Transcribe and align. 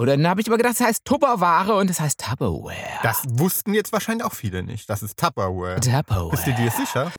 Oder 0.00 0.16
dann 0.16 0.26
habe 0.26 0.40
ich 0.40 0.46
immer 0.46 0.56
gedacht, 0.56 0.80
das 0.80 0.86
heißt 0.86 1.04
Tupperware 1.04 1.74
und 1.76 1.90
das 1.90 2.00
heißt 2.00 2.18
Tupperware. 2.18 2.74
Das 3.02 3.22
wussten 3.28 3.74
jetzt 3.74 3.92
wahrscheinlich 3.92 4.24
auch 4.24 4.32
viele 4.32 4.62
nicht. 4.62 4.88
Das 4.88 5.02
ist 5.02 5.18
Tupperware. 5.18 5.78
Tupperware. 5.78 6.30
Bist 6.30 6.46
du 6.46 6.54
dir 6.54 6.70
sicher? 6.70 7.12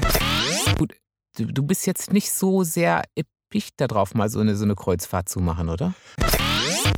Gut, 0.80 0.94
du, 1.38 1.46
du 1.46 1.62
bist 1.62 1.86
jetzt 1.86 2.12
nicht 2.12 2.32
so 2.34 2.64
sehr 2.64 3.04
erpicht 3.16 3.76
darauf, 3.78 4.16
mal 4.16 4.30
so 4.30 4.40
eine, 4.40 4.56
so 4.56 4.64
eine 4.66 4.74
Kreuzfahrt 4.74 5.30
zu 5.30 5.40
machen, 5.42 5.70
oder? 5.70 5.94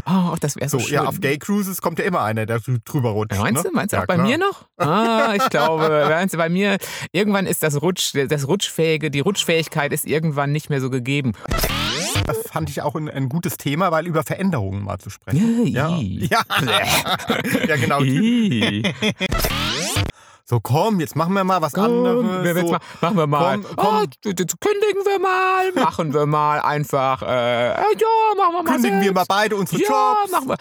Oh, 0.05 0.35
das 0.39 0.55
wäre 0.55 0.69
so, 0.69 0.79
So, 0.79 0.85
schön. 0.85 0.95
ja, 0.95 1.03
auf 1.05 1.19
Gay 1.19 1.37
Cruises 1.37 1.81
kommt 1.81 1.99
ja 1.99 2.05
immer 2.05 2.21
einer, 2.21 2.45
der 2.45 2.59
drü- 2.59 2.79
drüber 2.85 3.09
rutscht. 3.11 3.37
Meinst 3.39 3.63
ne? 3.63 3.69
du? 3.69 3.75
Meinst 3.75 3.91
du 3.91 3.97
Ja, 3.97 4.03
auch 4.03 4.07
bei 4.07 4.15
klar. 4.15 4.27
mir 4.27 4.37
noch? 4.37 4.65
Ah, 4.77 5.33
ich 5.35 5.49
glaube, 5.49 6.05
meinst 6.09 6.33
du, 6.33 6.37
bei 6.37 6.47
mir, 6.49 6.77
irgendwann 7.11 7.45
ist 7.45 7.61
das 7.61 7.81
Rutsch, 7.81 8.13
das 8.29 8.47
Rutschfähige, 8.47 9.11
die 9.11 9.19
Rutschfähigkeit 9.21 9.91
ist 9.91 10.05
irgendwann 10.05 10.51
nicht 10.53 10.69
mehr 10.69 10.79
so 10.81 10.89
gegeben. 10.89 11.33
Das 12.25 12.37
fand 12.51 12.69
ich 12.69 12.81
auch 12.81 12.95
ein, 12.95 13.09
ein 13.09 13.29
gutes 13.29 13.57
Thema, 13.57 13.91
weil 13.91 14.07
über 14.07 14.23
Veränderungen 14.23 14.83
mal 14.83 14.97
zu 14.99 15.09
sprechen. 15.09 15.67
Ja, 15.67 15.89
ja. 15.97 16.41
ja 17.67 17.75
genau. 17.75 17.99
So, 20.45 20.59
komm, 20.61 20.99
jetzt 20.99 21.15
machen 21.15 21.33
wir 21.33 21.43
mal 21.43 21.61
was 21.61 21.73
Komm, 21.73 21.85
anderes. 21.85 22.43
wir- 22.43 22.55
jetzt 22.55 22.65
So, 22.67 22.71
ma- 22.73 22.79
machen 23.01 23.17
wir 23.17 23.27
mal. 23.27 23.59
Komm, 23.59 23.75
komm. 23.75 23.95
Oh, 24.03 24.05
d- 24.25 24.33
d- 24.33 24.45
kündigen 24.59 25.05
wir 25.05 25.19
mal, 25.19 25.71
machen 25.73 26.13
wir 26.13 26.25
mal 26.25 26.59
einfach. 26.59 27.21
Äh, 27.21 27.69
äh, 27.69 27.75
ja, 27.75 28.35
machen 28.37 28.53
wir 28.53 28.63
mal. 28.63 28.71
kündigen 28.73 29.01
wir 29.01 29.11
mal 29.13 29.19
selbst. 29.21 29.27
beide 29.29 29.55
unsere 29.55 29.81
Ja, 29.81 29.87
Jobs. 30.19 30.31
machen 30.31 30.49
wir. 30.49 30.57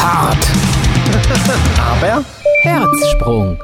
Hart. 0.00 0.46
Aber 2.02 2.24
Herzsprung. 2.62 3.58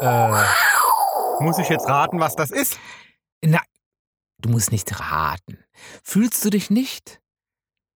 Äh, 0.00 0.44
muss 1.40 1.58
ich 1.58 1.68
jetzt 1.68 1.88
raten, 1.88 2.20
was 2.20 2.34
das 2.36 2.50
ist? 2.50 2.78
Na, 3.42 3.60
du 4.38 4.48
musst 4.48 4.72
nicht 4.72 4.98
raten. 4.98 5.58
Fühlst 6.02 6.44
du 6.44 6.50
dich 6.50 6.70
nicht 6.70 7.20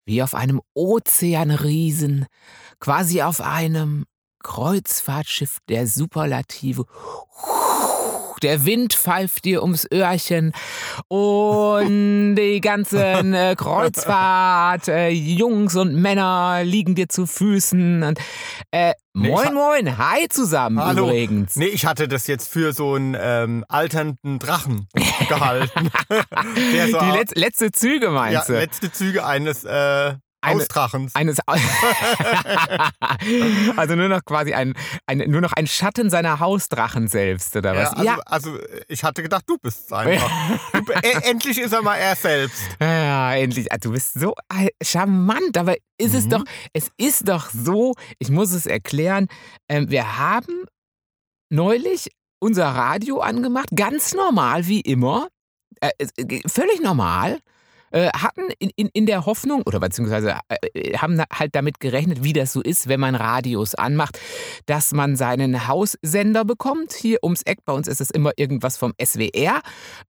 wie 0.07 0.23
auf 0.23 0.35
einem 0.35 0.61
Ozeanriesen, 0.75 2.27
quasi 2.81 3.23
auf 3.23 3.41
einem 3.41 4.07
Kreuzfahrtschiff 4.43 5.59
der 5.69 5.87
Superlative? 5.87 6.87
Der 8.43 8.65
Wind 8.65 8.95
pfeift 8.95 9.45
dir 9.45 9.63
ums 9.63 9.87
Öhrchen 9.93 10.53
und 11.09 12.35
die 12.37 12.61
ganzen 12.61 13.35
äh, 13.35 13.55
Kreuzfahrt, 13.57 14.89
äh, 14.89 15.09
Jungs 15.11 15.77
und 15.77 15.95
Männer 15.95 16.61
liegen 16.65 16.95
dir 16.95 17.09
zu 17.09 17.27
Füßen. 17.27 18.03
Und, 18.03 18.19
äh, 18.71 18.93
Nee, 19.13 19.29
moin, 19.29 19.53
moin, 19.55 19.99
hi 19.99 20.29
zusammen 20.29 20.79
Hallo. 20.79 21.09
übrigens. 21.09 21.57
Nee, 21.57 21.67
ich 21.67 21.85
hatte 21.85 22.07
das 22.07 22.29
jetzt 22.29 22.49
für 22.49 22.73
so 22.73 22.95
einen 22.95 23.17
ähm, 23.21 23.65
alternden 23.69 24.39
Drachen 24.39 24.87
gehalten. 25.29 25.91
Der 26.73 26.89
so, 26.89 27.01
Die 27.01 27.11
letz 27.19 27.33
letzte 27.35 27.73
Züge 27.73 28.07
ja, 28.07 28.11
meinst 28.13 28.49
du? 28.49 28.53
letzte 28.53 28.93
Züge 28.93 29.27
eines 29.27 29.65
äh, 29.65 30.15
Eine- 30.43 30.63
Ausdrachens. 30.63 31.15
Eines 31.15 31.39
also 33.77 33.95
nur 33.97 34.09
noch 34.09 34.25
quasi 34.25 34.55
ein, 34.55 34.75
ein 35.07 35.19
nur 35.29 35.41
noch 35.41 35.53
ein 35.53 35.67
Schatten 35.67 36.11
seiner 36.11 36.41
Hausdrachen 36.41 37.09
selbst 37.09 37.55
oder 37.57 37.75
Ja, 37.75 37.83
was? 37.83 37.93
also, 38.27 38.53
also 38.55 38.59
ich 38.89 39.05
hatte 39.05 39.23
gedacht, 39.23 39.45
du 39.47 39.57
bist 39.59 39.87
es 39.87 39.93
einfach. 39.93 40.31
Du, 40.73 40.93
e- 40.93 41.29
endlich 41.29 41.59
ist 41.59 41.73
er 41.73 41.83
mal 41.83 41.97
er 41.97 42.17
selbst. 42.17 42.63
Ja, 42.81 43.35
endlich. 43.35 43.71
Ah, 43.73 43.77
Du 43.79 43.93
bist 43.93 44.15
so 44.15 44.35
äh, 44.55 44.69
charmant, 44.83 45.57
aber 45.59 45.77
ist 45.99 46.15
es 46.15 46.25
Mhm. 46.25 46.31
doch, 46.31 46.45
es 46.73 46.91
ist 46.97 47.29
doch 47.29 47.51
so, 47.51 47.95
ich 48.19 48.31
muss 48.31 48.53
es 48.53 48.67
erklären, 48.67 49.29
ähm, 49.69 49.91
wir 49.91 50.19
haben 50.19 50.65
neulich 51.51 52.11
unser 52.41 52.67
Radio 52.69 53.21
angemacht, 53.21 53.69
ganz 53.75 54.15
normal 54.15 54.67
wie 54.67 54.81
immer, 54.81 55.29
äh, 55.81 55.91
es- 55.99 56.11
äh, 56.17 56.41
völlig 56.49 56.81
normal. 56.81 57.39
Äh, 57.91 58.09
hatten 58.09 58.43
in, 58.59 58.71
in, 58.77 58.89
in 58.93 59.07
der 59.07 59.27
Hoffnung, 59.27 59.63
oder 59.63 59.81
beziehungsweise 59.81 60.39
äh, 60.49 60.97
haben 60.97 61.21
halt 61.33 61.55
damit 61.55 61.81
gerechnet, 61.81 62.23
wie 62.23 62.33
das 62.33 62.53
so 62.53 62.61
ist, 62.61 62.89
wenn 62.89 63.01
man 63.01 63.15
Radios 63.15 63.75
anmacht, 63.75 64.19
dass 64.67 64.93
man 64.93 65.17
seinen 65.17 65.69
Haussender 65.69 66.45
bekommt. 66.45 66.93
Hier 66.93 67.19
ums 67.23 67.43
Eck, 67.43 67.59
bei 67.65 67.73
uns 67.73 67.89
ist 67.89 68.01
es 68.01 68.11
immer 68.11 68.33
irgendwas 68.37 68.77
vom 68.77 68.93
SWR. 69.03 69.61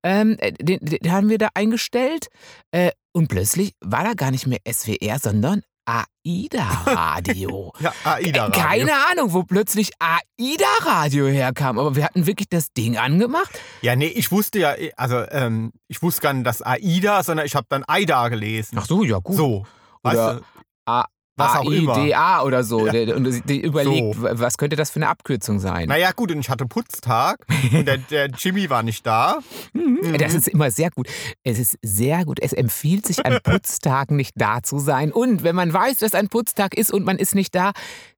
Ähm, 0.03 0.37
äh, 0.39 0.51
den, 0.53 0.79
den 0.79 1.11
haben 1.11 1.29
wir 1.29 1.37
da 1.37 1.49
eingestellt. 1.53 2.27
Äh, 2.71 2.91
und 3.13 3.27
plötzlich 3.27 3.73
war 3.81 4.03
da 4.03 4.13
gar 4.13 4.31
nicht 4.31 4.47
mehr 4.47 4.59
SWR, 4.65 5.19
sondern 5.19 5.63
AIDA-Radio. 5.85 7.73
Ja, 7.79 7.93
AIDA. 8.03 8.47
Äh, 8.47 8.51
Keine 8.51 8.91
Ahnung, 9.11 9.33
wo 9.33 9.43
plötzlich 9.43 9.91
AIDA-Radio 9.99 11.27
herkam. 11.27 11.79
Aber 11.79 11.95
wir 11.95 12.03
hatten 12.03 12.25
wirklich 12.27 12.49
das 12.49 12.71
Ding 12.73 12.97
angemacht. 12.97 13.49
Ja, 13.81 13.95
nee, 13.95 14.07
ich 14.07 14.31
wusste 14.31 14.59
ja, 14.59 14.75
also 14.97 15.23
ähm, 15.31 15.71
ich 15.87 16.01
wusste 16.01 16.21
gar 16.21 16.33
nicht, 16.33 16.45
dass 16.45 16.61
AIDA, 16.61 17.23
sondern 17.23 17.45
ich 17.45 17.55
habe 17.55 17.65
dann 17.69 17.83
AIDA 17.87 18.29
gelesen. 18.29 18.77
Ach 18.79 18.85
so, 18.85 19.03
ja 19.03 19.17
gut. 19.19 19.35
So, 19.35 19.65
weißt 20.03 20.17
Oder 20.17 20.33
du, 20.35 20.41
A- 20.85 21.05
was 21.41 21.55
auch 21.59 21.71
immer. 21.71 21.95
AIDA 21.97 22.43
oder 22.43 22.63
so. 22.63 22.87
Ja. 22.87 23.15
Und 23.15 23.25
die- 23.25 23.41
die 23.41 23.61
überlegt, 23.61 24.15
So. 24.15 24.27
was 24.31 24.57
könnte 24.57 24.75
das 24.75 24.91
für 24.91 24.97
eine 24.97 25.09
Abkürzung 25.09 25.59
sein? 25.59 25.87
Naja, 25.89 26.11
gut, 26.11 26.31
und 26.31 26.39
ich 26.39 26.49
hatte 26.49 26.65
Putztag 26.65 27.37
und 27.73 27.85
der, 27.87 27.97
der 27.97 28.27
Jimmy 28.29 28.69
war 28.69 28.83
nicht 28.83 29.05
da. 29.05 29.39
Mhm. 29.73 30.17
Das 30.17 30.33
ist 30.33 30.47
immer 30.47 30.71
sehr 30.71 30.89
gut. 30.91 31.07
Es 31.43 31.59
ist 31.59 31.77
sehr 31.81 32.25
gut. 32.25 32.39
Es 32.41 32.53
empfiehlt 32.53 33.05
sich 33.05 33.25
an 33.25 33.39
Putztagen 33.43 34.15
nicht 34.15 34.33
da 34.35 34.61
zu 34.63 34.79
sein. 34.79 35.11
Und 35.11 35.43
wenn 35.43 35.55
man 35.55 35.71
weiß, 35.73 35.97
dass 35.97 36.13
ein 36.13 36.27
Putztag 36.29 36.75
ist 36.75 36.91
und 36.91 37.05
man 37.05 37.17
ist 37.17 37.35
nicht 37.35 37.53
da, 37.55 37.71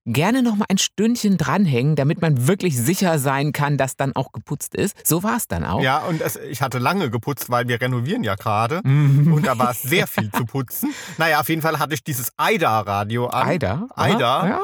gerne 0.06 0.44
noch 0.44 0.56
mal 0.56 0.66
ein 0.70 0.78
Stündchen 0.78 1.38
dranhängen, 1.38 1.96
damit 1.96 2.22
man 2.22 2.48
wirklich 2.48 2.78
sicher 2.78 3.20
sein 3.20 3.54
kann, 3.54 3.78
dass 3.78 3.96
dann 3.96 4.16
auch 4.16 4.32
geputzt 4.32 4.76
ist. 4.76 4.96
So 5.08 5.24
war 5.24 5.38
es 5.38 5.48
dann 5.48 5.64
auch. 5.64 5.82
Ja, 5.82 6.00
und 6.00 6.22
es, 6.22 6.36
ich 6.36 6.62
hatte 6.62 6.80
lange 6.80 7.10
geputzt, 7.10 7.50
weil 7.50 7.68
wir 7.68 7.80
renovieren 7.80 8.24
ja 8.24 8.36
gerade. 8.36 8.82
Mhm. 8.84 9.34
Und 9.34 9.46
da 9.46 9.58
war 9.58 9.72
es 9.72 9.82
sehr 9.82 10.08
viel 10.08 10.32
zu 10.32 10.46
putzen. 10.46 10.94
Naja, 11.18 11.40
auf 11.40 11.50
jeden 11.50 11.62
Fall 11.62 11.80
hatte 11.80 11.94
ich 11.94 12.04
dieses 12.04 12.32
AIDA-Radio 12.38 13.28
an. 13.28 13.48
Aida. 13.48 13.88
AIDA. 13.96 14.48
Ja. 14.48 14.62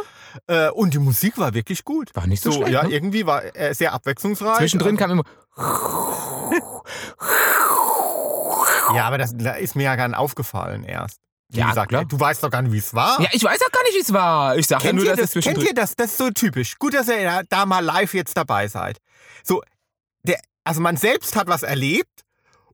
Äh, 0.48 0.72
und 0.72 0.94
die 0.94 1.00
Musik 1.00 1.38
war 1.38 1.54
wirklich 1.54 1.84
gut. 1.84 2.16
War 2.16 2.28
nicht 2.28 2.44
so, 2.44 2.52
schlecht. 2.52 2.72
ja, 2.72 2.84
ne? 2.84 2.92
irgendwie 2.92 3.26
war 3.26 3.44
äh, 3.56 3.74
sehr 3.74 3.94
abwechslungsreich. 3.94 4.58
Zwischendrin 4.58 4.98
kam 4.98 5.12
immer. 5.12 5.24
Ja, 8.96 9.06
aber 9.06 9.18
das 9.18 9.36
da 9.36 9.52
ist 9.52 9.76
mir 9.76 9.84
ja 9.84 9.96
gar 9.96 10.08
nicht 10.08 10.18
aufgefallen 10.18 10.84
erst. 10.84 11.20
Wie 11.52 11.60
Ja, 11.60 11.70
gesagt, 11.70 11.90
klar. 11.90 12.06
du 12.06 12.20
weißt 12.20 12.44
doch 12.44 12.52
gar 12.52 12.62
nicht, 12.62 12.72
wie 12.74 12.78
es 12.78 12.94
war. 12.94 13.20
Ja, 13.22 13.30
ich 13.32 13.44
weiß 13.44 13.60
auch 13.66 13.72
gar 13.72 13.84
nicht, 13.84 13.96
wie 13.96 14.02
es 14.02 14.14
war. 14.14 14.56
Ich 14.58 14.68
sage 14.68 14.84
ja 14.84 14.90
Kennt, 14.92 15.00
nur, 15.04 15.06
dass 15.10 15.18
das, 15.20 15.26
es 15.30 15.34
kennt 15.34 15.44
zwischendrin. 15.46 15.68
ihr 15.68 15.74
das? 15.74 15.96
Das 15.96 16.12
ist 16.12 16.18
so 16.18 16.30
typisch. 16.30 16.78
Gut, 16.78 16.94
dass 16.94 17.08
ihr 17.08 17.44
da- 17.50 17.66
mal 17.66 17.84
live 17.84 18.14
jetzt 18.14 18.38
dabei 18.38 18.68
seid. 18.68 18.98
So, 19.44 19.64
der, 20.24 20.40
also 20.64 20.80
man 20.82 20.96
selbst 20.98 21.36
hat 21.36 21.48
was 21.48 21.64
erlebt 21.64 22.22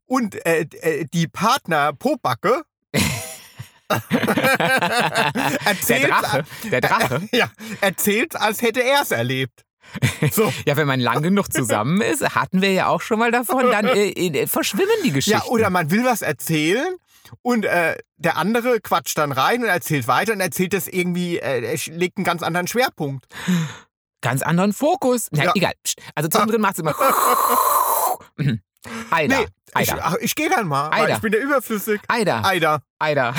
und 0.07 0.35
äh, 0.45 0.67
äh, 0.81 1.05
die 1.13 1.27
Partner 1.27 1.93
Pobacke 1.93 2.63
Der 3.89 4.01
erzählt, 5.65 6.09
Drache. 6.09 6.43
Der 6.71 6.81
Drache. 6.81 7.29
ja, 7.31 7.49
erzählt, 7.81 8.35
als 8.35 8.61
hätte 8.61 8.83
er 8.83 9.01
es 9.03 9.11
erlebt. 9.11 9.63
So. 10.31 10.51
Ja, 10.65 10.75
wenn 10.77 10.87
man 10.87 10.99
lang 10.99 11.21
genug 11.21 11.53
zusammen 11.53 12.01
ist, 12.01 12.35
hatten 12.35 12.61
wir 12.61 12.73
ja 12.73 12.87
auch 12.87 13.01
schon 13.01 13.19
mal 13.19 13.31
davon, 13.31 13.69
dann 13.71 13.85
äh, 13.85 14.09
äh, 14.09 14.47
verschwimmen 14.47 14.89
die 15.03 15.11
Geschichten. 15.11 15.39
Ja, 15.39 15.45
oder 15.45 15.69
man 15.69 15.91
will 15.91 16.03
was 16.03 16.23
erzählen 16.23 16.95
und 17.41 17.65
äh, 17.65 17.97
der 18.17 18.37
andere 18.37 18.79
quatscht 18.81 19.17
dann 19.17 19.31
rein 19.31 19.61
und 19.63 19.69
erzählt 19.69 20.07
weiter 20.07 20.33
und 20.33 20.41
erzählt 20.41 20.73
das 20.73 20.87
irgendwie, 20.87 21.37
äh, 21.39 21.61
er 21.61 21.77
legt 21.95 22.17
einen 22.17 22.23
ganz 22.25 22.43
anderen 22.43 22.67
Schwerpunkt. 22.67 23.25
Ganz 24.21 24.41
anderen 24.41 24.73
Fokus. 24.73 25.27
Na, 25.31 25.43
Ja. 25.45 25.51
egal. 25.55 25.73
Also 26.15 26.29
zwischendrin 26.29 26.61
macht 26.61 26.73
es 26.73 26.79
immer. 26.79 26.95
Aida. 29.09 29.39
Nee, 29.39 29.47
ich, 29.81 29.91
Aida. 29.91 30.01
ach, 30.03 30.15
ich 30.19 30.35
gehe 30.35 30.49
dann 30.49 30.67
mal, 30.67 30.89
Aida. 30.91 31.15
ich 31.15 31.21
bin 31.21 31.33
ja 31.33 31.39
überflüssig. 31.39 31.99
Aida. 32.07 32.41
Aida. 32.43 32.81
Aida. 32.99 33.33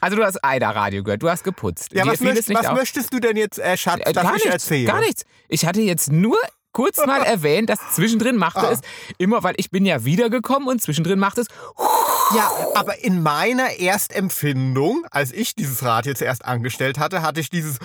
Also 0.00 0.16
du 0.16 0.24
hast 0.24 0.42
Aida-Radio 0.42 1.02
gehört. 1.02 1.22
Du 1.22 1.28
hast 1.28 1.44
geputzt. 1.44 1.92
Ja, 1.92 2.04
Dir 2.04 2.12
was, 2.12 2.20
möcht, 2.20 2.48
was 2.54 2.72
möchtest 2.72 3.12
du 3.12 3.20
denn 3.20 3.36
jetzt, 3.36 3.58
äh, 3.58 3.76
Schatz, 3.76 4.00
Äh, 4.04 4.12
dass 4.12 4.22
gar 4.24 4.36
ich 4.36 4.44
nichts, 4.44 4.64
erzähle? 4.64 4.86
gar 4.86 5.00
nichts. 5.00 5.24
Ich 5.48 5.66
hatte 5.66 5.80
jetzt 5.82 6.10
nur 6.10 6.38
kurz 6.72 6.96
mal 7.06 7.22
erwähnt, 7.22 7.68
dass 7.70 7.78
zwischendrin 7.94 8.36
machte 8.36 8.60
Ah. 8.66 8.72
es 8.72 8.80
immer, 9.18 9.42
weil 9.42 9.54
ich 9.58 9.70
bin 9.70 9.84
ja 9.84 10.04
wiedergekommen 10.04 10.66
und 10.68 10.80
zwischendrin 10.82 11.18
macht 11.18 11.38
es. 11.38 11.46
Ja, 12.34 12.50
aber 12.74 13.02
in 13.02 13.22
meiner 13.22 13.78
Erstempfindung, 13.78 15.06
als 15.10 15.32
ich 15.32 15.54
dieses 15.54 15.82
Rad 15.82 16.06
jetzt 16.06 16.22
erst 16.22 16.44
angestellt 16.44 16.98
hatte, 16.98 17.22
hatte 17.22 17.40
ich 17.40 17.50
dieses 17.50 17.78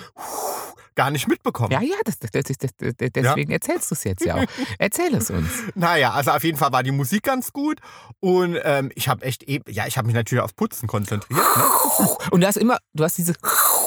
gar 0.95 1.12
nicht 1.12 1.27
mitbekommen. 1.27 1.71
Ja, 1.71 1.81
ja, 1.81 1.95
das, 2.06 2.19
das, 2.19 2.31
das, 2.31 2.69
deswegen 3.13 3.51
erzählst 3.51 3.92
du 3.92 3.95
es 3.95 4.03
jetzt 4.06 4.25
ja 4.25 4.36
auch. 4.36 4.45
Erzähl 4.80 5.13
es 5.13 5.30
uns. 5.30 5.50
Naja, 5.75 6.12
also 6.12 6.31
auf 6.31 6.44
jeden 6.44 6.57
Fall 6.57 6.71
war 6.71 6.83
die 6.83 6.92
Musik 6.92 7.24
ganz 7.24 7.51
gut 7.51 7.80
und 8.21 8.57
ähm, 8.63 8.92
ich 8.95 9.09
habe 9.09 9.25
echt, 9.25 9.44
eben, 9.44 9.65
ja, 9.71 9.88
ich 9.88 9.97
habe 9.97 10.06
mich 10.07 10.15
natürlich 10.15 10.42
aufs 10.42 10.53
Putzen 10.53 10.88
konzentriert. 10.88 11.39
Ne? 11.39 12.07
Und 12.31 12.41
du 12.41 12.48
hast 12.48 12.56
immer, 12.56 12.77
du 12.94 13.03
hast 13.03 13.18
diese 13.18 13.33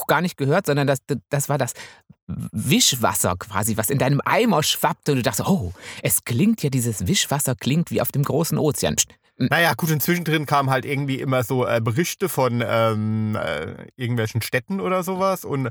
gar 0.07 0.21
nicht 0.21 0.37
gehört, 0.37 0.67
sondern 0.67 0.87
das, 0.87 0.99
das 1.31 1.49
war 1.49 1.59
das 1.59 1.73
Wischwasser 2.27 3.37
quasi, 3.39 3.77
was 3.77 3.89
in 3.89 3.99
deinem 3.99 4.21
Eimer 4.25 4.63
schwappte 4.63 5.13
und 5.13 5.19
du 5.19 5.23
dachtest, 5.23 5.49
oh, 5.49 5.73
es 6.03 6.25
klingt 6.25 6.63
ja, 6.63 6.69
dieses 6.69 7.07
Wischwasser 7.07 7.55
klingt 7.55 7.91
wie 7.91 8.03
auf 8.03 8.13
dem 8.13 8.23
großen 8.23 8.59
Ozean. 8.59 8.97
Psst, 8.97 9.15
Naja, 9.39 9.73
gut, 9.77 9.93
und 9.93 10.03
zwischendrin 10.03 10.47
kamen 10.47 10.69
halt 10.69 10.85
irgendwie 10.85 11.21
immer 11.21 11.45
so 11.45 11.65
äh, 11.65 11.81
Berichte 11.81 12.29
von 12.29 12.63
ähm, 12.67 13.37
äh, 13.37 13.87
irgendwelchen 13.97 14.43
Städten 14.43 14.81
oder 14.81 15.05
sowas. 15.05 15.45
Und 15.45 15.71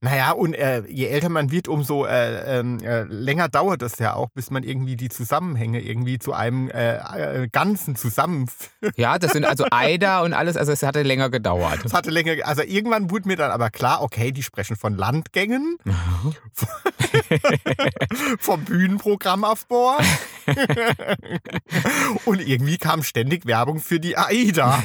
naja, 0.00 0.30
und 0.30 0.54
äh, 0.54 0.84
je 0.88 1.06
älter 1.06 1.28
man 1.28 1.50
wird, 1.50 1.66
umso 1.66 2.06
äh, 2.06 2.60
ähm, 2.60 2.78
äh, 2.80 3.02
länger 3.02 3.48
dauert 3.48 3.82
es 3.82 3.98
ja 3.98 4.14
auch, 4.14 4.28
bis 4.30 4.52
man 4.52 4.62
irgendwie 4.62 4.94
die 4.94 5.08
Zusammenhänge 5.08 5.80
irgendwie 5.80 6.20
zu 6.20 6.32
einem 6.32 6.70
äh, 6.70 7.48
Ganzen 7.50 7.96
zusammenführt. 7.96 8.96
Ja, 8.96 9.18
das 9.18 9.32
sind 9.32 9.44
also 9.44 9.66
Eider 9.72 10.22
und 10.22 10.32
alles, 10.32 10.56
also 10.56 10.70
es 10.70 10.84
hatte 10.84 11.02
länger 11.02 11.28
gedauert. 11.28 11.80
Das 11.82 11.92
hatte 11.94 12.10
länger, 12.10 12.46
also 12.46 12.62
irgendwann 12.62 13.10
wurde 13.10 13.26
mir 13.26 13.36
dann 13.36 13.50
aber 13.50 13.70
klar, 13.70 14.02
okay, 14.02 14.30
die 14.30 14.44
sprechen 14.44 14.76
von 14.76 14.96
Landgängen, 14.96 15.76
vom 18.38 18.64
Bühnenprogrammaufbau. 18.64 19.98
und 22.24 22.40
irgendwie 22.40 22.78
kam 22.78 23.02
ständig 23.02 23.46
Werbung 23.46 23.80
für 23.80 24.00
die 24.00 24.16
AIDA. 24.16 24.82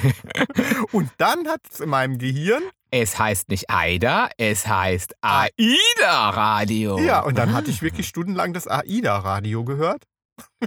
Und 0.92 1.10
dann 1.18 1.48
hat 1.48 1.62
es 1.72 1.80
in 1.80 1.90
meinem 1.90 2.18
Gehirn, 2.18 2.64
Es 2.92 3.18
heißt 3.18 3.50
nicht 3.50 3.70
Eider, 3.70 4.30
es 4.38 4.68
heißt 4.68 5.16
AIDA-Radio. 5.22 7.00
ja, 7.00 7.22
und 7.22 7.38
dann 7.38 7.54
hatte 7.54 7.72
ich 7.72 7.82
wirklich 7.82 8.08
stundenlang 8.08 8.54
das 8.54 8.68
AIDA-Radio 8.68 9.64
gehört. 9.64 10.04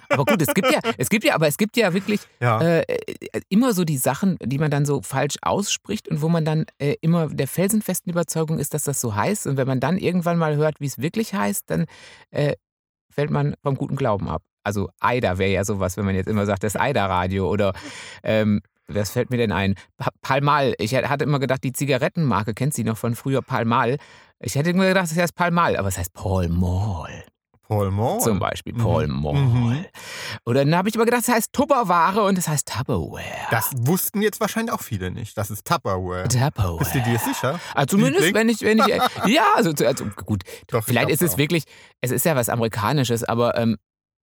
Aber 0.08 0.24
gut, 0.24 0.40
es 0.42 0.54
gibt 0.54 0.70
ja, 0.70 0.80
es 0.98 1.08
gibt 1.08 1.24
ja, 1.24 1.34
aber 1.34 1.46
es 1.48 1.56
gibt 1.58 1.76
ja 1.76 1.92
wirklich 1.92 2.20
Ja. 2.40 2.60
äh, 2.60 2.82
äh, 2.82 3.40
immer 3.48 3.72
so 3.72 3.84
die 3.84 3.96
Sachen, 3.98 4.36
die 4.42 4.58
man 4.58 4.70
dann 4.70 4.84
so 4.86 5.02
falsch 5.02 5.36
ausspricht 5.42 6.08
und 6.08 6.22
wo 6.22 6.28
man 6.28 6.44
dann 6.44 6.66
äh, 6.78 6.94
immer 7.00 7.28
der 7.28 7.48
felsenfesten 7.48 8.10
Überzeugung 8.12 8.58
ist, 8.58 8.74
dass 8.74 8.84
das 8.84 9.00
so 9.00 9.14
heißt. 9.14 9.46
Und 9.46 9.56
wenn 9.56 9.66
man 9.66 9.80
dann 9.80 9.98
irgendwann 9.98 10.38
mal 10.38 10.56
hört, 10.56 10.80
wie 10.80 10.86
es 10.86 10.98
wirklich 10.98 11.34
heißt, 11.34 11.64
dann 11.70 11.86
äh, 12.30 12.54
fällt 13.10 13.30
man 13.30 13.54
vom 13.62 13.76
guten 13.76 13.96
Glauben 13.96 14.28
ab. 14.28 14.42
Also 14.62 14.88
AIDA 15.00 15.38
wäre 15.38 15.50
ja 15.52 15.64
sowas, 15.64 15.96
wenn 15.96 16.04
man 16.04 16.14
jetzt 16.14 16.26
immer 16.28 16.44
sagt, 16.46 16.62
das 16.64 16.76
AIDA-Radio 16.76 17.48
oder 17.48 17.72
ähm, 18.22 18.60
was 18.88 19.10
fällt 19.10 19.30
mir 19.30 19.36
denn 19.36 19.52
ein? 19.52 19.74
Pa- 19.96 20.10
Palmal. 20.22 20.74
Ich 20.78 20.94
hatte 20.94 21.24
immer 21.24 21.38
gedacht, 21.40 21.64
die 21.64 21.72
Zigarettenmarke, 21.72 22.54
kennt 22.54 22.74
sie 22.74 22.84
noch 22.84 22.96
von 22.96 23.14
früher, 23.16 23.42
Palmal. 23.42 23.96
Ich 24.40 24.54
hätte 24.54 24.70
immer 24.70 24.86
gedacht, 24.86 25.06
es 25.10 25.16
heißt 25.16 25.34
Palmal, 25.34 25.76
aber 25.76 25.88
es 25.88 25.98
heißt 25.98 26.12
Paul 26.12 26.48
Mall. 26.48 27.24
Paul 27.68 27.90
Moore. 27.90 28.18
Zum 28.20 28.38
Beispiel 28.38 28.72
Mhm. 28.74 28.78
Paul 28.78 29.06
Mall. 29.08 29.34
Mhm. 29.34 29.84
Oder 30.44 30.64
dann 30.64 30.76
habe 30.76 30.88
ich 30.88 30.94
immer 30.94 31.04
gedacht, 31.04 31.22
es 31.22 31.28
heißt 31.28 31.52
Tupperware 31.52 32.22
und 32.24 32.38
es 32.38 32.48
heißt 32.48 32.68
Tupperware. 32.68 33.22
Das 33.50 33.70
wussten 33.76 34.22
jetzt 34.22 34.40
wahrscheinlich 34.40 34.72
auch 34.72 34.80
viele 34.82 35.10
nicht. 35.10 35.36
Das 35.36 35.50
ist 35.50 35.66
Tupperware. 35.66 36.28
Tupperware. 36.28 36.78
Bist 36.78 36.94
du 36.94 37.00
dir 37.02 37.18
sicher? 37.18 37.58
Also 37.74 37.96
zumindest, 37.96 38.34
wenn 38.34 38.48
ich, 38.48 38.60
wenn 38.62 38.78
ich, 38.78 38.86
ja, 39.26 39.44
also, 39.54 39.72
also 39.84 40.04
gut, 40.24 40.42
Doch, 40.68 40.80
ich 40.80 40.84
vielleicht 40.86 41.10
ist 41.10 41.22
es 41.22 41.34
auch. 41.34 41.38
wirklich, 41.38 41.64
es 42.00 42.10
ist 42.10 42.24
ja 42.24 42.36
was 42.36 42.48
Amerikanisches, 42.48 43.24
aber 43.24 43.56
ähm, 43.56 43.76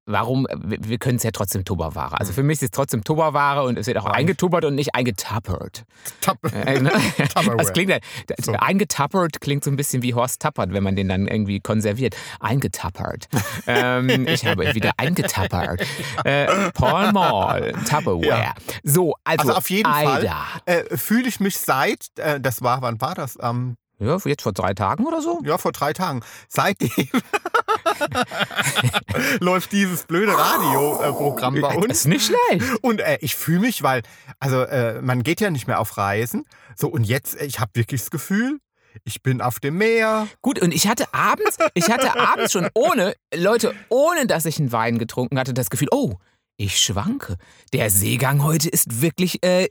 warum, 0.10 0.48
wir, 0.58 0.98
können 0.98 1.18
es 1.18 1.24
ja 1.24 1.32
trotzdem 1.32 1.64
Tupperware. 1.64 2.20
Also 2.20 2.34
für 2.34 2.44
mich 2.44 2.56
ist 2.58 2.64
es 2.64 2.72
trotzdem 2.72 3.04
Tupperware 3.04 3.64
und 3.64 3.78
es 3.78 3.88
wird 3.88 3.98
auch 3.98 4.06
Nein. 4.06 4.16
eingetuppert 4.16 4.66
und 4.66 4.76
nicht 4.76 4.96
eingetappert. 4.96 5.84
Tup 6.22 6.38
Äh, 6.54 6.80
ne? 6.82 6.92
Das 7.58 7.74
klingt 7.74 7.92
ja, 7.92 7.98
So. 8.42 8.54
eingetappert 8.54 9.40
klingt 9.42 9.64
so 9.64 9.70
ein 9.72 9.76
bisschen 9.76 10.02
wie 10.02 10.14
Horst 10.14 10.42
Tappert, 10.42 10.74
wenn 10.74 10.84
man 10.84 10.96
den 10.96 11.10
dann 11.10 11.28
irgendwie 11.28 11.60
konserviert. 11.60 12.16
Eingetappert. 12.40 13.28
ähm, 13.68 14.28
ich 14.28 14.46
habe 14.46 14.74
wieder 14.74 14.92
eingetappert. 14.98 15.82
Äh, 16.24 16.72
Paul 16.72 17.12
Mall, 17.12 17.74
Tupperware. 17.88 18.26
Ja. 18.26 18.54
So, 18.84 19.16
also, 19.24 19.42
Also 19.50 19.54
auf 19.56 19.70
jeden 19.70 19.92
Fall 19.92 20.22
Aida. 20.22 20.46
äh, 20.66 20.98
fühle 20.98 21.28
ich 21.28 21.40
mich 21.40 21.58
seit, 21.58 22.08
äh, 22.18 22.40
das 22.40 22.62
war, 22.62 22.82
wann 22.82 23.00
war 23.02 23.16
das? 23.16 23.38
Am 23.38 23.76
Ja, 24.00 24.18
jetzt 24.26 24.42
vor 24.42 24.54
drei 24.54 24.74
Tagen 24.74 25.06
oder 25.06 25.22
so? 25.22 25.40
Ja, 25.44 25.58
vor 25.58 25.72
drei 25.72 25.94
Tagen. 25.94 26.22
Seitdem 26.48 26.90
läuft 29.40 29.72
dieses 29.72 30.04
blöde 30.04 30.34
Radioprogramm 30.38 31.60
bei 31.62 31.74
Das 31.76 31.78
uns. 31.78 31.92
ist 31.92 32.06
nicht 32.08 32.26
schlecht. 32.26 32.66
Und 32.82 33.02
äh, 33.02 33.18
ich 33.22 33.36
fühle 33.36 33.60
mich, 33.62 33.84
weil, 33.84 34.02
also 34.40 34.64
äh, 34.64 35.02
man 35.02 35.24
geht 35.24 35.42
ja 35.42 35.50
nicht 35.50 35.68
mehr 35.68 35.80
auf 35.80 35.98
Reisen. 35.98 36.46
So, 36.76 36.88
und 36.88 37.04
jetzt, 37.04 37.40
äh, 37.40 37.46
ich 37.46 37.60
habe 37.60 37.72
wirklich 37.74 38.02
das 38.02 38.12
Gefühl, 38.12 38.60
ich 39.04 39.22
bin 39.22 39.42
auf 39.42 39.60
dem 39.60 39.78
Meer. 39.78 40.28
Gut, 40.42 40.60
und 40.60 40.74
ich 40.74 40.88
hatte 40.88 41.14
abends, 41.14 41.58
ich 41.74 41.90
hatte 41.90 42.20
abends 42.20 42.52
schon 42.52 42.68
ohne, 42.74 43.14
Leute, 43.36 43.74
ohne 43.90 44.26
dass 44.26 44.46
ich 44.46 44.60
einen 44.60 44.72
Wein 44.72 44.98
getrunken 44.98 45.38
hatte, 45.40 45.54
das 45.54 45.70
Gefühl, 45.70 45.90
oh, 45.92 46.16
ich 46.60 46.78
schwanke. 46.80 47.38
Der 47.72 47.90
Seegang 47.90 48.44
heute 48.44 48.68
ist 48.70 49.02
wirklich 49.02 49.42
äh, 49.46 49.70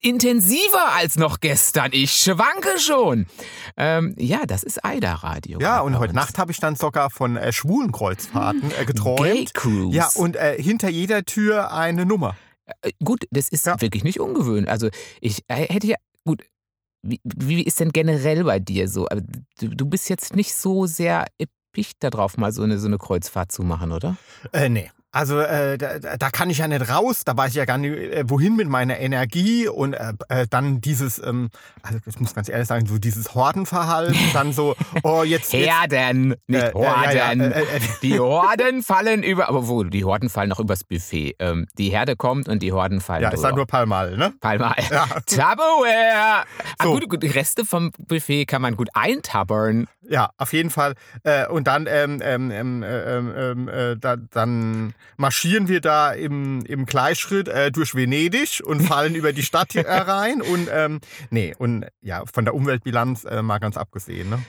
intensiver 0.00 0.92
als 0.92 1.16
noch 1.16 1.40
gestern. 1.40 1.90
Ich 1.92 2.12
schwanke 2.12 2.78
schon. 2.78 3.26
Ähm, 3.76 4.14
ja, 4.18 4.46
das 4.46 4.62
ist 4.62 4.84
Aida-Radio. 4.84 5.60
Ja, 5.60 5.80
und 5.80 5.98
heute. 5.98 6.14
Nacht 6.14 6.38
habe 6.38 6.52
ich 6.52 6.58
dann 6.58 6.74
sogar 6.74 7.10
von 7.10 7.36
äh, 7.36 7.52
Schwulenkreuzfahrten 7.52 8.72
äh, 8.80 8.84
geträumt. 8.86 9.20
Gay 9.22 9.44
Cruise. 9.52 9.96
Ja, 9.96 10.08
und 10.14 10.36
äh, 10.36 10.60
hinter 10.60 10.88
jeder 10.88 11.24
Tür 11.24 11.72
eine 11.72 12.06
Nummer. 12.06 12.34
Äh, 12.82 12.92
Gut, 13.04 13.26
das 13.30 13.48
ist 13.50 13.66
Ja. 13.66 13.80
wirklich 13.80 14.02
nicht 14.02 14.20
ungewöhnlich. 14.20 14.70
Also 14.70 14.88
ich 15.20 15.42
äh, 15.48 15.66
hätte 15.72 15.86
ja, 15.86 15.96
gut, 16.24 16.42
wie, 17.02 17.20
wie 17.24 17.62
ist 17.62 17.78
denn 17.78 17.90
generell 17.92 18.44
bei 18.44 18.58
dir 18.58 18.88
so? 18.88 19.06
Du, 19.60 19.68
du 19.68 19.86
bist 19.86 20.08
jetzt 20.08 20.34
nicht 20.34 20.54
so 20.54 20.86
sehr 20.86 21.26
erpicht 21.38 21.96
darauf, 22.00 22.38
mal 22.38 22.52
so 22.52 22.62
eine, 22.62 22.78
so 22.78 22.86
eine 22.86 22.98
Kreuzfahrt 22.98 23.52
zu 23.52 23.62
machen, 23.62 23.92
oder? 23.92 24.16
Äh, 24.52 24.68
nee. 24.70 24.90
Also 25.12 25.40
äh, 25.40 25.76
da, 25.76 25.98
da 25.98 26.30
kann 26.30 26.50
ich 26.50 26.58
ja 26.58 26.68
nicht 26.68 26.88
raus, 26.88 27.22
da 27.24 27.36
weiß 27.36 27.50
ich 27.50 27.56
ja 27.56 27.64
gar 27.64 27.78
nicht, 27.78 27.92
äh, 27.92 28.22
wohin 28.28 28.54
mit 28.54 28.68
meiner 28.68 28.98
Energie 29.00 29.66
und 29.66 29.94
äh, 29.94 30.12
äh, 30.28 30.46
dann 30.48 30.80
dieses, 30.80 31.18
ähm, 31.18 31.50
also 31.82 31.98
ich 32.06 32.20
muss 32.20 32.32
ganz 32.32 32.48
ehrlich 32.48 32.68
sagen, 32.68 32.86
so 32.86 32.96
dieses 32.98 33.34
Hordenverhalten, 33.34 34.16
dann 34.32 34.52
so, 34.52 34.76
oh 35.02 35.24
jetzt, 35.24 35.52
jetzt 35.52 35.66
Herden, 35.68 36.36
nicht 36.46 36.62
Äh, 36.62 36.72
Horden. 36.72 37.02
ja, 37.04 37.12
ja, 37.12 37.32
ja, 37.32 37.44
äh, 37.44 37.60
äh, 37.62 37.80
Die 38.02 38.20
Horden 38.20 38.82
fallen 38.84 39.24
über, 39.24 39.48
aber 39.48 39.66
wo, 39.66 39.82
die 39.82 40.04
Horden 40.04 40.28
fallen 40.30 40.48
noch 40.48 40.60
übers 40.60 40.84
Buffet. 40.84 41.34
Ähm, 41.40 41.66
die 41.76 41.90
Herde 41.90 42.14
kommt 42.14 42.48
und 42.48 42.62
die 42.62 42.72
Horden 42.72 43.00
fallen 43.00 43.22
ja, 43.22 43.30
ist 43.30 43.36
drüber. 43.36 43.46
halt 43.48 43.56
nur 43.56 43.66
Palmal, 43.66 44.16
ne? 44.16 44.32
Palmal. 44.40 44.76
Ja. 44.90 45.06
Tupperware. 45.26 46.44
Ah, 46.78 46.84
So. 46.84 46.92
gut, 46.92 47.08
gut, 47.08 47.22
die 47.22 47.28
Reste 47.28 47.64
vom 47.64 47.90
Buffet 47.98 48.46
kann 48.46 48.62
man 48.62 48.76
gut 48.76 48.88
eintabbern. 48.94 49.86
Ja, 50.08 50.30
auf 50.38 50.52
jeden 50.52 50.70
Fall. 50.70 50.94
Äh, 51.24 51.46
und 51.46 51.66
dann, 51.66 51.86
ähm, 51.88 52.20
ähm, 52.22 52.50
ähm, 52.50 52.82
äh, 52.82 53.50
ähm, 53.50 53.68
äh, 53.68 53.96
da, 53.96 54.16
dann 54.16 54.94
marschieren 55.16 55.68
wir 55.68 55.80
da 55.80 56.12
im, 56.12 56.64
im 56.64 56.86
Gleichschritt 56.86 57.48
äh, 57.48 57.70
durch 57.70 57.94
Venedig 57.94 58.62
und 58.64 58.80
fallen 58.86 59.14
über 59.14 59.32
die 59.32 59.42
Stadt 59.42 59.72
hier 59.72 59.86
rein. 59.86 60.42
Und 60.42 60.68
ähm, 60.72 61.00
nee, 61.30 61.54
und 61.58 61.86
ja, 62.00 62.24
von 62.32 62.44
der 62.44 62.54
Umweltbilanz 62.54 63.24
äh, 63.24 63.42
mal 63.42 63.58
ganz 63.58 63.76
abgesehen. 63.76 64.30
Ne? 64.30 64.42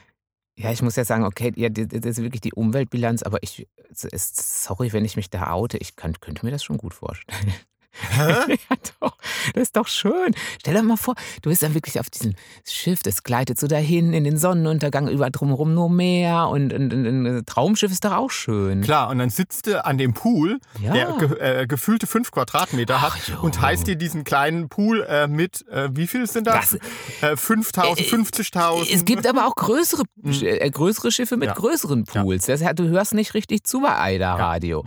Ja, 0.57 0.71
ich 0.71 0.81
muss 0.81 0.95
ja 0.95 1.06
sagen, 1.06 1.24
okay, 1.24 1.51
ja, 1.56 1.69
das 1.69 1.88
ist 1.92 2.21
wirklich 2.21 2.42
die 2.42 2.53
Umweltbilanz, 2.53 3.24
aber 3.24 3.42
ich, 3.42 3.68
sorry, 3.92 4.94
wenn 4.94 5.06
ich 5.06 5.15
mich 5.15 5.30
da 5.30 5.51
oute, 5.51 5.77
ich 5.77 5.95
kann, 5.95 6.19
könnte 6.19 6.45
mir 6.45 6.51
das 6.51 6.63
schon 6.63 6.77
gut 6.77 6.94
vorstellen. 6.94 7.54
Hä? 7.93 8.23
ja, 8.69 8.75
doch. 8.99 9.17
Das 9.53 9.63
ist 9.63 9.75
doch 9.75 9.88
schön. 9.88 10.33
Stell 10.59 10.73
dir 10.75 10.83
mal 10.83 10.97
vor, 10.97 11.15
du 11.41 11.49
bist 11.49 11.61
dann 11.63 11.73
wirklich 11.73 11.99
auf 11.99 12.09
diesem 12.09 12.33
Schiff, 12.67 13.03
das 13.03 13.23
gleitet 13.23 13.59
so 13.59 13.67
dahin 13.67 14.13
in 14.13 14.23
den 14.23 14.38
Sonnenuntergang, 14.38 15.07
über 15.09 15.29
drumherum 15.29 15.73
nur 15.73 15.89
Meer 15.89 16.47
und, 16.49 16.73
und, 16.73 16.93
und 16.93 17.05
ein 17.25 17.45
Traumschiff 17.45 17.91
ist 17.91 18.05
doch 18.05 18.13
auch 18.13 18.31
schön. 18.31 18.81
Klar, 18.81 19.09
und 19.09 19.19
dann 19.19 19.29
sitzt 19.29 19.67
du 19.67 19.83
an 19.83 19.97
dem 19.97 20.13
Pool, 20.13 20.59
Ja. 20.81 20.93
der 20.93 21.15
ge 21.19 21.39
äh, 21.39 21.67
gefühlte 21.67 22.07
fünf 22.07 22.31
Quadratmeter 22.31 22.95
Ach, 22.97 23.16
hat 23.16 23.27
jo. 23.27 23.42
und 23.42 23.59
heißt 23.61 23.87
dir 23.87 23.95
diesen 23.95 24.23
kleinen 24.23 24.69
Pool 24.69 25.04
äh, 25.09 25.27
mit, 25.27 25.68
äh, 25.69 25.89
wie 25.92 26.07
viel 26.07 26.27
sind 26.27 26.47
das? 26.47 26.77
Das- 27.21 27.31
Äh, 27.31 27.35
5000, 27.37 27.99
Äh, 27.99 28.04
50.000. 28.16 28.94
Es 28.94 29.06
gibt 29.06 29.27
aber 29.27 29.45
auch 29.47 29.56
größere, 29.56 30.04
äh, 30.23 30.69
größere 30.69 31.11
Schiffe 31.11 31.37
mit 31.37 31.47
Ja. 31.49 31.54
größeren 31.54 32.06
Pools. 32.06 32.45
Das, 32.45 32.63
heißt, 32.63 32.80
du 32.80 32.87
hörst 32.87 33.13
nicht 33.13 33.33
richtig 33.33 33.63
zu 33.66 33.81
bei 33.81 33.95
Aida 33.97 34.35
Radio. 34.35 34.83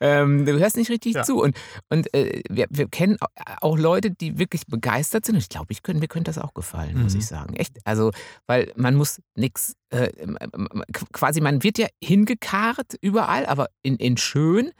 Ähm, 0.00 0.44
du 0.46 0.58
hörst 0.58 0.76
nicht 0.76 0.90
richtig 0.90 1.14
Ja. 1.14 1.22
zu. 1.22 1.40
Und, 1.40 1.56
und 1.88 2.12
äh, 2.14 2.41
wir, 2.50 2.66
wir 2.70 2.88
kennen 2.88 3.16
auch 3.60 3.76
Leute, 3.78 4.10
die 4.10 4.38
wirklich 4.38 4.66
begeistert 4.66 5.24
sind. 5.26 5.34
Und 5.36 5.40
ich 5.42 5.48
glaube, 5.48 5.66
ich 5.70 5.82
könnt, 5.82 6.00
mir 6.00 6.08
könnte 6.08 6.30
das 6.30 6.38
auch 6.38 6.54
gefallen, 6.54 7.00
muss 7.02 7.14
Mhm. 7.14 7.20
ich 7.20 7.26
sagen. 7.26 7.54
Echt. 7.54 7.78
Also, 7.84 8.10
weil 8.46 8.72
man 8.76 8.94
muss 8.94 9.20
nichts, 9.34 9.74
äh, 9.92 10.10
ähm, 10.18 10.36
ähm, 10.40 10.68
quasi, 11.12 11.40
man 11.40 11.62
wird 11.62 11.78
ja 11.78 11.86
hingekarrt 12.02 12.94
überall, 13.00 13.46
aber 13.46 13.68
in, 13.82 13.96
in 13.96 14.16
schön, 14.16 14.70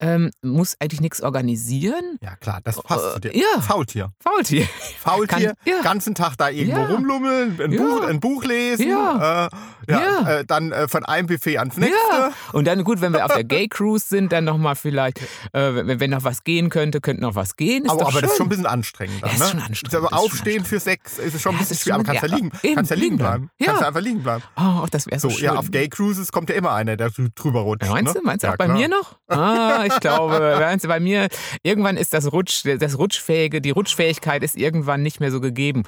ähm, 0.00 0.30
muss 0.42 0.74
eigentlich 0.80 1.00
nichts 1.00 1.22
organisieren. 1.22 2.18
Ja, 2.20 2.34
klar, 2.36 2.60
das 2.64 2.82
passt 2.82 3.12
zu 3.14 3.20
dir. 3.20 3.34
Äh, 3.34 3.38
ja. 3.38 3.60
Faultier. 3.60 4.10
Faultier. 4.18 4.66
Faultier, 4.98 5.26
Kann- 5.54 5.56
ja. 5.64 5.80
ganzen 5.82 6.14
Tag 6.16 6.34
da 6.38 6.48
irgendwo 6.48 6.80
Ja. 6.80 6.86
rumlummeln, 6.86 7.60
ein, 7.60 7.70
Ja. 7.72 7.82
Buch, 7.82 8.02
ein 8.08 8.18
Buch 8.18 8.44
lesen, 8.44 8.88
Ja. 8.88 9.46
Äh. 9.46 9.56
Äh, 9.86 10.44
dann 10.46 10.72
äh, 10.72 10.88
von 10.88 11.04
einem 11.04 11.26
Buffet 11.26 11.58
ans 11.58 11.76
nächste. 11.76 11.96
Ja, 12.12 12.32
und 12.52 12.66
dann 12.66 12.82
gut, 12.84 13.00
wenn 13.00 13.12
wir 13.12 13.24
auf 13.24 13.32
der 13.32 13.44
Gay 13.44 13.68
Cruise 13.68 14.06
sind, 14.08 14.32
dann 14.32 14.44
nochmal 14.44 14.74
vielleicht, 14.76 15.20
äh, 15.52 15.74
wenn, 15.74 16.00
wenn 16.00 16.10
noch 16.10 16.22
was 16.24 16.44
gehen 16.44 16.68
könnte, 16.70 17.00
könnte 17.00 17.22
noch 17.22 17.34
was 17.34 17.56
gehen. 17.56 17.84
Ist 17.84 17.90
aber 17.90 18.06
aber 18.08 18.20
das 18.22 18.30
ist 18.32 18.36
schon 18.38 18.46
ein 18.46 18.50
bisschen 18.50 18.66
anstrengend. 18.66 19.22
Dann, 19.22 19.30
Ja, 19.30 19.34
ist 19.36 19.40
ne? 19.40 19.48
schon 19.50 19.60
anstrengend, 19.60 19.94
Aber 19.96 20.04
ist 20.06 20.10
schon 20.10 20.18
aufstehen 20.32 20.64
für 20.64 20.80
sechs 20.80 21.18
ist 21.18 21.40
schon 21.40 21.54
ein 21.54 21.58
bisschen 21.58 21.76
das 21.76 21.82
schwer. 21.82 21.94
Aber 21.96 22.04
schon- 22.04 22.14
kannst 22.16 22.30
ja, 22.32 22.36
liegen, 22.36 22.74
kannst 22.74 22.90
ja 22.90 22.96
liegen 22.96 23.18
bleiben. 23.18 23.50
Kannst 23.64 23.80
ja 23.82 23.88
einfach 23.88 24.00
liegen 24.00 24.22
bleiben. 24.22 24.41
Oh, 24.56 24.86
das 24.90 25.06
wäre 25.06 25.18
so, 25.20 25.28
So, 25.30 25.36
schön. 25.36 25.44
ja, 25.46 25.54
auf 25.54 25.70
Gay 25.70 25.88
Cruises 25.88 26.30
kommt 26.32 26.48
ja 26.50 26.56
immer 26.56 26.72
einer, 26.72 26.96
der 26.96 27.08
drü- 27.10 27.30
drüber 27.34 27.60
rutscht. 27.60 27.88
Meinst 27.90 28.14
ne? 28.14 28.20
du? 28.20 28.26
Meinst 28.26 28.42
du 28.42 28.46
Ja, 28.48 28.52
auch 28.54 28.58
bei 28.58 28.64
klar. 28.66 28.76
mir 28.76 28.88
noch? 28.88 29.16
Ah, 29.28 29.84
ich 29.86 29.98
glaube, 30.00 30.56
meinst 30.60 30.84
du, 30.84 30.88
bei 30.88 31.00
mir, 31.00 31.28
irgendwann 31.62 31.96
ist 31.96 32.12
das 32.12 32.32
Rutsch, 32.32 32.64
das 32.78 32.98
Rutschfähige, 32.98 33.60
die 33.60 33.70
Rutschfähigkeit 33.70 34.42
ist 34.42 34.56
irgendwann 34.56 35.02
nicht 35.02 35.20
mehr 35.20 35.30
so 35.30 35.40
gegeben. 35.40 35.82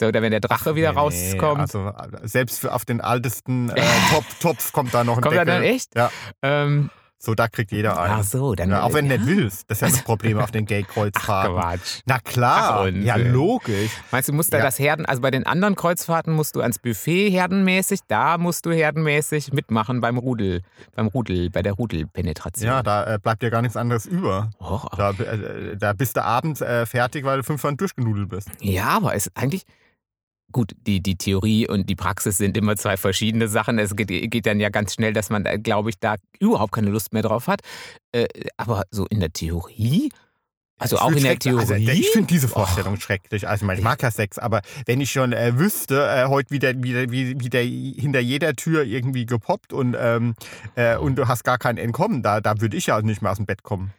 So, 0.00 0.06
oder 0.06 0.22
wenn 0.22 0.30
der 0.30 0.40
Drache 0.40 0.74
wieder 0.74 0.92
Nee, 0.92 0.98
rauskommt. 0.98 1.60
Also 1.60 1.92
selbst 2.22 2.66
auf 2.68 2.84
den 2.84 3.00
altesten 3.00 3.70
äh, 3.70 3.82
Top, 4.12 4.24
Topf 4.40 4.72
kommt 4.72 4.92
da 4.94 5.04
noch 5.04 5.16
ein 5.18 5.22
Kommt 5.22 5.36
da 5.36 5.44
Deckel. 5.44 5.62
dann 5.62 5.62
echt? 5.62 5.94
Ja. 5.94 6.10
ähm, 6.42 6.90
So, 7.24 7.36
da 7.36 7.46
kriegt 7.46 7.70
jeder 7.70 8.00
einen. 8.00 8.14
Ach 8.14 8.24
so, 8.24 8.56
dann. 8.56 8.70
Ja, 8.70 8.82
auch 8.82 8.94
wenn 8.94 9.08
du 9.08 9.14
ja. 9.14 9.20
nicht 9.20 9.28
willst. 9.30 9.70
Das 9.70 9.78
ist 9.78 9.82
ja 9.82 9.88
das 9.90 10.02
Problem 10.02 10.40
auf 10.40 10.50
den 10.50 10.66
Gay-Kreuzfahrten. 10.66 11.54
Quatsch. 11.54 12.00
Na 12.04 12.18
klar, 12.18 12.80
Ach, 12.80 12.86
ja 12.92 13.14
logisch. 13.14 13.92
Meinst 14.10 14.28
du, 14.28 14.32
musst 14.32 14.52
da 14.52 14.58
Ja. 14.58 14.64
das 14.64 14.80
Herden, 14.80 15.06
also 15.06 15.22
bei 15.22 15.30
den 15.30 15.46
anderen 15.46 15.76
Kreuzfahrten 15.76 16.32
musst 16.34 16.56
du 16.56 16.62
ans 16.62 16.80
Buffet 16.80 17.30
herdenmäßig, 17.30 18.00
da 18.08 18.38
musst 18.38 18.66
du 18.66 18.72
herdenmäßig 18.72 19.52
mitmachen 19.52 20.00
beim 20.00 20.18
Rudel, 20.18 20.62
beim 20.96 21.06
Rudel, 21.06 21.48
bei 21.50 21.62
der 21.62 21.74
Rudelpenetration. 21.74 22.66
Ja, 22.68 22.82
da 22.82 23.14
äh, 23.14 23.18
bleibt 23.20 23.42
dir 23.42 23.50
gar 23.50 23.62
nichts 23.62 23.76
anderes 23.76 24.04
über. 24.06 24.50
Aber- 24.58 24.90
Da, 24.96 25.10
äh, 25.10 25.76
da 25.76 25.92
bist 25.92 26.16
du 26.16 26.24
abends 26.24 26.60
äh, 26.60 26.86
fertig, 26.86 27.24
weil 27.24 27.36
du 27.38 27.44
fünfmal 27.44 27.76
durchgenudelt 27.76 28.30
bist. 28.30 28.48
ja, 28.60 28.86
aber 28.86 29.14
es 29.14 29.26
ist 29.26 29.36
eigentlich. 29.36 29.64
Gut, 30.52 30.72
die, 30.86 31.02
die 31.02 31.16
Theorie 31.16 31.66
und 31.68 31.88
die 31.88 31.96
Praxis 31.96 32.38
sind 32.38 32.56
immer 32.56 32.76
zwei 32.76 32.96
verschiedene 32.96 33.48
Sachen. 33.48 33.78
Es 33.78 33.96
geht, 33.96 34.08
geht 34.08 34.46
dann 34.46 34.60
ja 34.60 34.68
ganz 34.68 34.94
schnell, 34.94 35.12
dass 35.12 35.30
man, 35.30 35.44
glaube 35.62 35.90
ich, 35.90 35.98
da 35.98 36.16
überhaupt 36.38 36.72
keine 36.72 36.90
Lust 36.90 37.12
mehr 37.12 37.22
drauf 37.22 37.46
hat. 37.48 37.60
Äh, 38.12 38.26
aber 38.56 38.82
so 38.90 39.06
in 39.06 39.20
der 39.20 39.32
Theorie, 39.32 40.10
also 40.78 40.98
auch 40.98 41.10
in 41.12 41.22
der 41.22 41.32
schrecklich- 41.32 41.58
also, 41.58 41.74
Theorie. 41.74 41.90
ich 42.00 42.10
finde 42.10 42.26
diese 42.26 42.48
Vorstellung 42.48 42.98
schrecklich. 43.00 43.48
Also, 43.48 43.62
ich, 43.62 43.66
meine, 43.66 43.78
ich 43.78 43.84
mag 43.84 44.02
ja 44.02 44.10
Sex, 44.10 44.38
aber 44.38 44.62
wenn 44.86 45.00
ich 45.00 45.12
schon 45.12 45.32
äh, 45.32 45.56
wüsste, 45.58 46.06
äh, 46.06 46.26
heute 46.26 46.50
wieder, 46.50 46.82
wieder, 46.82 47.10
wie, 47.10 47.38
wieder 47.40 47.60
hinter 47.60 48.20
jeder 48.20 48.54
Tür 48.54 48.82
irgendwie 48.82 49.24
gepoppt 49.24 49.72
und, 49.72 49.96
ähm, 49.98 50.34
äh, 50.74 50.96
und 50.96 51.16
du 51.16 51.28
hast 51.28 51.44
gar 51.44 51.58
kein 51.58 51.78
Entkommen, 51.78 52.22
da, 52.22 52.40
da 52.40 52.60
würde 52.60 52.76
ich 52.76 52.86
ja 52.86 53.00
nicht 53.00 53.22
mehr 53.22 53.30
aus 53.30 53.36
dem 53.38 53.46
Bett 53.46 53.62
kommen. 53.62 53.92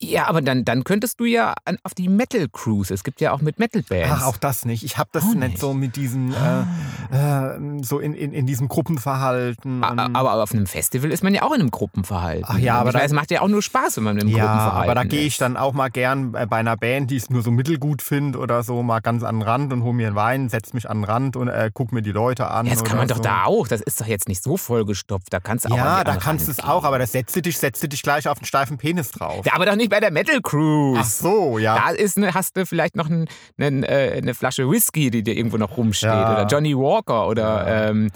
Ja, 0.00 0.28
aber 0.28 0.40
dann, 0.40 0.64
dann 0.64 0.82
könntest 0.82 1.20
du 1.20 1.26
ja 1.26 1.52
an, 1.66 1.76
auf 1.82 1.92
die 1.92 2.08
Metal 2.08 2.48
Cruise. 2.50 2.92
Es 2.92 3.04
gibt 3.04 3.20
ja 3.20 3.32
auch 3.32 3.42
mit 3.42 3.58
Metal 3.58 3.82
Bands. 3.82 4.08
Ach, 4.10 4.26
auch 4.26 4.38
das 4.38 4.64
nicht. 4.64 4.82
Ich 4.82 4.96
habe 4.96 5.10
das 5.12 5.24
nicht. 5.24 5.36
nicht. 5.36 5.58
so 5.58 5.74
mit 5.74 5.96
diesen, 5.96 6.34
Ah. 6.34 6.66
äh, 7.12 7.56
äh, 7.56 7.82
so 7.82 7.98
in, 7.98 8.14
in, 8.14 8.32
in 8.32 8.46
diesem 8.46 8.68
Gruppenverhalten. 8.68 9.84
A- 9.84 9.90
und- 10.06 10.16
Aber 10.16 10.42
auf 10.42 10.52
einem 10.52 10.66
Festival 10.66 11.10
ist 11.10 11.22
man 11.22 11.34
ja 11.34 11.42
auch 11.42 11.52
in 11.52 11.60
einem 11.60 11.70
Gruppenverhalten. 11.70 12.46
Ach 12.48 12.56
ja, 12.58 12.76
aber 12.80 12.90
ich 12.90 12.94
weiß, 12.94 13.02
da- 13.02 13.06
es 13.06 13.12
macht 13.12 13.30
ja 13.30 13.42
auch 13.42 13.48
nur 13.48 13.60
Spaß, 13.60 13.98
wenn 13.98 14.04
man 14.04 14.18
im 14.18 14.28
ja, 14.28 14.36
Gruppenverhalten 14.38 14.82
aber 14.90 14.94
da 14.94 15.04
gehe 15.04 15.20
ich 15.26 15.36
dann 15.36 15.56
auch 15.58 15.74
mal 15.74 15.90
gern 15.90 16.34
äh, 16.34 16.46
bei 16.46 16.56
einer 16.56 16.78
Band, 16.78 17.10
die 17.10 17.16
es 17.16 17.28
nur 17.28 17.42
so 17.42 17.50
mittelgut 17.50 18.00
finde 18.00 18.38
oder 18.38 18.62
so, 18.62 18.82
mal 18.82 19.00
ganz 19.00 19.22
an 19.22 19.36
den 19.36 19.42
Rand 19.42 19.72
und 19.74 19.82
hole 19.82 19.92
mir 19.94 20.06
einen 20.06 20.16
Wein, 20.16 20.48
setze 20.48 20.74
mich 20.74 20.88
an 20.88 20.98
den 20.98 21.04
Rand 21.04 21.36
und 21.36 21.48
äh, 21.48 21.70
guck 21.74 21.92
mir 21.92 22.00
die 22.00 22.12
Leute 22.12 22.48
an. 22.50 22.64
Ja, 22.64 22.72
das 22.72 22.84
kann 22.84 22.96
man 22.96 23.08
doch 23.08 23.16
so. 23.18 23.22
da 23.22 23.44
auch. 23.44 23.68
Das 23.68 23.82
ist 23.82 24.00
doch 24.00 24.06
jetzt 24.06 24.28
nicht 24.28 24.42
so 24.42 24.56
vollgestopft. 24.56 25.30
Da 25.32 25.40
kannst 25.40 25.66
du 25.66 25.72
auch 25.72 25.76
Ja, 25.76 26.04
da 26.04 26.16
kannst 26.16 26.46
du 26.46 26.52
es 26.52 26.60
auch, 26.60 26.84
aber 26.84 26.98
das 26.98 27.12
setze 27.12 27.42
dich, 27.42 27.58
setze 27.58 27.86
dich 27.86 28.02
gleich 28.02 28.28
auf 28.28 28.38
den 28.38 28.46
steifen 28.46 28.78
Penis 28.78 29.10
drauf. 29.10 29.44
Ja, 29.44 29.52
aber 29.54 29.66
doch 29.74 29.78
nicht 29.78 29.90
bei 29.90 30.00
der 30.00 30.10
Metal 30.10 30.40
Cruise. 30.40 31.00
Ach 31.00 31.04
so, 31.04 31.58
ja. 31.58 31.76
Da 31.76 31.90
ist 31.90 32.18
ne, 32.18 32.32
hast 32.32 32.56
du 32.56 32.66
vielleicht 32.66 32.96
noch 32.96 33.10
äh, 33.10 33.24
eine 33.58 34.34
Flasche 34.34 34.70
Whisky, 34.70 35.10
die 35.10 35.22
dir 35.22 35.36
irgendwo 35.36 35.56
noch 35.56 35.76
rumsteht. 35.76 36.08
Ja. 36.08 36.32
Oder 36.32 36.46
Johnny 36.46 36.76
Walker 36.76 37.28
oder 37.28 37.88
ähm, 37.90 38.10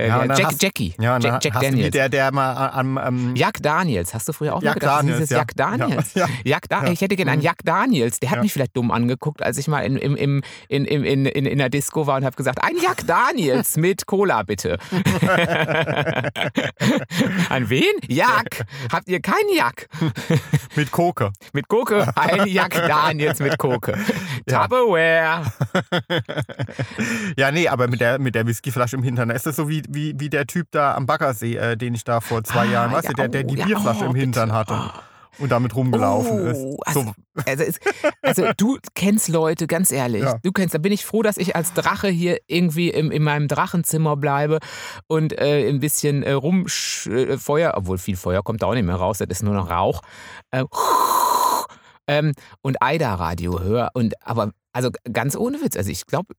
äh, 0.00 0.08
Ja, 0.08 0.18
dann 0.26 0.36
Jack, 0.36 0.46
hast- 0.46 0.62
Jackie. 0.62 0.94
ja, 1.00 1.18
Jack, 1.18 1.44
Jack 1.44 1.60
Daniels. 1.60 1.90
der, 1.92 2.08
der 2.08 2.32
mal 2.32 2.68
am. 2.70 2.98
am 2.98 3.36
Jack 3.36 3.62
Daniels, 3.62 4.12
hast 4.14 4.28
du 4.28 4.32
früher 4.32 4.54
auch 4.54 4.62
Jack 4.62 4.74
mal 4.76 4.80
gedacht, 4.80 4.98
Daniels, 5.00 5.16
dieses 5.18 5.30
ja. 5.30 5.38
Jack 5.38 5.56
Daniels? 5.56 6.14
Ja, 6.14 6.26
Jack 6.44 6.68
da. 6.68 6.84
Ich 6.86 7.00
hätte 7.00 7.16
gerne 7.16 7.32
einen 7.32 7.40
Mhm. 7.40 7.44
Jack 7.44 7.58
Daniels. 7.64 8.20
Der 8.20 8.30
hat 8.30 8.42
mich 8.42 8.52
vielleicht 8.52 8.76
dumm 8.76 8.90
angeguckt, 8.90 9.42
als 9.42 9.58
ich 9.58 9.68
mal 9.68 9.80
in, 9.80 9.96
im, 9.96 10.16
im, 10.16 10.42
in, 10.68 10.84
in, 10.84 11.04
in, 11.04 11.26
in, 11.26 11.46
in 11.46 11.58
der 11.58 11.68
Disco 11.68 12.06
war 12.06 12.16
und 12.16 12.24
habe 12.24 12.36
gesagt, 12.36 12.62
ein 12.62 12.74
Jack 12.82 13.06
Daniels 13.06 13.76
mit 13.76 14.06
Cola 14.06 14.42
bitte. 14.42 14.78
An 17.48 17.68
wen? 17.70 17.84
Jack. 18.08 18.64
Habt 18.92 19.08
ihr 19.08 19.20
keinen 19.20 19.54
Jack? 19.56 19.88
mit 20.76 20.90
Koke. 20.90 21.32
Mit 21.52 21.68
Koke? 21.68 22.06
Ein 22.16 22.46
Jack 22.46 22.74
Daniels 22.74 23.38
mit 23.40 23.58
Koke. 23.58 23.96
Tupperware. 24.46 25.42
Ja, 27.36 27.50
nee, 27.50 27.68
aber 27.68 27.88
mit 27.88 28.00
der, 28.00 28.18
mit 28.18 28.34
der 28.34 28.46
Whiskyflasche 28.46 28.96
im 28.96 29.02
Hintern. 29.02 29.30
Ist 29.30 29.46
das 29.46 29.56
so 29.56 29.68
wie, 29.68 29.82
wie, 29.92 30.14
wie 30.18 30.30
der 30.30 30.46
Typ 30.46 30.68
da 30.70 30.94
am 30.94 31.06
Baggersee, 31.06 31.56
äh, 31.56 31.76
den 31.76 31.94
ich 31.94 32.04
da 32.04 32.20
vor 32.20 32.44
zwei 32.44 32.60
Ah, 32.60 32.64
Jahren, 32.64 32.92
weißt 32.92 33.08
ja, 33.08 33.10
du, 33.10 33.16
der, 33.16 33.28
der 33.28 33.44
oh, 33.44 33.48
die 33.48 33.56
ja, 33.56 33.66
Bierflasche 33.66 34.04
oh, 34.04 34.10
im 34.10 34.14
Hintern 34.14 34.48
bitte. 34.48 34.58
hatte 34.58 34.92
und 35.38 35.50
damit 35.50 35.74
rumgelaufen 35.74 36.40
Oh, 36.40 36.46
ist. 36.46 36.86
also, 36.86 37.02
So, 37.02 37.12
also, 37.46 37.62
es, 37.64 37.78
also 38.22 38.46
du 38.56 38.78
kennst 38.94 39.28
Leute, 39.28 39.66
ganz 39.66 39.90
ehrlich. 39.90 40.22
Ja. 40.22 40.38
Du 40.42 40.52
kennst, 40.52 40.74
da 40.74 40.78
bin 40.78 40.92
ich 40.92 41.04
froh, 41.06 41.22
dass 41.22 41.36
ich 41.36 41.56
als 41.56 41.72
Drache 41.72 42.08
hier 42.08 42.38
irgendwie 42.46 42.90
im, 42.90 43.10
in 43.10 43.22
meinem 43.22 43.48
Drachenzimmer 43.48 44.16
bleibe 44.16 44.58
und 45.06 45.32
äh, 45.38 45.68
ein 45.68 45.80
bisschen 45.80 46.22
äh, 46.22 46.32
rumfeuer, 46.32 47.72
obwohl 47.76 47.98
viel 47.98 48.16
Feuer 48.16 48.42
kommt 48.42 48.62
da 48.62 48.66
auch 48.66 48.74
nicht 48.74 48.84
mehr 48.84 48.96
raus, 48.96 49.18
das 49.18 49.28
ist 49.28 49.42
nur 49.42 49.54
noch 49.54 49.70
Rauch. 49.70 50.02
Äh, 50.50 50.64
ähm, 52.06 52.32
und 52.62 52.82
Aida-Radio 52.82 53.60
höre. 53.60 53.90
Und 53.94 54.14
aber, 54.26 54.50
also 54.72 54.90
ganz 55.12 55.36
ohne 55.36 55.60
Witz, 55.62 55.76
also 55.76 55.90
ich 55.90 56.06
glaube, 56.06 56.34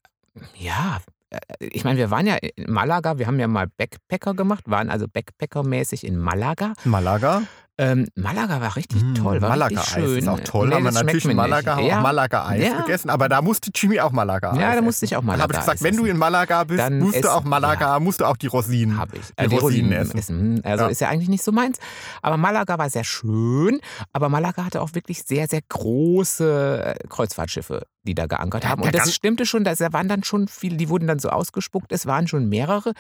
ja. 0.58 1.00
Äh, 1.32 1.40
Ich 1.60 1.84
meine, 1.84 1.98
wir 1.98 2.12
waren 2.12 2.28
ja 2.28 2.36
in 2.36 2.72
Malaga, 2.72 3.18
wir 3.18 3.28
haben 3.28 3.40
ja 3.40 3.48
mal 3.48 3.68
Backpacker 3.68 4.34
gemacht, 4.36 4.66
waren 4.68 4.90
also 4.90 5.08
Backpacker-mäßig 5.08 6.06
in 6.06 6.18
Malaga. 6.20 6.74
Malaga. 6.84 7.44
Ähm, 7.78 8.08
Malaga 8.16 8.60
war 8.62 8.76
richtig 8.76 9.02
Mm, 9.02 9.16
toll, 9.16 9.42
war 9.42 9.50
Malaga-Eis 9.50 9.88
richtig 9.88 9.94
schön. 10.06 10.18
ist 10.20 10.28
auch 10.28 10.40
toll. 10.42 10.68
Nee, 10.68 10.76
haben 10.76 10.84
wir 10.84 10.92
natürlich 10.92 11.26
in 11.26 11.36
Malaga 11.36 11.76
nicht. 11.78 11.86
auch 11.86 11.90
ja. 11.90 12.02
Malaga-Eis 12.02 12.64
Ja. 12.68 12.82
gegessen, 12.82 13.10
aber 13.10 13.30
da 13.30 13.42
musste 13.42 13.72
Jimmy 13.74 14.00
auch 14.02 14.12
Malaga-Eis 14.12 14.60
Ja, 14.60 14.76
da 14.76 14.82
musste 14.82 15.06
ich 15.06 15.16
auch 15.16 15.24
Da 15.26 15.38
habe 15.40 15.54
ich 15.54 15.60
gesagt, 15.60 15.82
wenn 15.82 15.96
du 15.98 16.06
in 16.06 16.18
Malaga 16.18 16.64
bist, 16.66 16.80
Dann 16.80 17.00
musst 17.00 17.24
du 17.24 17.30
auch 17.34 17.44
Malaga, 17.44 18.00
musst 18.00 18.20
du 18.22 18.26
auch 18.26 18.38
die 18.38 18.48
Rosinen, 18.48 18.98
Habe 18.98 19.18
ich. 19.18 19.28
die 19.28 19.34
Äh, 19.38 19.48
die 19.48 19.56
Rosinen 19.58 19.94
Rosinen 19.94 20.18
essen. 20.18 20.18
essen. 20.60 20.62
Also 20.66 20.84
Ja. 20.84 20.90
ist 20.90 21.02
ja 21.02 21.10
eigentlich 21.10 21.30
nicht 21.30 21.44
so 21.44 21.52
meins. 21.52 21.80
Aber 22.22 22.38
Malaga 22.38 22.78
war 22.78 22.90
sehr 22.90 23.06
schön. 23.06 23.80
Aber 24.14 24.30
Malaga 24.30 24.66
hatte 24.66 24.82
auch 24.82 24.94
wirklich 24.94 25.24
sehr, 25.24 25.48
sehr 25.48 25.62
große 25.68 26.96
äh, 27.02 27.08
Kreuzfahrtschiffe, 27.08 27.88
die 28.04 28.14
da 28.16 28.28
geankert 28.28 28.64
Ja, 28.64 28.72
haben. 28.72 28.82
ja, 28.82 28.88
Und 28.88 28.96
das 28.96 29.14
stimmte 29.16 29.46
schon, 29.46 29.64
da 29.64 29.74
waren 29.94 30.08
dann 30.08 30.24
schon 30.24 30.48
viele, 30.50 30.76
die 30.78 30.90
wurden 30.90 31.08
dann 31.08 31.20
so 31.20 31.30
ausgespuckt. 31.30 31.92
Es 31.92 32.06
waren 32.06 32.28
schon 32.28 32.48
mehrere. 32.50 32.92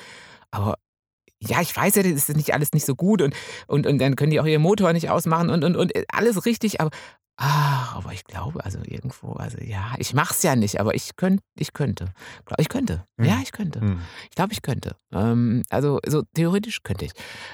Aber 0.50 0.75
ja, 1.43 1.62
ich 1.62 1.75
weiß 1.75 1.95
ja, 1.95 2.03
das 2.03 2.12
ist 2.29 2.36
nicht 2.36 2.53
alles 2.53 2.71
nicht 2.74 2.86
so 2.86 2.95
gut 2.95 3.21
und, 3.21 3.36
und, 3.67 3.88
und 3.88 3.98
dann 4.00 4.15
können 4.15 4.31
die 4.31 4.39
auch 4.39 4.45
ihren 4.45 4.62
Motor 4.62 4.93
nicht 4.93 5.10
ausmachen 5.10 5.50
und, 5.50 5.63
und, 5.63 5.75
und 5.75 5.91
alles 6.13 6.45
richtig, 6.45 6.79
aber, 6.79 6.91
ah, 7.38 7.94
aber 7.96 8.14
ich 8.14 8.24
glaube, 8.26 8.64
also 8.64 8.80
irgendwo, 8.84 9.34
also 9.34 9.58
ja, 9.60 9.94
ich 9.98 10.14
mach's 10.14 10.44
ja 10.44 10.56
nicht, 10.56 10.80
aber 10.80 10.94
ich 10.96 11.16
könnte, 11.16 11.44
ich 11.58 11.74
könnte. 11.74 12.06
Ich 12.58 12.70
könnte. 12.70 13.06
Hm. 13.18 13.26
Ja, 13.28 13.40
ich 13.42 13.52
könnte. 13.52 13.80
Hm. 13.82 14.02
Ich 14.30 14.36
glaube, 14.36 14.54
ich 14.54 14.62
könnte. 14.62 14.96
Ähm, 15.14 15.64
also 15.70 16.00
so 16.06 16.24
theoretisch 16.34 16.84
könnte 16.84 17.06
ich. 17.06 17.12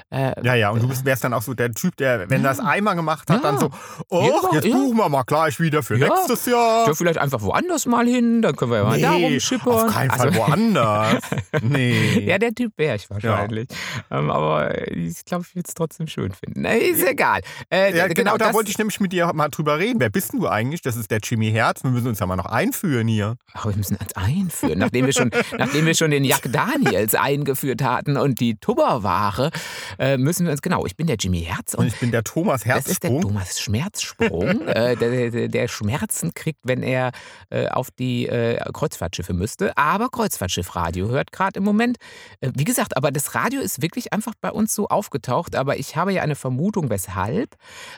Äh, 0.10 0.34
Ja, 0.44 0.56
ja, 0.56 0.70
und 0.72 0.84
du 0.84 0.88
bist, 0.88 1.06
wärst 1.06 1.24
dann 1.24 1.34
auch 1.34 1.42
so 1.42 1.54
der 1.54 1.72
Typ, 1.72 1.96
der, 1.98 2.30
wenn 2.30 2.42
Ja. 2.44 2.50
das 2.50 2.60
einmal 2.60 2.96
gemacht 2.96 3.30
hat, 3.30 3.44
Ja. 3.44 3.52
dann 3.52 3.60
so, 3.60 3.70
oh, 4.10 4.50
jetzt 4.54 4.66
ja. 4.66 4.72
buchen 4.76 4.98
wir 4.98 5.10
mal 5.10 5.24
gleich 5.24 5.60
wieder 5.60 5.82
für 5.84 5.98
nächstes 5.98 6.46
Jahr. 6.46 6.88
ja, 6.88 6.94
vielleicht 6.94 7.18
einfach 7.20 7.42
woanders 7.42 7.86
mal 7.86 8.06
hin, 8.06 8.42
dann 8.42 8.56
können 8.56 8.72
wir 8.72 8.78
ja 8.80 8.84
mal 8.84 9.00
da 9.00 9.12
rumschippern. 9.12 9.74
auf 9.88 9.94
keinen 9.94 10.12
Fall 10.12 10.28
Also- 10.28 10.40
woanders. 10.40 11.22
Nee. 11.62 12.20
Ja, 12.26 12.38
der 12.38 12.54
Typ 12.54 12.74
wäre 12.78 12.96
ich 12.98 13.10
wahrscheinlich. 13.10 13.68
Ähm, 14.12 14.30
aber 14.30 14.88
ich 14.92 15.24
glaube, 15.26 15.46
ich 15.48 15.56
würde 15.56 15.68
es 15.68 15.74
trotzdem 15.74 16.08
schön 16.08 16.32
finden. 16.32 16.62
Nee, 16.62 16.78
ist 16.90 17.04
egal. 17.06 17.42
Äh, 17.72 17.96
Ja, 17.98 18.08
genau, 18.08 18.38
da 18.38 18.54
wollte 18.54 18.70
ich 18.70 18.78
nämlich 18.78 19.00
mit 19.00 19.12
dir 19.14 19.32
mal 19.34 19.50
drüber 19.50 19.77
reden. 19.80 20.00
Wer 20.00 20.12
bist 20.12 20.34
denn 20.34 20.40
du 20.40 20.48
eigentlich? 20.48 20.82
Das 20.82 20.96
ist 20.96 21.10
der 21.10 21.20
Jimmy 21.24 21.52
Herz. 21.52 21.84
Wir 21.84 21.92
müssen 21.92 22.08
uns 22.08 22.20
ja 22.20 22.28
mal 22.28 22.36
noch 22.36 22.46
einführen 22.46 23.08
hier. 23.08 23.38
Ach, 23.54 23.66
wir 23.66 23.76
müssen 23.76 23.96
uns 23.96 24.16
einführen. 24.16 24.78
Nachdem 24.78 25.08
wir 25.08 25.14
schon, 25.14 25.32
nachdem 25.58 25.86
wir 25.88 25.96
schon 25.96 26.12
den 26.12 26.24
Jack 26.24 26.52
Daniels 26.52 27.16
eingeführt 27.16 27.82
hatten 27.82 28.18
und 28.18 28.40
die 28.40 28.56
Tupperware, 28.56 29.50
äh, 29.98 30.18
müssen 30.18 30.46
wir 30.46 30.52
uns, 30.52 30.62
genau, 30.62 30.86
ich 30.86 30.96
bin 30.96 31.08
der 31.08 31.16
Jimmy 31.18 31.42
Herz 31.42 31.74
Und 31.74 31.88
und 31.88 31.94
ich 31.94 32.00
bin 32.00 32.12
der 32.12 32.24
Thomas 32.24 32.64
das 32.64 32.88
ist 32.88 33.04
der 33.04 33.12
Herzsprung. 33.12 33.22
Thomas 33.22 33.60
Schmerzsprung, 33.60 34.62
äh, 34.68 34.96
der, 34.98 35.32
der, 35.32 35.48
der 35.48 35.68
Schmerzen 35.68 36.34
kriegt, 36.34 36.60
wenn 36.64 36.84
er 36.84 37.12
äh, 37.50 37.68
auf 37.70 37.92
die 37.92 38.28
äh, 38.28 38.60
Kreuzfahrtschiffe 38.74 39.34
müsste. 39.34 39.78
Aber 39.78 40.10
Kreuzfahrtschiffradio 40.10 41.08
hört 41.08 41.32
gerade 41.32 41.58
im 41.58 41.64
Moment. 41.64 41.98
Äh, 42.42 42.52
wie 42.56 42.66
gesagt, 42.66 42.98
aber 42.98 43.12
das 43.12 43.36
Radio 43.36 43.62
ist 43.62 43.82
wirklich 43.82 44.12
einfach 44.12 44.34
bei 44.42 44.52
uns 44.52 44.76
so 44.76 44.88
aufgetaucht. 44.88 45.56
Aber 45.56 45.78
ich 45.78 45.96
habe 45.96 46.12
ja 46.12 46.22
eine 46.22 46.36
Vermutung, 46.36 46.90
weshalb. 46.90 47.56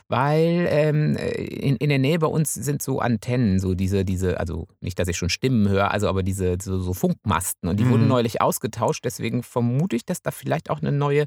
Weil 0.08 0.68
ähm, 0.70 1.18
in, 1.60 1.76
in 1.78 1.90
der 1.90 2.00
Nähe 2.00 2.20
bei 2.20 2.28
uns 2.28 2.54
sind 2.54 2.82
so 2.82 3.00
Antennen, 3.00 3.60
so 3.60 3.74
diese, 3.76 4.04
diese, 4.06 4.40
also 4.40 4.68
nicht, 4.82 4.98
dass 5.00 5.08
ich 5.08 5.18
schon 5.18 5.30
Stimmen 5.30 5.68
höre, 5.70 5.92
also 5.92 6.08
aber 6.08 6.24
diese 6.24 6.58
so, 6.62 6.80
so 6.80 6.94
Funkmasten. 6.94 7.70
Und 7.70 7.80
die 7.80 7.84
Mhm. 7.86 7.90
wurden 7.92 8.08
neulich 8.08 8.42
ausgetauscht. 8.42 9.04
Deswegen 9.06 9.44
vermute 9.44 9.96
ich, 9.96 10.06
dass 10.06 10.22
da 10.22 10.32
vielleicht 10.32 10.70
auch 10.70 10.82
eine 10.82 10.92
neue 10.92 11.26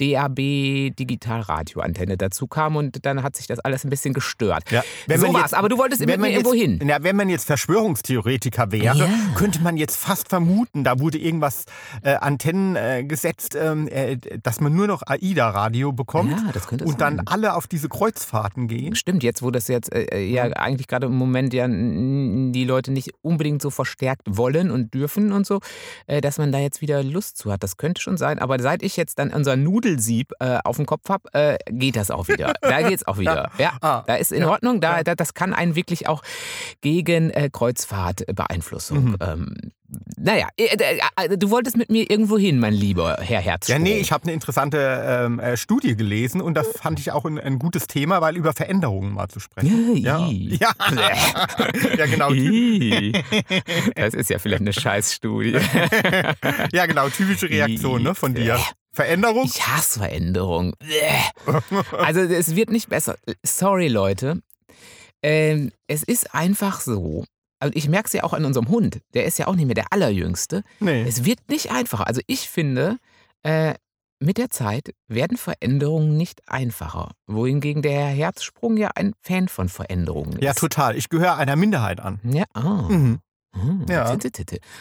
DAB 0.00 0.90
Digitalradioantenne 0.98 2.16
dazu 2.16 2.46
kam 2.46 2.76
und 2.76 3.04
dann 3.06 3.22
hat 3.22 3.36
sich 3.36 3.46
das 3.46 3.58
alles 3.60 3.84
ein 3.84 3.90
bisschen 3.90 4.14
gestört. 4.14 4.70
Ja, 4.70 4.82
wenn 5.06 5.20
so 5.20 5.32
war's, 5.32 5.52
aber 5.54 5.68
du 5.68 5.78
wolltest 5.78 6.04
man 6.06 6.24
irgendwo 6.24 6.52
hin. 6.54 6.80
Ja, 6.86 7.02
wenn 7.02 7.16
man 7.16 7.28
jetzt 7.28 7.44
Verschwörungstheoretiker 7.46 8.72
wäre, 8.72 8.96
Ja. 8.98 9.08
könnte 9.34 9.60
man 9.62 9.76
jetzt 9.76 9.96
fast 9.96 10.28
vermuten, 10.28 10.84
da 10.84 10.98
wurde 11.00 11.18
irgendwas 11.18 11.64
äh, 12.02 12.14
Antennen 12.14 12.76
äh, 12.76 13.04
gesetzt, 13.04 13.56
ähm, 13.60 13.88
äh, 13.88 14.16
dass 14.42 14.60
man 14.60 14.74
nur 14.74 14.86
noch 14.86 15.02
AIDA-Radio 15.06 15.92
bekommt 15.92 16.30
Ja, 16.32 16.52
das 16.52 16.66
könnte 16.66 16.84
und 16.84 17.00
dann 17.00 17.16
sein. 17.16 17.26
alle 17.26 17.54
auf 17.54 17.66
diese 17.66 17.88
Kreuzfahrten 17.88 18.68
gehen. 18.68 18.94
Stimmt, 18.94 19.22
jetzt 19.22 19.42
wo 19.42 19.50
das 19.50 19.65
jetzt 19.68 19.92
äh, 19.94 20.20
ja 20.24 20.44
eigentlich 20.44 20.86
gerade 20.88 21.06
im 21.06 21.14
Moment 21.16 21.52
ja 21.54 21.66
die 21.68 22.64
Leute 22.64 22.92
nicht 22.92 23.10
unbedingt 23.22 23.62
so 23.62 23.70
verstärkt 23.70 24.22
wollen 24.28 24.70
und 24.70 24.92
dürfen 24.94 25.32
und 25.32 25.46
so, 25.46 25.60
äh, 26.06 26.20
dass 26.20 26.38
man 26.38 26.52
da 26.52 26.58
jetzt 26.58 26.80
wieder 26.80 27.02
Lust 27.02 27.36
zu 27.38 27.52
hat. 27.52 27.62
Das 27.62 27.76
könnte 27.76 28.00
schon 28.00 28.16
sein. 28.16 28.38
Aber 28.38 28.58
seit 28.60 28.82
ich 28.82 28.96
jetzt 28.96 29.18
dann 29.18 29.32
unser 29.32 29.56
Nudelsieb 29.56 30.32
äh, 30.40 30.58
auf 30.64 30.76
dem 30.76 30.86
Kopf 30.86 31.08
habe, 31.08 31.32
äh, 31.34 31.58
geht 31.70 31.96
das 31.96 32.10
auch 32.10 32.28
wieder. 32.28 32.54
Da 32.62 32.86
geht's 32.88 33.06
auch 33.06 33.18
wieder. 33.18 33.50
Ja, 33.58 33.76
Ah, 33.80 34.02
da 34.06 34.16
ist 34.16 34.32
in 34.32 34.42
ja, 34.42 34.48
Ordnung. 34.50 34.80
Da, 34.80 34.98
ja. 34.98 35.04
da, 35.04 35.14
das 35.14 35.34
kann 35.34 35.54
einen 35.54 35.76
wirklich 35.76 36.08
auch 36.08 36.22
gegen 36.80 37.30
äh, 37.30 37.48
Kreuzfahrtbeeinflussung 37.52 39.04
Mhm. 39.04 39.16
ähm, 39.20 39.54
naja, 40.16 40.48
äh, 40.56 40.64
äh, 40.64 41.00
äh, 41.16 41.38
du 41.38 41.50
wolltest 41.50 41.76
mit 41.76 41.90
mir 41.90 42.10
irgendwo 42.10 42.38
hin, 42.38 42.58
mein 42.58 42.72
lieber 42.72 43.18
Herr 43.20 43.40
Herz. 43.40 43.68
Ja, 43.68 43.78
nee, 43.78 43.98
ich 43.98 44.12
habe 44.12 44.24
eine 44.24 44.32
interessante 44.32 44.78
ähm, 45.06 45.38
äh, 45.38 45.56
Studie 45.56 45.96
gelesen 45.96 46.40
und 46.40 46.54
das 46.54 46.68
fand 46.68 46.98
ich 46.98 47.12
auch 47.12 47.24
ein, 47.24 47.38
ein, 47.38 47.58
gutes 47.58 47.86
Thema, 47.86 48.20
weil 48.20 48.36
über 48.36 48.52
Veränderungen 48.52 49.12
mal 49.12 49.28
zu 49.28 49.40
sprechen. 49.40 49.96
Ja, 49.96 50.26
ja, 50.28 50.72
ja 51.96 52.06
genau. 52.06 52.30
das 53.94 54.14
ist 54.14 54.30
ja 54.30 54.38
vielleicht 54.38 54.62
eine 54.62 54.72
Scheißstudie. 54.72 55.52
ja, 56.72 56.86
genau, 56.86 57.08
typische 57.08 57.48
Reaktion 57.48 58.02
ne, 58.02 58.14
von 58.14 58.34
dir. 58.34 58.58
Veränderung? 58.92 59.44
Ich 59.44 59.66
hasse 59.66 59.98
Veränderung. 60.00 60.74
Also 61.92 62.20
es 62.20 62.56
wird 62.56 62.70
nicht 62.70 62.88
besser. 62.88 63.16
Sorry, 63.44 63.88
Leute. 63.88 64.40
Ähm, 65.22 65.72
es 65.86 66.02
ist 66.02 66.34
einfach 66.34 66.80
so, 66.80 67.24
ich 67.74 67.88
merke 67.88 68.06
es 68.06 68.12
ja 68.12 68.24
auch 68.24 68.32
an 68.32 68.44
unserem 68.44 68.68
Hund, 68.68 69.00
der 69.14 69.24
ist 69.24 69.38
ja 69.38 69.46
auch 69.46 69.54
nicht 69.54 69.66
mehr 69.66 69.74
der 69.74 69.92
Allerjüngste. 69.92 70.62
Nee. 70.80 71.04
Es 71.06 71.24
wird 71.24 71.40
nicht 71.48 71.70
einfacher. 71.70 72.06
Also 72.06 72.20
ich 72.26 72.48
finde, 72.48 72.98
äh, 73.42 73.74
mit 74.18 74.38
der 74.38 74.50
Zeit 74.50 74.94
werden 75.08 75.36
Veränderungen 75.36 76.16
nicht 76.16 76.48
einfacher. 76.48 77.10
Wohingegen 77.26 77.82
der 77.82 77.92
Herr 77.92 78.14
Herzsprung 78.14 78.76
ja 78.76 78.90
ein 78.94 79.12
Fan 79.20 79.48
von 79.48 79.68
Veränderungen 79.68 80.34
ist. 80.34 80.42
Ja, 80.42 80.54
total. 80.54 80.96
Ich 80.96 81.08
gehöre 81.08 81.36
einer 81.36 81.56
Minderheit 81.56 82.00
an. 82.00 82.20
Ja, 82.24 82.44
ah. 82.54 82.88
Mhm. 82.88 83.18
Hm, 83.60 83.86
Ja. 83.88 84.16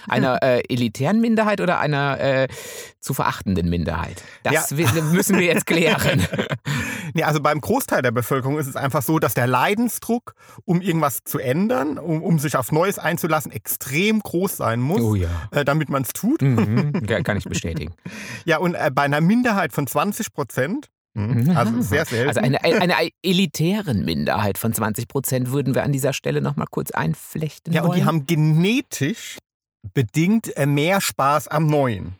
Einer 0.08 0.42
äh, 0.44 0.62
elitären 0.70 1.22
Minderheit 1.22 1.62
oder 1.62 1.80
einer 1.80 2.20
äh, 2.20 2.48
zu 3.00 3.14
verachtenden 3.14 3.70
Minderheit? 3.70 4.24
Das 4.44 4.70
Ja. 4.72 5.02
müssen 5.12 5.38
wir 5.40 5.46
jetzt 5.46 5.66
klären. 5.66 6.26
Nee, 7.14 7.24
also 7.24 7.40
beim 7.40 7.62
Großteil 7.62 8.02
der 8.02 8.12
Bevölkerung 8.12 8.58
ist 8.58 8.68
es 8.68 8.76
einfach 8.76 9.02
so, 9.02 9.20
dass 9.20 9.36
der 9.36 9.48
Leidensdruck, 9.48 10.34
um 10.66 10.82
irgendwas 10.82 11.20
zu 11.24 11.40
ändern, 11.40 11.98
um, 11.98 12.22
um 12.22 12.40
sich 12.40 12.58
auf 12.58 12.74
Neues 12.74 13.00
einzulassen, 13.00 13.52
extrem 13.54 14.20
groß 14.20 14.58
sein 14.58 14.82
muss, 14.82 15.02
oh 15.02 15.16
ja. 15.16 15.30
äh, 15.52 15.64
damit 15.64 15.90
man 15.90 16.02
es 16.02 16.12
tut. 16.12 16.42
Mhm, 16.42 16.92
kann 17.08 17.24
kann 17.24 17.38
ich 17.38 17.46
bestätigen. 17.46 17.94
Ja, 18.44 18.58
und 18.58 18.74
äh, 18.74 18.92
bei 18.94 19.04
einer 19.04 19.22
Minderheit 19.22 19.72
von 19.72 19.88
20 19.88 20.34
Prozent, 20.34 20.90
also 21.16 21.82
sehr 21.82 22.06
selten, 22.06 22.28
Also 22.28 22.42
eine, 22.42 22.64
eine 22.64 23.10
elitären 23.24 24.04
Minderheit 24.04 24.58
von 24.58 24.74
20 24.74 25.08
Prozent 25.08 25.52
würden 25.52 25.74
wir 25.74 25.84
an 25.84 25.92
dieser 25.92 26.14
Stelle 26.14 26.42
noch 26.42 26.56
mal 26.56 26.68
kurz 26.70 26.92
einflechten 26.92 27.74
ja, 27.74 27.82
und 27.82 27.90
wollen. 27.90 28.00
die 28.00 28.06
haben 28.06 28.26
genetisch 28.28 29.38
bedingt 29.94 30.56
äh, 30.58 30.66
mehr 30.66 31.00
Spaß 31.00 31.48
am 31.48 31.68
Neuen. 31.68 32.16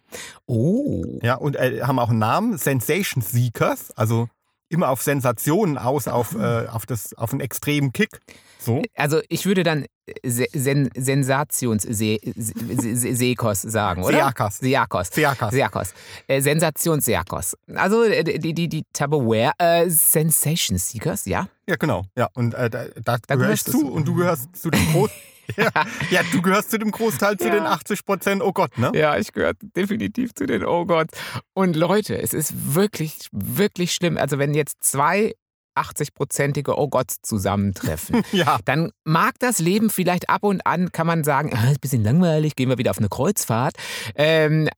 oh. 0.46 1.20
Ja, 1.22 1.36
und 1.36 1.56
äh, 1.56 1.82
haben 1.82 2.00
auch 2.00 2.10
einen 2.10 2.20
Namen, 2.20 2.58
Sensation 2.58 3.22
Seekers, 3.22 3.92
also 3.92 4.30
immer 4.70 4.90
auf 4.90 5.02
Sensationen 5.02 5.78
aus, 5.78 6.08
auf, 6.08 6.36
äh, 6.36 6.68
auf, 6.68 6.86
das, 6.86 7.14
auf 7.14 7.32
einen 7.32 7.42
extremen 7.42 7.94
Kick. 7.94 8.20
So. 8.60 8.82
Also 8.96 9.22
ich 9.30 9.46
würde 9.46 9.64
dann 9.64 9.86
Se 10.24 10.46
Sen 10.54 10.90
Sensationsseekos 10.96 13.62
sagen, 13.62 14.04
oder? 14.04 14.18
Seakos. 14.18 14.58
Seakos. 14.60 15.08
Seakos. 15.08 15.52
Seakos. 15.52 15.94
Äh, 16.28 16.42
Sensationsseakos. 16.42 17.58
Also 17.74 18.04
äh, 18.04 18.24
die, 18.24 18.54
die, 18.54 18.70
die 18.70 18.84
Tupperware 18.94 19.54
äh, 19.58 19.90
Sensation 19.90 20.78
Seekers, 20.78 21.26
ja. 21.26 21.48
Ja, 21.68 21.76
genau. 21.76 22.06
Ja, 22.16 22.30
und 22.36 22.54
äh, 22.54 22.70
da, 22.70 22.86
da, 23.04 23.18
Da 23.28 23.36
gehöre 23.36 23.54
ich 23.54 23.64
gehörst 23.64 23.68
du 23.68 23.72
zu 23.72 23.92
und 23.92 24.08
du 24.08 24.14
gehörst 24.14 24.56
zu 24.56 24.70
dem 24.70 24.92
Groß 24.92 25.10
ja, 25.58 25.70
ja, 26.10 26.22
du 26.32 26.42
gehörst 26.42 26.72
zu 26.72 26.78
dem 26.80 26.92
Großteil, 26.92 27.38
zu 27.38 27.48
Ja. 27.48 27.54
den 27.54 27.64
80 27.66 28.06
Prozent. 28.06 28.42
Oh 28.44 28.52
Gott, 28.54 28.78
ne? 28.78 28.92
Ja, 28.94 29.18
ich 29.18 29.32
gehöre 29.32 29.54
definitiv 29.76 30.34
zu 30.34 30.46
den 30.46 30.66
Oh 30.66 30.86
Gott. 30.86 31.08
Und 31.54 31.76
Leute, 31.76 32.18
es 32.22 32.34
ist 32.34 32.76
wirklich, 32.76 33.28
wirklich 33.32 33.94
schlimm. 33.94 34.18
Also 34.18 34.38
wenn 34.40 34.54
jetzt 34.54 34.84
zwei 34.84 35.34
80-prozentige 35.78 36.74
Oh 36.78 36.88
Gott 36.88 37.12
zusammentreffen, 37.22 38.24
Ja. 38.32 38.58
dann 38.66 38.92
mag 39.04 39.34
das 39.40 39.60
Leben 39.60 39.90
vielleicht 39.90 40.30
ab 40.30 40.44
und 40.44 40.66
an, 40.66 40.92
kann 40.92 41.06
man 41.08 41.24
sagen, 41.24 41.52
ah, 41.54 41.66
ist 41.70 41.78
ein 41.78 41.82
bisschen 41.82 42.04
langweilig, 42.04 42.56
gehen 42.56 42.70
wir 42.70 42.78
wieder 42.78 42.92
auf 42.92 42.98
eine 43.00 43.10
Kreuzfahrt. 43.10 43.76
Ähm, 44.16 44.70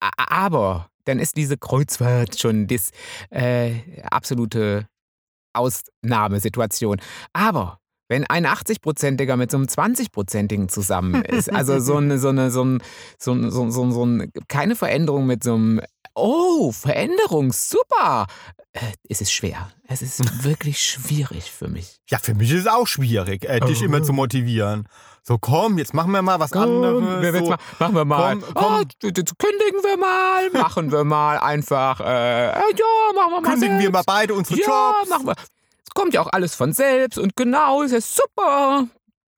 aber 0.00 0.88
dann 1.04 1.18
ist 1.18 1.36
diese 1.36 1.56
Kreuzfahrt 1.58 2.38
schon 2.38 2.66
das 2.66 2.90
äh, 3.30 3.72
absolute 4.10 4.86
Ausnahmesituation. 5.54 7.00
Aber 7.32 7.78
wenn 8.08 8.24
ein 8.24 8.46
80-Prozentiger 8.46 9.36
mit 9.36 9.50
so 9.50 9.56
einem 9.58 9.66
20-Prozentigen 9.66 10.68
zusammen 10.68 11.22
ist, 11.24 11.52
also 11.52 11.78
so 11.78 11.96
eine, 11.96 12.18
so 12.18 12.28
eine, 12.28 12.50
so 12.50 12.64
ein, 12.64 12.82
so 13.18 13.32
ein, 13.32 13.50
so 13.50 13.62
ein, 13.62 13.70
so 13.70 13.82
ein, 13.84 13.92
so 13.92 14.04
ein 14.06 14.32
keine 14.48 14.76
Veränderung 14.76 15.26
mit 15.26 15.44
so 15.44 15.54
einem 15.54 15.80
Oh, 16.20 16.72
Veränderung, 16.72 17.52
super! 17.52 18.26
Äh, 18.72 18.80
es 19.08 19.20
ist 19.20 19.30
schwer. 19.32 19.70
Es 19.86 20.02
ist 20.02 20.18
wirklich 20.44 20.82
schwierig 20.82 21.48
für 21.52 21.68
mich. 21.68 21.98
Ja, 22.08 22.18
für 22.18 22.34
mich 22.34 22.50
ist 22.50 22.62
es 22.62 22.66
auch 22.66 22.88
schwierig, 22.88 23.44
äh, 23.48 23.60
dich 23.60 23.82
Oh. 23.82 23.84
immer 23.84 24.02
zu 24.02 24.12
motivieren. 24.12 24.88
So, 25.22 25.38
komm, 25.38 25.78
jetzt 25.78 25.94
machen 25.94 26.10
wir 26.10 26.22
mal 26.22 26.40
was 26.40 26.52
anderes. 26.54 27.22
wir- 27.22 27.32
jetzt 27.34 27.44
So. 27.44 27.50
mal, 27.50 27.58
machen 27.78 27.94
wir 27.94 28.04
mal. 28.04 28.36
Komm, 28.36 28.54
komm. 28.54 28.74
Oh, 28.80 28.84
d- 28.84 29.12
kündigen 29.12 29.82
wir 29.84 29.96
mal. 29.96 30.50
Machen 30.60 30.90
wir 30.90 31.04
mal 31.04 31.38
einfach. 31.38 32.00
Äh, 32.00 32.48
äh, 32.48 32.52
ja, 32.52 33.12
machen 33.14 33.30
wir 33.34 33.40
mal. 33.40 33.50
Kündigen 33.50 33.74
wir 33.76 33.82
selbst. 33.82 33.92
mal 33.92 34.02
beide 34.04 34.34
unsere 34.34 34.58
Ja, 34.58 34.66
Jobs. 34.98 35.10
machen 35.10 35.26
wir. 35.26 35.34
Kommt 35.98 36.14
ja 36.14 36.20
auch 36.20 36.28
alles 36.32 36.54
von 36.54 36.72
selbst 36.72 37.18
und 37.18 37.34
genau, 37.34 37.82
ist 37.82 38.14
super. 38.14 38.86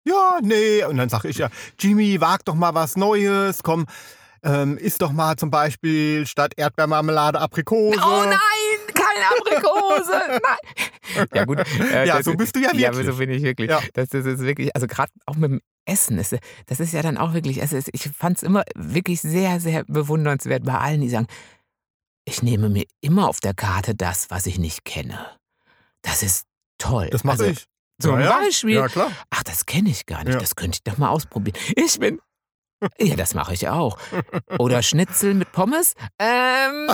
Ja, 0.07 0.39
nee. 0.43 0.85
Und 0.85 0.99
dann 0.99 1.09
sage 1.09 1.29
ich 1.29 1.39
ja, 1.39 1.49
Jimmy, 1.79 2.21
wag 2.21 2.39
doch 2.45 2.55
mal 2.55 2.75
was 2.75 2.97
Neues. 2.97 3.63
Komm, 3.63 3.87
ähm, 4.43 4.77
isst 4.77 5.01
doch 5.01 5.11
mal 5.13 5.37
zum 5.37 5.51
Beispiel 5.51 6.27
statt 6.27 6.53
Erdbeermarmelade 6.57 7.41
Aprikose. 7.41 7.99
Oh 7.99 8.25
nein, 8.25 8.95
keine 8.95 9.27
Aprikose. 9.39 10.21
nein. 11.17 11.27
Ja, 11.33 11.45
gut. 11.47 11.61
äh, 11.93 12.07
Ja, 12.07 12.17
das- 12.19 12.27
so 12.27 12.35
bist 12.35 12.55
du 12.57 12.61
ja 12.61 12.73
Ja, 12.75 12.91
wirklich. 12.93 13.07
so 13.07 13.17
bin 13.17 13.31
ich 13.31 13.43
wirklich. 13.43 13.71
Ja. 13.71 13.81
Das, 13.95 14.11
das 14.11 14.27
ist 14.27 14.41
wirklich, 14.41 14.75
also 14.75 14.87
gerade 14.87 15.11
auch 15.27 15.37
mit 15.37 15.51
dem 15.51 15.61
Essen, 15.87 16.19
ist, 16.19 16.37
das 16.67 16.79
ist 16.81 16.93
ja 16.93 17.01
dann 17.01 17.17
auch 17.17 17.33
wirklich, 17.33 17.63
also 17.63 17.79
ich 17.93 18.03
fand 18.17 18.37
es 18.37 18.43
immer 18.43 18.65
wirklich 18.77 19.23
sehr, 19.23 19.61
sehr 19.61 19.85
bewundernswert 19.85 20.65
bei 20.65 20.75
allen, 20.77 21.01
die 21.01 21.09
sagen, 21.09 21.27
ich 22.27 22.43
nehme 22.43 22.69
mir 22.69 22.85
immer 23.01 23.29
auf 23.29 23.41
der 23.41 23.55
Karte 23.55 23.95
das, 23.95 24.31
was 24.31 24.45
ich 24.47 24.59
nicht 24.59 24.85
kenne. 24.85 25.27
Das 26.03 26.23
ist 26.23 26.47
toll. 26.81 27.09
Das 27.11 27.25
mache 27.25 27.45
also, 27.45 27.45
ich. 27.47 27.67
Zum 28.01 28.19
ja. 28.19 28.39
Beispiel, 28.39 28.77
Ja, 28.77 28.89
klar. 28.89 29.13
ach, 29.29 29.43
das 29.45 29.67
kenne 29.67 29.91
ich 29.91 30.07
gar 30.07 30.25
nicht, 30.25 30.33
Ja. 30.35 30.41
das 30.41 30.57
könnte 30.57 30.77
ich 30.77 30.83
doch 30.83 30.99
mal 30.99 31.11
ausprobieren. 31.11 31.57
Ich 31.77 31.99
bin 31.99 32.19
ja, 32.99 33.17
das 33.17 33.35
mache 33.35 33.55
ich 33.55 33.69
auch. 33.69 33.99
Oder 34.59 34.83
Schnitzel 34.83 35.35
mit 35.35 35.53
Pommes. 35.53 35.95
Ähm, 36.19 36.87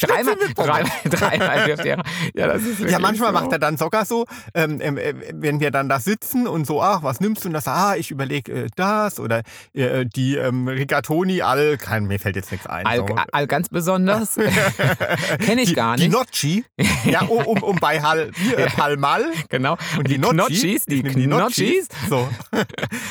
dreimal, 0.00 0.36
mit 0.36 0.54
Pommes. 0.54 0.54
dreimal, 0.54 0.90
dreimal 1.04 1.64
dürft 1.66 1.84
ihr. 1.84 2.02
Ja, 2.34 2.46
das 2.48 2.62
ist 2.62 2.80
Ja, 2.80 2.98
manchmal 2.98 3.32
so. 3.32 3.40
macht 3.40 3.52
er 3.52 3.58
dann 3.58 3.76
sogar 3.76 4.04
so, 4.04 4.24
ähm, 4.54 4.80
ähm, 4.80 4.96
äh, 4.98 5.14
wenn 5.34 5.60
wir 5.60 5.70
dann 5.70 5.88
da 5.88 6.00
sitzen 6.00 6.46
und 6.46 6.66
so, 6.66 6.82
ach, 6.82 7.02
was 7.02 7.20
nimmst 7.20 7.44
du? 7.44 7.48
Und 7.48 7.54
das, 7.54 7.68
ah, 7.68 7.94
ich 7.96 8.10
überlege 8.10 8.52
äh, 8.64 8.66
das 8.76 9.20
oder 9.20 9.42
äh, 9.74 10.04
die 10.06 10.36
ähm, 10.36 10.68
Rigatoni, 10.68 11.42
all, 11.42 11.76
kein, 11.78 12.04
mir 12.06 12.18
fällt 12.18 12.36
jetzt 12.36 12.50
nichts 12.52 12.66
ein. 12.66 12.86
Al, 12.86 12.98
so. 13.06 13.14
al 13.32 13.46
ganz 13.46 13.68
besonders. 13.68 14.34
Kenne 15.44 15.62
ich 15.62 15.70
die, 15.70 15.74
gar 15.74 15.96
Die 15.96 16.08
nicht. 16.08 16.12
Nocci, 16.12 16.64
ja, 17.04 17.22
um, 17.22 17.62
um, 17.62 17.76
bei 17.76 18.00
Hal, 18.02 18.30
äh, 18.56 18.66
Palmal. 18.76 19.24
genau. 19.48 19.76
Und 19.96 20.08
die 20.08 20.14
die 20.14 20.20
Knotschis, 20.20 20.84
die 20.84 21.02
die 21.02 21.24
Knotschis. 21.26 21.88
So. 22.08 22.28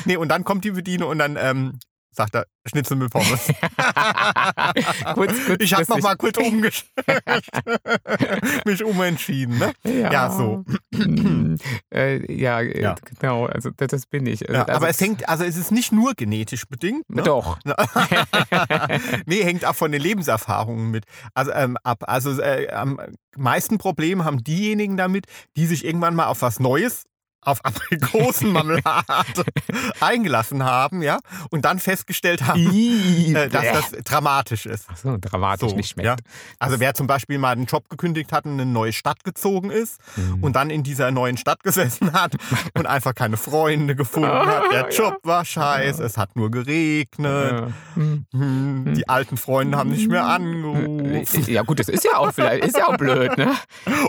nee, 0.05 0.17
und 0.17 0.29
dann 0.29 0.43
kommt 0.43 0.62
die 0.63 0.71
Bedienung 0.71 1.09
und 1.09 1.19
dann 1.19 1.37
ähm, 1.37 1.79
sagt 2.13 2.35
er, 2.35 2.45
Schnitzel 2.65 2.95
mit 2.95 3.11
Pommes. 3.11 3.47
kurz, 5.15 5.33
kurz, 5.45 5.63
ich 5.63 5.73
habe 5.73 5.85
noch 5.89 6.01
mal 6.01 6.15
kurz 6.15 6.37
umgesch 6.37 6.85
mich 8.65 8.83
umentschieden. 8.83 9.57
Ne? 9.57 9.73
Ja, 9.83 10.29
so. 10.29 10.63
äh, 11.93 12.33
ja, 12.33 12.61
äh, 12.61 12.81
Ja. 12.81 12.95
genau. 13.19 13.47
Also 13.47 13.71
das, 13.75 13.89
das 13.89 14.05
bin 14.05 14.25
ich. 14.25 14.41
Ja, 14.41 14.63
also, 14.63 14.71
aber 14.71 14.89
es 14.89 15.01
hängt, 15.01 15.27
also 15.27 15.43
es 15.43 15.57
ist 15.57 15.71
nicht 15.71 15.91
nur 15.91 16.13
genetisch 16.13 16.65
bedingt. 16.67 17.09
Ne? 17.09 17.23
Doch. 17.23 17.57
nee, 19.25 19.43
hängt 19.43 19.65
auch 19.65 19.75
von 19.75 19.91
den 19.91 20.01
Lebenserfahrungen 20.01 20.91
mit 20.91 21.05
also, 21.33 21.51
ähm, 21.51 21.77
ab. 21.83 22.03
Also 22.07 22.39
äh, 22.39 22.69
am 22.69 22.99
meisten 23.35 23.77
Problem 23.77 24.23
haben 24.23 24.43
diejenigen 24.43 24.95
damit, 24.95 25.25
die 25.57 25.65
sich 25.65 25.83
irgendwann 25.83 26.15
mal 26.15 26.27
auf 26.27 26.41
was 26.41 26.59
Neues, 26.59 27.03
auf 27.45 27.63
Aprikosenmarmelade 27.65 29.43
eingelassen 29.99 30.63
haben, 30.63 31.01
ja, 31.01 31.19
und 31.49 31.65
dann 31.65 31.79
festgestellt 31.79 32.45
haben, 32.47 32.59
äh, 32.73 33.49
dass 33.49 33.91
das 33.91 34.03
dramatisch 34.03 34.65
ist. 34.65 34.85
Ach 34.91 34.97
so, 34.97 35.17
dramatisch 35.19 35.69
So, 35.69 35.75
nicht 35.75 35.89
schmeckt. 35.89 36.05
ja. 36.05 36.15
Also 36.59 36.79
wer 36.79 36.93
zum 36.93 37.07
Beispiel 37.07 37.37
mal 37.37 37.51
einen 37.51 37.65
Job 37.65 37.89
gekündigt 37.89 38.31
hat 38.31 38.45
und 38.45 38.53
in 38.53 38.61
eine 38.61 38.71
neue 38.71 38.93
Stadt 38.93 39.23
gezogen 39.23 39.71
ist 39.71 39.99
Mhm. 40.15 40.43
und 40.43 40.55
dann 40.55 40.69
in 40.69 40.83
dieser 40.83 41.11
neuen 41.11 41.37
Stadt 41.37 41.63
gesessen 41.63 42.13
hat 42.13 42.33
und 42.73 42.85
einfach 42.87 43.15
keine 43.15 43.37
Freunde 43.37 43.95
gefunden 43.95 44.29
hat. 44.29 44.63
Der 44.71 44.81
Ja. 44.83 44.89
Job 44.89 45.19
war 45.23 45.45
scheiße, 45.45 46.03
es 46.03 46.17
hat 46.17 46.35
nur 46.35 46.51
geregnet. 46.51 47.51
Ja. 47.51 47.67
Hm. 47.95 48.25
Hm, 48.31 48.93
Die 48.95 49.07
alten 49.09 49.37
Freunde 49.37 49.77
haben 49.77 49.89
nicht 49.91 50.09
mehr 50.09 50.25
angerufen. 50.25 51.45
ja 51.47 51.61
gut, 51.63 51.79
das 51.79 51.89
ist 51.89 52.03
ja 52.03 52.17
auch 52.17 52.31
vielleicht, 52.31 52.65
ist 52.65 52.77
ja 52.77 52.87
auch 52.87 52.97
blöd, 52.97 53.37
ne? 53.37 53.51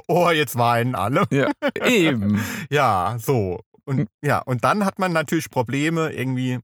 Oh, 0.08 0.30
jetzt 0.30 0.56
weinen 0.58 0.94
alle. 0.94 1.24
Ja, 1.30 1.48
eben. 1.84 2.40
Ja, 2.70 3.16
so. 3.24 3.60
Und, 3.84 4.08
ja, 4.22 4.38
und 4.38 4.64
dann 4.64 4.84
hat 4.84 4.98
man 4.98 5.12
natürlich 5.12 5.50
Probleme, 5.50 6.10
irgendwie 6.12 6.58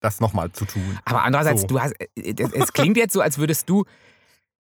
das 0.00 0.20
nochmal 0.20 0.52
zu 0.52 0.64
tun. 0.64 0.98
Aber 1.04 1.22
andererseits, 1.22 1.62
So. 1.62 1.66
du 1.66 1.80
hast, 1.80 1.94
äh, 1.98 2.34
es, 2.38 2.52
es 2.52 2.72
klingt 2.72 2.96
jetzt 2.96 3.12
so, 3.12 3.20
als 3.20 3.38
würdest 3.38 3.68
du 3.68 3.84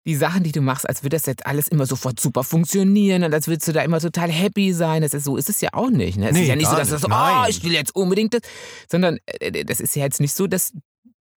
die 0.06 0.16
Sachen, 0.16 0.42
die 0.42 0.52
du 0.52 0.60
machst, 0.60 0.86
als 0.88 1.02
würde 1.02 1.16
das 1.16 1.26
jetzt 1.26 1.46
alles 1.46 1.68
immer 1.68 1.86
sofort 1.86 2.20
super 2.20 2.44
funktionieren 2.44 3.24
und 3.24 3.32
als 3.32 3.48
würdest 3.48 3.68
du 3.68 3.72
da 3.72 3.82
immer 3.82 4.00
total 4.00 4.30
happy 4.30 4.72
sein. 4.72 5.02
Das 5.02 5.14
ist, 5.14 5.24
so 5.24 5.36
ist 5.36 5.48
es 5.48 5.60
ja 5.60 5.70
auch 5.72 5.88
nicht. 5.90 6.18
Ne? 6.18 6.28
Es 6.28 6.34
Nee, 6.34 6.42
ist 6.42 6.48
ja 6.48 6.56
nicht 6.56 6.68
so, 6.68 6.76
dass 6.76 6.90
du 6.90 6.98
so, 6.98 7.08
oh, 7.10 7.44
ich 7.48 7.62
will 7.64 7.72
jetzt 7.72 7.94
unbedingt 7.94 8.34
das, 8.34 8.42
sondern 8.90 9.18
äh, 9.26 9.64
das 9.64 9.80
ist 9.80 9.96
ja 9.96 10.04
jetzt 10.04 10.20
nicht 10.20 10.34
so, 10.34 10.46
dass 10.46 10.72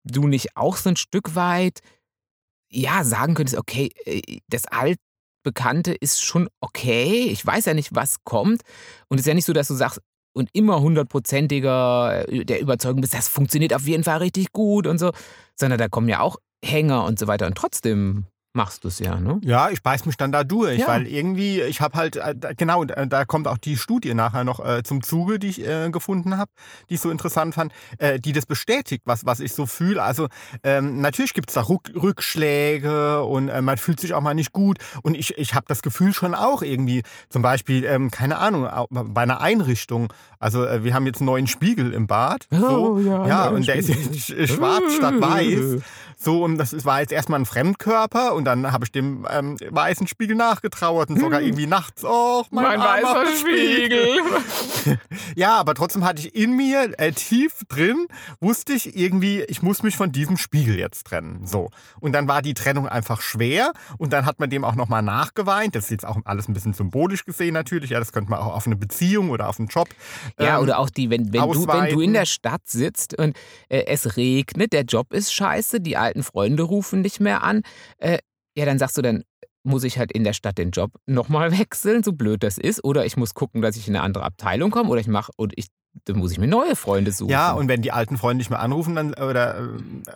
du 0.05 0.27
nicht 0.27 0.57
auch 0.57 0.77
so 0.77 0.89
ein 0.89 0.97
Stück 0.97 1.35
weit, 1.37 1.81
ja, 2.69 3.05
sagen 3.05 3.35
könntest, 3.35 3.57
okay, 3.57 3.91
äh, 4.05 4.41
das 4.49 4.67
Altbekannte 5.47 5.95
ist 5.95 6.23
schon 6.23 6.49
okay. 6.61 7.29
Ich 7.31 7.47
weiß 7.47 7.67
ja 7.67 7.75
nicht, 7.75 7.95
was 7.95 8.25
kommt. 8.25 8.63
Und 9.09 9.19
es 9.19 9.23
ist 9.23 9.29
ja 9.29 9.35
nicht 9.35 9.45
so, 9.45 9.53
dass 9.53 9.69
du 9.69 9.75
sagst, 9.75 10.01
und 10.35 10.51
immer 10.53 10.81
hundertprozentiger 10.81 12.29
äh, 12.29 12.45
der 12.45 12.61
Überzeugung 12.61 13.01
bist, 13.01 13.15
das 13.15 13.29
funktioniert 13.29 13.73
auf 13.73 13.87
jeden 13.87 14.05
Fall 14.05 14.19
richtig 14.19 14.53
gut 14.53 14.87
und 14.87 14.99
so, 14.99 15.13
sondern 15.59 15.79
da 15.79 15.89
kommen 15.89 16.09
ja 16.09 16.21
auch 16.21 16.37
Hänger 16.63 17.05
und 17.05 17.19
so 17.19 17.27
weiter 17.27 17.47
und 17.47 17.57
trotzdem 17.57 18.27
machst 18.57 18.83
du 18.85 18.89
es 18.89 18.99
ja, 18.99 19.21
ne? 19.21 19.39
Ja, 19.45 19.71
ich 19.71 19.83
beiß 19.83 20.07
mich 20.07 20.17
dann 20.17 20.33
da 20.33 20.43
durch, 20.43 20.81
Ja. 20.81 20.89
weil 20.89 21.07
irgendwie, 21.07 21.61
ich 21.61 21.81
habe 21.81 21.97
halt, 21.97 22.17
äh, 22.17 22.35
genau, 22.57 22.85
da 22.85 23.25
kommt 23.25 23.47
auch 23.47 23.59
die 23.59 23.77
Studie 23.77 24.15
nachher 24.15 24.43
noch 24.43 24.59
äh, 24.65 24.83
zum 24.83 25.03
Zuge, 25.03 25.39
die 25.39 25.49
ich 25.49 25.65
äh, 25.65 25.91
gefunden 25.91 26.37
habe, 26.37 26.51
die 26.91 26.95
ich 26.95 27.01
so 27.01 27.11
interessant 27.11 27.55
fand, 27.55 27.73
äh, 27.99 28.19
die 28.19 28.33
das 28.33 28.47
bestätigt, 28.47 29.03
was, 29.05 29.25
was 29.27 29.39
ich 29.41 29.53
so 29.53 29.67
fühle. 29.67 30.03
Also 30.03 30.27
ähm, 30.65 31.01
natürlich 31.01 31.35
gibt 31.35 31.51
es 31.51 31.55
da 31.55 31.61
Ruck, 31.61 31.91
Rückschläge 31.95 33.23
und 33.23 33.47
man 33.63 33.77
fühlt 33.79 34.01
sich 34.01 34.15
auch 34.15 34.21
mal 34.21 34.35
nicht 34.35 34.53
gut 34.53 34.79
und 35.03 35.15
ich, 35.17 35.37
ich 35.39 35.55
habe 35.55 35.67
das 35.69 35.83
Gefühl 35.83 36.13
schon 36.13 36.35
auch 36.35 36.63
irgendwie, 36.63 37.03
zum 37.29 37.43
Beispiel, 37.43 37.85
ähm, 37.85 38.11
keine 38.11 38.39
Ahnung, 38.39 38.69
bei 38.91 39.23
einer 39.23 39.41
Einrichtung, 39.41 40.13
also 40.39 40.63
wir 40.83 40.95
haben 40.95 41.07
jetzt 41.07 41.19
einen 41.21 41.27
neuen 41.27 41.47
Spiegel 41.47 41.93
im 41.93 42.07
Bad. 42.07 42.47
So, 42.51 42.77
Oh, 42.97 42.99
ja, 42.99 43.27
ja, 43.27 43.49
und 43.49 43.67
der 43.67 43.77
ist 43.77 43.89
jetzt 43.89 44.49
schwarz 44.51 44.83
statt 44.97 45.15
weiß. 45.21 45.83
So, 46.19 46.43
und 46.43 46.57
das 46.57 46.85
war 46.87 47.01
jetzt 47.01 47.13
erstmal 47.13 47.41
ein 47.41 47.47
Fremdkörper 47.47 48.35
und 48.35 48.47
dann 48.47 48.73
habe 48.73 48.87
ich 48.87 48.93
dem 48.93 49.27
ähm, 49.31 49.59
weißen 49.69 50.07
Spiegel 50.07 50.35
nachgetrauert 50.35 51.11
und 51.11 51.21
sogar 51.21 51.43
irgendwie 51.43 51.67
nachts, 51.67 52.05
oh, 52.05 52.43
mein, 52.51 52.81
armer 52.81 53.25
Ja, 55.37 55.57
aber 55.57 55.75
trotzdem 55.75 56.05
hatte 56.05 56.21
ich 56.21 56.35
in 56.35 56.57
mir, 56.57 56.93
äh, 56.99 57.13
tief 57.13 57.61
drin, 57.69 58.07
wusste 58.41 58.73
ich 58.73 58.97
irgendwie, 58.97 59.43
ich 59.43 59.61
muss 59.63 59.83
mich 59.83 59.97
von 59.97 60.11
diesem 60.11 60.39
Spiegel 60.39 60.79
jetzt 60.79 61.07
trennen. 61.07 61.47
So. 61.47 61.71
Und 62.01 62.13
dann 62.13 62.29
war 62.29 62.41
die 62.41 62.55
Trennung 62.55 62.89
einfach 62.89 63.21
schwer 63.21 63.73
und 63.99 64.15
dann 64.15 64.25
hat 64.25 64.41
man 64.41 64.49
dem 64.49 64.65
auch 64.65 64.75
nochmal 64.75 65.03
nachgeweint. 65.03 65.75
Das 65.75 65.85
ist 65.85 65.91
jetzt 65.91 66.07
auch 66.07 66.19
alles 66.25 66.49
ein 66.49 66.55
bisschen 66.55 66.73
symbolisch 66.73 67.27
gesehen 67.27 67.53
natürlich. 67.53 67.91
Ja, 67.91 67.99
das 67.99 68.13
könnte 68.13 68.31
man 68.31 68.41
auch 68.41 68.55
auf 68.55 68.67
eine 68.67 68.77
Beziehung 68.77 69.29
oder 69.29 69.49
auf 69.49 69.59
einen 69.59 69.69
Job. 69.69 69.89
Ja, 70.41 70.57
ähm, 70.57 70.63
oder 70.63 70.79
auch 70.79 70.89
die, 70.89 71.11
wenn, 71.11 71.33
wenn, 71.35 71.43
du, 71.43 71.67
wenn 71.67 71.93
du 71.93 72.01
in 72.01 72.15
der 72.15 72.27
Stadt 72.27 72.63
sitzt 72.65 73.19
und 73.19 73.37
äh, 73.69 73.85
es 73.87 74.17
regnet, 74.17 74.73
der 74.73 74.85
Job 74.85 75.13
ist 75.13 75.35
scheiße, 75.35 75.81
die 75.81 75.97
alten 76.07 76.23
Freunde 76.23 76.63
rufen 76.63 77.01
nicht 77.01 77.21
mehr 77.21 77.43
an, 77.43 77.63
äh, 77.99 78.19
ja, 78.57 78.65
dann 78.65 78.79
sagst 78.79 78.97
du, 78.97 79.03
dann 79.03 79.23
muss 79.63 79.85
ich 79.85 79.99
halt 79.99 80.13
in 80.13 80.25
der 80.25 80.33
Stadt 80.33 80.59
den 80.59 80.71
Job 80.71 80.93
nochmal 81.07 81.51
wechseln, 81.59 82.03
so 82.03 82.13
blöd 82.13 82.43
das 82.43 82.59
ist, 82.59 82.83
oder 82.85 83.05
ich 83.05 83.17
muss 83.17 83.35
gucken, 83.35 83.63
dass 83.63 83.77
ich 83.77 83.89
in 83.89 83.97
eine 83.97 84.05
andere 84.05 84.25
Abteilung 84.25 84.71
komme, 84.71 84.91
oder 84.91 85.01
ich 85.01 85.09
mache, 85.09 85.33
und 85.37 85.53
ich, 85.57 85.67
dann 86.05 86.19
muss 86.19 86.33
ich 86.33 86.39
mir 86.39 86.49
neue 86.49 86.77
Freunde 86.77 87.13
suchen. 87.13 87.31
Ja, 87.31 87.53
und 87.53 87.69
wenn 87.69 87.83
die 87.83 87.93
alten 87.93 88.17
Freunde 88.17 88.39
nicht 88.39 88.51
mehr 88.51 88.61
anrufen 88.61 88.95
dann, 88.95 89.15
oder 89.15 89.59
äh, 89.59 90.13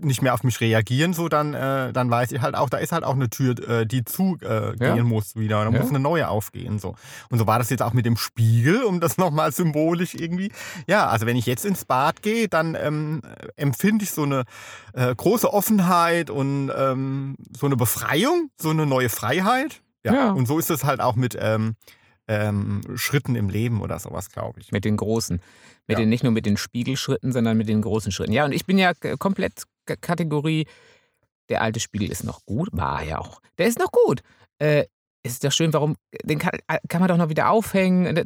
nicht 0.00 0.22
mehr 0.22 0.32
auf 0.32 0.42
mich 0.42 0.60
reagieren, 0.60 1.12
so 1.12 1.28
dann, 1.28 1.52
äh, 1.54 1.92
dann 1.92 2.10
weiß 2.10 2.32
ich 2.32 2.40
halt 2.40 2.54
auch, 2.54 2.70
da 2.70 2.78
ist 2.78 2.92
halt 2.92 3.04
auch 3.04 3.14
eine 3.14 3.28
Tür, 3.28 3.54
äh, 3.68 3.86
die 3.86 4.04
zugehen 4.04 4.80
äh, 4.80 4.96
Ja. 4.96 5.04
muss 5.04 5.36
wieder. 5.36 5.64
Da 5.64 5.70
Ja. 5.70 5.78
muss 5.80 5.90
eine 5.90 5.98
neue 6.00 6.28
aufgehen. 6.28 6.78
So. 6.78 6.94
Und 7.28 7.38
so 7.38 7.46
war 7.46 7.58
das 7.58 7.68
jetzt 7.70 7.82
auch 7.82 7.92
mit 7.92 8.06
dem 8.06 8.16
Spiegel, 8.16 8.82
um 8.84 9.00
das 9.00 9.18
nochmal 9.18 9.52
symbolisch 9.52 10.14
irgendwie. 10.14 10.50
Ja, 10.86 11.08
also 11.08 11.26
wenn 11.26 11.36
ich 11.36 11.46
jetzt 11.46 11.64
ins 11.66 11.84
Bad 11.84 12.22
gehe, 12.22 12.48
dann 12.48 12.74
ähm, 12.74 13.20
empfinde 13.56 14.04
ich 14.04 14.10
so 14.12 14.22
eine 14.22 14.44
äh, 14.94 15.14
große 15.14 15.52
Offenheit 15.52 16.30
und 16.30 16.70
ähm, 16.74 17.36
so 17.54 17.66
eine 17.66 17.76
Befreiung, 17.76 18.50
so 18.58 18.70
eine 18.70 18.86
neue 18.86 19.10
Freiheit. 19.10 19.82
Ja. 20.04 20.14
Ja. 20.14 20.30
Und 20.32 20.46
so 20.46 20.58
ist 20.58 20.70
es 20.70 20.84
halt 20.84 21.00
auch 21.00 21.16
mit 21.16 21.36
ähm, 21.38 21.76
ähm, 22.28 22.80
Schritten 22.94 23.34
im 23.36 23.50
Leben 23.50 23.82
oder 23.82 23.98
sowas, 23.98 24.30
glaube 24.30 24.60
ich. 24.60 24.72
Mit 24.72 24.84
den 24.84 24.96
großen. 24.96 25.40
Mit 25.88 25.98
Ja. 25.98 26.02
den, 26.04 26.08
nicht 26.08 26.22
nur 26.22 26.32
mit 26.32 26.46
den 26.46 26.56
Spiegelschritten, 26.56 27.32
sondern 27.32 27.56
mit 27.58 27.68
den 27.68 27.82
großen 27.82 28.12
Schritten. 28.12 28.32
Ja, 28.32 28.44
und 28.44 28.52
ich 28.52 28.64
bin 28.64 28.78
ja 28.78 28.92
komplett 29.18 29.64
Kategorie, 29.96 30.66
der 31.48 31.62
alte 31.62 31.80
Spiegel 31.80 32.10
ist 32.10 32.24
noch 32.24 32.44
gut. 32.46 32.68
War 32.72 33.02
ja 33.02 33.18
auch. 33.18 33.40
Der 33.58 33.66
ist 33.66 33.78
noch 33.78 33.90
gut. 33.90 34.22
Äh, 34.58 34.86
ist 35.24 35.44
doch 35.44 35.52
schön, 35.52 35.72
warum, 35.72 35.96
den 36.24 36.38
kann, 36.38 36.50
kann 36.88 37.00
man 37.00 37.08
doch 37.08 37.16
noch 37.16 37.28
wieder 37.28 37.50
aufhängen. 37.50 38.16
Äh, 38.16 38.24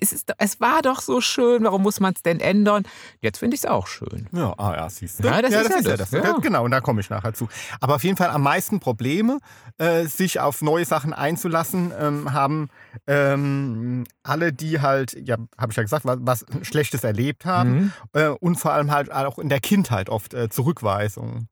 Es, 0.00 0.12
ist, 0.12 0.32
es 0.38 0.60
war 0.60 0.82
doch 0.82 1.00
so 1.00 1.20
schön, 1.20 1.64
warum 1.64 1.82
muss 1.82 1.98
man 2.00 2.14
es 2.14 2.22
denn 2.22 2.38
ändern? 2.40 2.84
Jetzt 3.20 3.38
finde 3.38 3.54
ich 3.56 3.62
es 3.64 3.66
auch 3.66 3.86
schön. 3.86 4.28
Ja, 4.32 4.54
ah 4.56 4.74
ja, 4.76 4.90
siehst 4.90 5.18
du. 5.18 5.26
Ja, 5.26 5.42
das 5.42 5.50
ist 5.52 5.86
ja 5.86 5.96
das, 5.96 6.10
ja. 6.12 6.32
Genau, 6.38 6.64
und 6.64 6.70
da 6.70 6.80
komme 6.80 7.00
ich 7.00 7.10
nachher 7.10 7.34
zu. 7.34 7.48
Aber 7.80 7.96
auf 7.96 8.04
jeden 8.04 8.16
Fall 8.16 8.30
am 8.30 8.42
meisten 8.42 8.78
Probleme, 8.80 9.38
äh, 9.78 10.04
sich 10.06 10.38
auf 10.40 10.62
neue 10.62 10.84
Sachen 10.84 11.12
einzulassen, 11.12 11.92
ähm, 11.98 12.32
haben 12.32 12.68
ähm, 13.06 14.04
alle, 14.22 14.52
die 14.52 14.80
halt, 14.80 15.16
ja, 15.26 15.36
habe 15.58 15.72
ich 15.72 15.76
ja 15.76 15.82
gesagt, 15.82 16.04
was, 16.04 16.18
was 16.20 16.46
Schlechtes 16.62 17.04
erlebt 17.04 17.44
haben 17.44 17.70
Mhm. 17.70 17.92
äh, 18.12 18.26
und 18.28 18.56
vor 18.56 18.72
allem 18.72 18.90
halt 18.90 19.12
auch 19.12 19.38
in 19.38 19.48
der 19.48 19.60
Kindheit 19.60 20.08
oft 20.08 20.34
äh, 20.34 20.48
Zurückweisungen. 20.48 21.48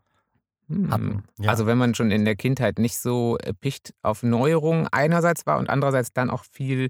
Hatten. 0.90 1.24
Ja. 1.38 1.50
Also 1.50 1.66
wenn 1.66 1.78
man 1.78 1.94
schon 1.94 2.10
in 2.10 2.24
der 2.24 2.36
Kindheit 2.36 2.78
nicht 2.78 2.98
so 2.98 3.38
äh, 3.38 3.54
picht 3.54 3.94
auf 4.02 4.22
Neuerungen 4.22 4.86
einerseits 4.90 5.46
war 5.46 5.58
und 5.58 5.70
andererseits 5.70 6.12
dann 6.12 6.30
auch 6.30 6.44
viel, 6.44 6.88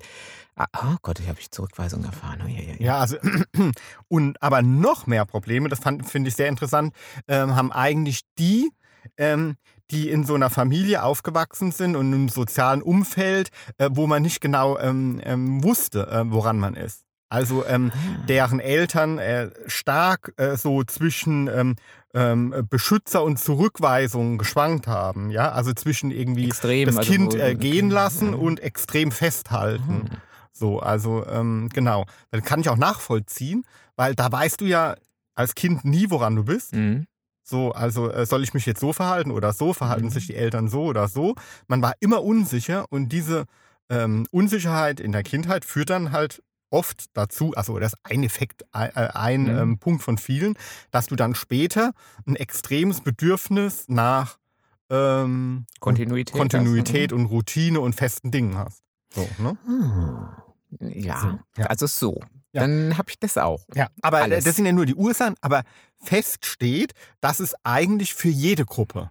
ah, 0.56 0.66
oh 0.76 0.96
Gott, 1.02 1.20
ich 1.20 1.28
habe 1.28 1.38
ich 1.40 1.50
Zurückweisung 1.50 2.04
erfahren. 2.04 2.42
Oh, 2.44 2.48
ja, 2.48 2.60
ja, 2.60 2.74
ja. 2.78 2.98
Also 2.98 3.16
und 4.08 4.42
aber 4.42 4.62
noch 4.62 5.06
mehr 5.06 5.24
Probleme, 5.24 5.68
das 5.68 5.78
fand- 5.80 6.06
finde 6.06 6.28
ich 6.28 6.36
sehr 6.36 6.48
interessant, 6.48 6.92
ähm, 7.28 7.54
haben 7.54 7.72
eigentlich 7.72 8.22
die, 8.38 8.70
ähm, 9.16 9.56
die 9.90 10.10
in 10.10 10.24
so 10.24 10.34
einer 10.34 10.50
Familie 10.50 11.02
aufgewachsen 11.02 11.72
sind 11.72 11.96
und 11.96 12.12
im 12.12 12.28
sozialen 12.28 12.82
Umfeld, 12.82 13.50
äh, 13.78 13.88
wo 13.92 14.06
man 14.06 14.22
nicht 14.22 14.40
genau 14.40 14.78
ähm, 14.78 15.20
ähm, 15.24 15.62
wusste, 15.64 16.06
äh, 16.08 16.24
woran 16.30 16.58
man 16.58 16.74
ist. 16.74 17.04
Also 17.28 17.64
ähm, 17.66 17.90
Ah. 17.92 18.24
deren 18.26 18.60
Eltern 18.60 19.18
äh, 19.18 19.50
stark 19.66 20.32
äh, 20.38 20.56
so 20.56 20.82
zwischen 20.84 21.46
ähm, 21.48 21.76
ähm, 22.14 22.66
Beschützer 22.70 23.22
und 23.22 23.38
Zurückweisung 23.38 24.38
geschwankt 24.38 24.86
haben, 24.86 25.30
ja, 25.30 25.52
also 25.52 25.72
zwischen 25.74 26.10
irgendwie 26.10 26.46
Extrem. 26.46 26.86
das 26.86 26.96
also 26.96 27.12
Kind 27.12 27.34
äh, 27.34 27.54
gehen 27.54 27.90
lassen 27.90 28.28
Mhm. 28.28 28.34
und 28.38 28.60
extrem 28.60 29.12
festhalten. 29.12 29.98
Mhm. 29.98 30.08
So, 30.52 30.80
also 30.80 31.24
ähm, 31.26 31.68
genau. 31.72 32.06
Das 32.30 32.42
kann 32.42 32.60
ich 32.60 32.68
auch 32.68 32.76
nachvollziehen, 32.78 33.64
weil 33.96 34.14
da 34.14 34.32
weißt 34.32 34.60
du 34.60 34.64
ja 34.64 34.96
als 35.34 35.54
Kind 35.54 35.84
nie, 35.84 36.10
woran 36.10 36.34
du 36.34 36.44
bist. 36.44 36.74
Mhm. 36.74 37.06
So, 37.44 37.72
also 37.72 38.10
äh, 38.10 38.26
soll 38.26 38.42
ich 38.42 38.54
mich 38.54 38.66
jetzt 38.66 38.80
so 38.80 38.92
verhalten 38.92 39.30
oder 39.30 39.52
so? 39.52 39.72
Verhalten 39.72 40.06
Mhm. 40.06 40.10
sich 40.10 40.26
die 40.26 40.34
Eltern 40.34 40.68
so 40.68 40.82
oder 40.84 41.08
so? 41.08 41.34
Man 41.66 41.80
war 41.82 41.92
immer 42.00 42.22
unsicher 42.24 42.86
und 42.90 43.10
diese 43.10 43.44
ähm, 43.90 44.26
Unsicherheit 44.30 44.98
in 45.00 45.12
der 45.12 45.22
Kindheit 45.22 45.64
führt 45.64 45.90
dann 45.90 46.10
halt 46.12 46.42
oft 46.70 47.06
dazu, 47.16 47.52
also 47.54 47.78
das 47.78 47.92
ist 47.94 47.98
ein 48.04 48.22
Effekt, 48.24 48.64
ein, 48.72 48.90
äh, 48.94 49.08
ein 49.14 49.42
Mhm. 49.44 49.48
ähm, 49.58 49.78
Punkt 49.78 50.02
von 50.02 50.18
vielen, 50.18 50.54
dass 50.90 51.06
du 51.06 51.16
dann 51.16 51.34
später 51.34 51.92
ein 52.26 52.36
extremes 52.36 53.00
Bedürfnis 53.00 53.84
nach 53.88 54.38
ähm, 54.90 55.66
Kontinuität. 55.80 56.34
Kontinuität 56.34 57.12
und 57.12 57.26
Routine 57.26 57.80
und 57.80 57.94
festen 57.94 58.30
Dingen 58.30 58.56
hast. 58.56 58.82
So, 59.14 59.28
ne? 59.38 59.56
Hm. 59.66 60.28
Ja, 60.80 61.20
So, 61.20 61.38
ja. 61.62 61.66
also 61.66 61.86
so. 61.86 62.20
Ja. 62.52 62.62
Dann 62.62 62.96
habe 62.96 63.10
ich 63.10 63.18
das 63.18 63.36
auch. 63.36 63.66
Ja, 63.74 63.88
aber 64.00 64.18
Alles. 64.22 64.44
das 64.44 64.56
sind 64.56 64.64
ja 64.64 64.72
nur 64.72 64.86
die 64.86 64.94
Ursachen, 64.94 65.34
aber 65.42 65.62
fest 66.02 66.46
steht, 66.46 66.92
dass 67.20 67.40
es 67.40 67.54
eigentlich 67.64 68.14
für 68.14 68.28
jede 68.30 68.64
Gruppe, 68.64 69.10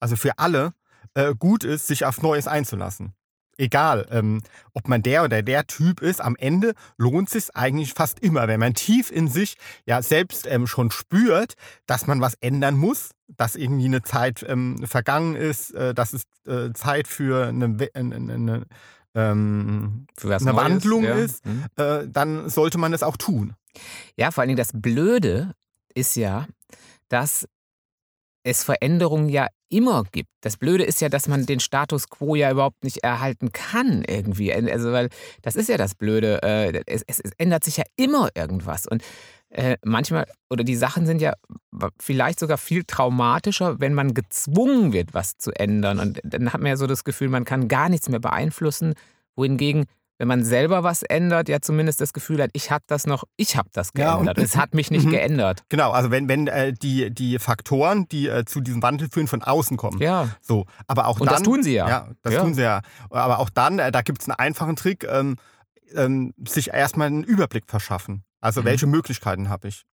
also 0.00 0.14
für 0.14 0.38
alle, 0.38 0.72
äh, 1.14 1.34
gut 1.34 1.64
ist, 1.64 1.88
sich 1.88 2.04
auf 2.04 2.22
Neues 2.22 2.46
einzulassen. 2.46 3.14
Egal, 3.56 4.06
ähm, 4.10 4.42
ob 4.72 4.88
man 4.88 5.02
der 5.02 5.24
oder 5.24 5.42
der 5.42 5.66
Typ 5.66 6.00
ist, 6.02 6.20
am 6.20 6.34
Ende 6.36 6.74
lohnt 6.96 7.30
sich 7.30 7.54
eigentlich 7.54 7.92
fast 7.94 8.20
immer, 8.20 8.48
wenn 8.48 8.60
man 8.60 8.74
tief 8.74 9.10
in 9.10 9.28
sich 9.28 9.56
ja 9.86 10.02
selbst 10.02 10.46
ähm, 10.48 10.66
schon 10.66 10.90
spürt, 10.90 11.54
dass 11.86 12.06
man 12.06 12.20
was 12.20 12.34
ändern 12.40 12.76
muss, 12.76 13.10
dass 13.28 13.54
irgendwie 13.56 13.86
eine 13.86 14.02
Zeit 14.02 14.44
ähm, 14.48 14.84
vergangen 14.86 15.36
ist, 15.36 15.72
äh, 15.74 15.94
dass 15.94 16.12
es 16.12 16.24
äh, 16.46 16.72
Zeit 16.72 17.06
für 17.08 17.46
eine, 17.46 17.78
We- 17.78 17.90
eine, 17.94 18.16
eine, 18.16 18.34
eine 18.34 18.66
ähm, 19.14 20.06
Eine 20.20 20.30
Neues, 20.30 20.56
Wandlung 20.56 21.04
ja. 21.04 21.14
ist. 21.14 21.46
Mhm. 21.46 21.64
äh, 21.76 22.08
dann 22.08 22.48
sollte 22.48 22.78
man 22.78 22.92
es 22.92 23.02
auch 23.04 23.16
tun. 23.16 23.54
Ja, 24.16 24.30
vor 24.32 24.42
allen 24.42 24.48
Dingen 24.48 24.56
das 24.58 24.72
Blöde 24.72 25.52
ist 25.94 26.16
ja, 26.16 26.46
dass 27.08 27.46
es 28.42 28.64
Veränderungen 28.64 29.28
ja 29.28 29.46
immer 29.74 30.04
gibt. 30.12 30.30
Das 30.40 30.56
Blöde 30.56 30.84
ist 30.84 31.00
ja, 31.00 31.08
dass 31.08 31.26
man 31.26 31.46
den 31.46 31.58
Status 31.58 32.08
quo 32.08 32.36
ja 32.36 32.50
überhaupt 32.50 32.84
nicht 32.84 32.98
erhalten 32.98 33.50
kann 33.50 34.04
irgendwie. 34.06 34.52
Also, 34.54 34.92
weil 34.92 35.08
das 35.42 35.56
ist 35.56 35.68
ja 35.68 35.76
das 35.76 35.96
Blöde. 35.96 36.42
äh, 36.42 36.82
Es, 36.86 37.02
es, 37.06 37.18
es 37.20 37.32
ändert 37.38 37.64
sich 37.64 37.76
ja 37.78 37.84
immer 37.96 38.28
irgendwas. 38.36 38.86
Und 38.86 39.02
äh, 39.48 39.76
manchmal, 39.84 40.26
oder 40.48 40.62
die 40.62 40.76
Sachen 40.76 41.06
sind 41.06 41.20
ja 41.20 41.34
vielleicht 42.00 42.38
sogar 42.38 42.56
viel 42.56 42.84
traumatischer, 42.84 43.80
wenn 43.80 43.94
man 43.94 44.14
gezwungen 44.14 44.92
wird, 44.92 45.12
was 45.12 45.38
zu 45.38 45.50
ändern. 45.50 45.98
Und 45.98 46.20
dann 46.22 46.52
hat 46.52 46.60
man 46.60 46.68
ja 46.68 46.76
so 46.76 46.86
das 46.86 47.02
Gefühl, 47.02 47.28
man 47.28 47.44
kann 47.44 47.66
gar 47.66 47.88
nichts 47.88 48.08
mehr 48.08 48.20
beeinflussen. 48.20 48.94
Wohingegen 49.34 49.86
wenn 50.18 50.28
man 50.28 50.44
selber 50.44 50.82
was 50.84 51.02
ändert, 51.02 51.48
ja 51.48 51.60
zumindest 51.60 52.00
das 52.00 52.12
Gefühl 52.12 52.40
hat, 52.42 52.50
ich 52.52 52.70
habe 52.70 52.84
das 52.86 53.06
noch, 53.06 53.24
ich 53.36 53.56
habe 53.56 53.68
das 53.72 53.90
Ja, 53.96 54.14
und- 54.14 54.24
geändert. 54.26 54.38
es 54.44 54.56
hat 54.56 54.72
mich 54.74 54.90
nicht 54.90 55.06
Mhm. 55.06 55.10
geändert. 55.10 55.64
Genau, 55.68 55.90
also 55.90 56.10
wenn, 56.10 56.28
wenn 56.28 56.46
äh, 56.46 56.72
die, 56.72 57.12
die 57.12 57.38
Faktoren, 57.38 58.06
die 58.08 58.28
äh, 58.28 58.44
zu 58.44 58.60
diesem 58.60 58.82
Wandel 58.82 59.08
führen, 59.10 59.26
von 59.26 59.42
außen 59.42 59.76
kommen. 59.76 59.98
Ja. 60.00 60.28
So, 60.40 60.66
aber 60.86 61.06
auch 61.08 61.18
Und 61.20 61.26
dann, 61.26 61.34
das 61.36 61.42
tun 61.42 61.62
sie 61.62 61.74
ja. 61.74 61.88
Ja, 61.88 62.08
das 62.22 62.34
Ja. 62.34 62.40
tun 62.42 62.54
sie 62.54 62.62
ja. 62.62 62.80
Aber 63.10 63.38
auch 63.40 63.50
dann, 63.50 63.78
äh, 63.78 63.90
da 63.90 64.02
gibt 64.02 64.22
es 64.22 64.28
einen 64.28 64.38
einfachen 64.38 64.76
Trick, 64.76 65.04
ähm, 65.04 65.36
ähm, 65.94 66.32
sich 66.46 66.68
erstmal 66.72 67.08
einen 67.08 67.24
Überblick 67.24 67.64
verschaffen. 67.66 68.24
Also 68.40 68.60
Mhm. 68.60 68.64
welche 68.66 68.86
Möglichkeiten 68.86 69.48
habe 69.48 69.68
ich? 69.68 69.84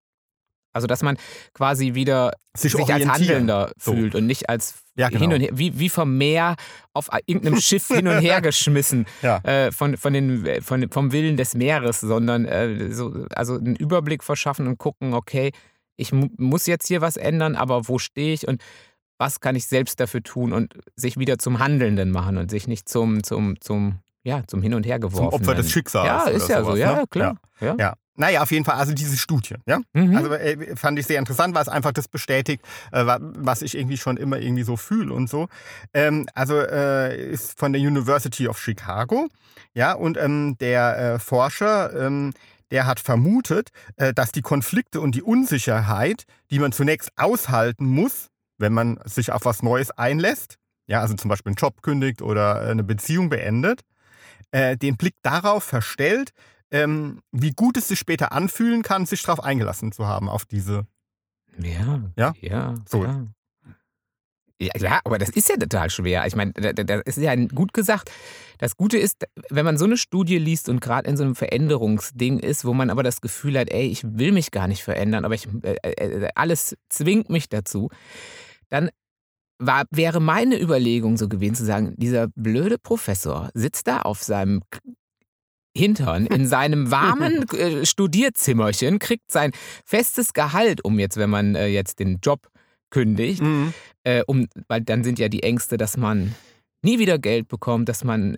Also 0.73 0.87
dass 0.87 1.03
man 1.03 1.17
quasi 1.53 1.93
wieder 1.93 2.33
Sich, 2.55 2.71
sich 2.73 2.93
als. 2.93 3.05
Handelnder 3.07 3.71
So. 3.77 3.93
fühlt 3.93 4.15
und 4.15 4.25
nicht 4.25 4.49
als 4.49 4.75
Ja, 4.95 5.09
genau. 5.09 5.21
hin 5.21 5.33
und 5.33 5.41
her, 5.41 5.49
wie, 5.53 5.77
wie 5.79 5.89
vom 5.89 6.17
Meer 6.17 6.55
auf 6.93 7.09
irgendeinem 7.25 7.59
Schiff 7.61 7.87
hin 7.87 8.07
und 8.07 8.19
her 8.19 8.41
geschmissen 8.41 9.05
Ja. 9.21 9.37
äh, 9.43 9.71
von, 9.71 9.97
von 9.97 10.13
den, 10.13 10.61
von, 10.61 10.89
vom 10.89 11.11
Willen 11.11 11.37
des 11.37 11.55
Meeres, 11.55 11.99
sondern 12.01 12.45
äh, 12.45 12.91
so, 12.91 13.25
also 13.35 13.55
einen 13.55 13.75
Überblick 13.75 14.23
verschaffen 14.23 14.67
und 14.67 14.77
gucken, 14.77 15.13
okay, 15.13 15.51
ich 15.97 16.11
mu 16.13 16.27
muss 16.37 16.65
jetzt 16.67 16.87
hier 16.87 17.01
was 17.01 17.15
ändern, 17.17 17.55
aber 17.55 17.87
wo 17.87 17.99
stehe 17.99 18.33
ich 18.33 18.47
und 18.47 18.61
was 19.19 19.39
kann 19.39 19.55
ich 19.55 19.67
selbst 19.67 19.99
dafür 19.99 20.23
tun 20.23 20.51
und 20.51 20.73
sich 20.95 21.17
wieder 21.19 21.37
zum 21.37 21.59
Handelnden 21.59 22.09
machen 22.11 22.37
und 22.37 22.49
sich 22.49 22.67
nicht 22.67 22.89
zum, 22.89 23.21
zum, 23.23 23.59
zum, 23.61 23.99
ja, 24.23 24.41
zum 24.47 24.63
Hin 24.63 24.73
und 24.73 24.83
Her 24.85 24.99
geworfen. 24.99 25.33
Opfer 25.33 25.53
des 25.53 25.69
Schicksals 25.71 26.07
Ja, 26.07 26.23
ist 26.27 26.49
ja 26.49 26.59
so, 26.59 26.65
sowas, 26.71 26.79
ja, 26.79 26.95
ne? 26.95 27.03
klar. 27.07 27.37
Ja. 27.59 27.75
Ja. 27.77 27.93
Naja, 28.15 28.41
auf 28.41 28.51
jeden 28.51 28.65
Fall, 28.65 28.75
also 28.75 28.93
diese 28.93 29.17
Studie, 29.17 29.55
ja. 29.65 29.79
Mhm. 29.93 30.15
Also 30.17 30.33
äh, 30.33 30.75
fand 30.75 30.99
ich 30.99 31.07
sehr 31.07 31.17
interessant, 31.17 31.55
weil 31.55 31.61
es 31.61 31.69
einfach 31.69 31.93
das 31.93 32.07
bestätigt, 32.09 32.61
äh, 32.91 33.05
wa- 33.05 33.19
was 33.21 33.61
ich 33.61 33.75
irgendwie 33.77 33.97
schon 33.97 34.17
immer 34.17 34.37
irgendwie 34.37 34.63
so 34.63 34.75
fühle 34.75 35.13
und 35.13 35.29
so. 35.29 35.47
Ähm, 35.93 36.27
also 36.33 36.59
äh, 36.59 37.31
ist 37.31 37.57
von 37.57 37.71
der 37.71 37.81
University 37.81 38.47
of 38.49 38.59
Chicago, 38.59 39.27
ja, 39.73 39.93
und 39.93 40.17
ähm, 40.17 40.57
der 40.59 40.97
äh, 41.15 41.19
Forscher, 41.19 41.93
ähm, 41.99 42.33
der 42.69 42.85
hat 42.85 42.99
vermutet, 42.99 43.69
äh, 43.95 44.13
dass 44.13 44.31
die 44.33 44.41
Konflikte 44.41 44.99
und 44.99 45.15
die 45.15 45.23
Unsicherheit, 45.23 46.25
die 46.51 46.59
man 46.59 46.73
zunächst 46.73 47.11
aushalten 47.15 47.85
muss, 47.85 48.27
wenn 48.57 48.73
man 48.73 48.99
sich 49.05 49.31
auf 49.31 49.45
was 49.45 49.63
Neues 49.63 49.89
einlässt, 49.91 50.55
ja, 50.87 50.99
also 50.99 51.13
zum 51.13 51.29
Beispiel 51.29 51.51
einen 51.51 51.55
Job 51.57 51.81
kündigt 51.81 52.21
oder 52.21 52.65
äh, 52.67 52.71
eine 52.71 52.83
Beziehung 52.83 53.29
beendet, 53.29 53.81
den 54.53 54.97
Blick 54.97 55.15
darauf 55.21 55.63
verstellt, 55.63 56.31
ähm, 56.71 57.21
wie 57.31 57.51
gut 57.51 57.77
es 57.77 57.87
sich 57.89 57.99
später 57.99 58.31
anfühlen 58.31 58.81
kann, 58.81 59.05
sich 59.05 59.21
darauf 59.23 59.43
eingelassen 59.43 59.91
zu 59.91 60.05
haben, 60.07 60.29
auf 60.29 60.45
diese. 60.45 60.87
Ja, 61.57 62.01
Ja? 62.15 62.33
ja, 62.41 62.75
So. 62.87 63.01
klar. 63.01 63.27
Ja, 64.59 64.69
ja, 64.77 64.99
aber 65.05 65.17
das 65.17 65.29
ist 65.29 65.49
ja 65.49 65.57
total 65.57 65.89
schwer. 65.89 66.27
Ich 66.27 66.35
meine, 66.35 66.53
da- 66.53 66.71
da- 66.73 66.83
das 66.83 67.17
ist 67.17 67.23
ja 67.23 67.33
gut 67.35 67.73
gesagt. 67.73 68.11
Das 68.59 68.77
Gute 68.77 68.99
ist, 68.99 69.25
wenn 69.49 69.65
man 69.65 69.75
so 69.75 69.85
eine 69.85 69.97
Studie 69.97 70.37
liest 70.37 70.69
und 70.69 70.81
gerade 70.81 71.09
in 71.09 71.17
so 71.17 71.23
einem 71.23 71.33
Veränderungsding 71.33 72.37
ist, 72.37 72.63
wo 72.63 72.73
man 72.75 72.91
aber 72.91 73.01
das 73.01 73.21
Gefühl 73.21 73.57
hat, 73.57 73.71
ey, 73.71 73.87
ich 73.87 74.03
will 74.03 74.31
mich 74.31 74.51
gar 74.51 74.67
nicht 74.67 74.83
verändern, 74.83 75.25
aber 75.25 75.33
ich, 75.33 75.47
äh, 75.63 75.77
äh, 75.93 76.29
alles 76.35 76.77
zwingt 76.89 77.31
mich 77.31 77.49
dazu, 77.49 77.89
dann 78.69 78.91
war, 79.57 79.85
wäre 79.89 80.19
meine 80.19 80.61
Überlegung 80.61 81.17
so 81.17 81.27
gewesen 81.27 81.55
zu 81.55 81.65
sagen, 81.65 81.95
dieser 81.97 82.27
blöde 82.35 82.77
Professor 82.77 83.49
sitzt 83.55 83.87
da 83.87 84.01
auf 84.03 84.21
seinem 84.21 84.61
Hintern 85.75 86.25
in 86.25 86.47
seinem 86.47 86.91
warmen 86.91 87.47
äh, 87.53 87.85
Studierzimmerchen, 87.85 88.99
kriegt 88.99 89.31
sein 89.31 89.51
festes 89.85 90.33
Gehalt, 90.33 90.83
um 90.83 90.99
jetzt, 90.99 91.17
wenn 91.17 91.29
man 91.29 91.55
äh, 91.55 91.67
jetzt 91.67 91.99
den 91.99 92.19
Job 92.21 92.47
kündigt, 92.89 93.41
äh, 94.03 94.23
um, 94.27 94.47
weil 94.67 94.81
dann 94.81 95.03
sind 95.03 95.17
ja 95.17 95.29
die 95.29 95.43
Ängste, 95.43 95.77
dass 95.77 95.95
man 95.95 96.35
nie 96.83 96.97
wieder 96.97 97.19
Geld 97.19 97.47
bekommt, 97.47 97.87
dass 97.89 98.03
man 98.03 98.31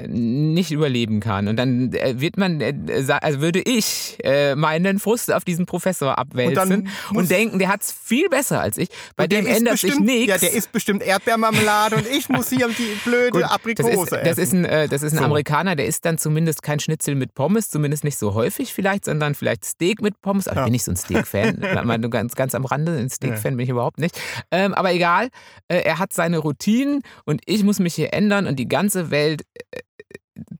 nicht 0.53 0.71
überleben 0.71 1.19
kann. 1.21 1.47
Und 1.47 1.55
dann 1.55 1.93
äh, 1.93 2.19
wird 2.19 2.35
man, 2.37 2.59
äh, 2.59 2.73
also 3.21 3.39
würde 3.39 3.61
ich 3.61 4.17
äh, 4.23 4.55
meinen 4.55 4.99
Frust 4.99 5.31
auf 5.33 5.45
diesen 5.45 5.65
Professor 5.65 6.17
abwälzen 6.17 6.89
und, 7.09 7.13
muss- 7.13 7.27
denken, 7.29 7.57
der 7.59 7.69
hat 7.69 7.83
es 7.83 7.91
viel 7.93 8.27
besser 8.27 8.59
als 8.59 8.77
ich. 8.77 8.89
Bei 9.15 9.23
Und 9.23 9.31
dem 9.31 9.45
ändert 9.47 9.77
sich 9.79 9.91
bestimmt- 9.91 10.05
nichts. 10.05 10.27
Ja, 10.27 10.37
der 10.37 10.51
isst 10.53 10.71
bestimmt 10.73 11.03
Erdbeermarmelade 11.03 11.95
und 11.95 12.05
ich 12.07 12.27
muss 12.27 12.49
hier 12.49 12.67
die 12.67 12.97
blöde 13.05 13.29
Gut, 13.31 13.41
das 13.43 13.51
Aprikose 13.51 13.89
ist, 13.91 14.11
das 14.11 14.37
ist 14.37 14.37
essen. 14.39 14.65
ein, 14.65 14.71
äh, 14.71 14.87
das 14.89 15.03
ist 15.03 15.13
ein 15.13 15.19
So. 15.19 15.23
Amerikaner, 15.25 15.77
der 15.77 15.85
isst 15.85 16.03
dann 16.03 16.17
zumindest 16.17 16.63
kein 16.63 16.81
Schnitzel 16.81 17.15
mit 17.15 17.33
Pommes, 17.35 17.69
zumindest 17.69 18.03
nicht 18.03 18.17
so 18.17 18.33
häufig 18.33 18.73
vielleicht, 18.73 19.05
sondern 19.05 19.35
vielleicht 19.35 19.63
Steak 19.63 20.01
mit 20.01 20.21
Pommes. 20.21 20.49
Aber 20.49 20.55
ich 20.55 20.59
Ja. 20.59 20.63
bin 20.65 20.71
nicht 20.73 20.83
so 20.83 20.91
ein 20.91 20.97
Steak-Fan. 20.97 21.61
Ganz, 22.11 22.35
ganz 22.35 22.53
am 22.55 22.65
Rande, 22.65 22.97
ein 22.97 23.09
Steak-Fan 23.09 23.55
bin 23.55 23.63
ich 23.63 23.69
überhaupt 23.69 23.99
nicht. 23.99 24.19
Ähm, 24.51 24.73
aber 24.73 24.91
egal, 24.93 25.29
äh, 25.69 25.77
er 25.83 25.99
hat 25.99 26.11
seine 26.11 26.39
Routinen 26.39 27.01
und 27.23 27.41
ich 27.45 27.63
muss 27.63 27.79
mich 27.79 27.93
hier 27.95 28.13
ändern 28.13 28.32
und 28.39 28.57
die 28.57 28.67
ganze 28.67 29.11
Welt, 29.11 29.43
äh, 29.71 29.79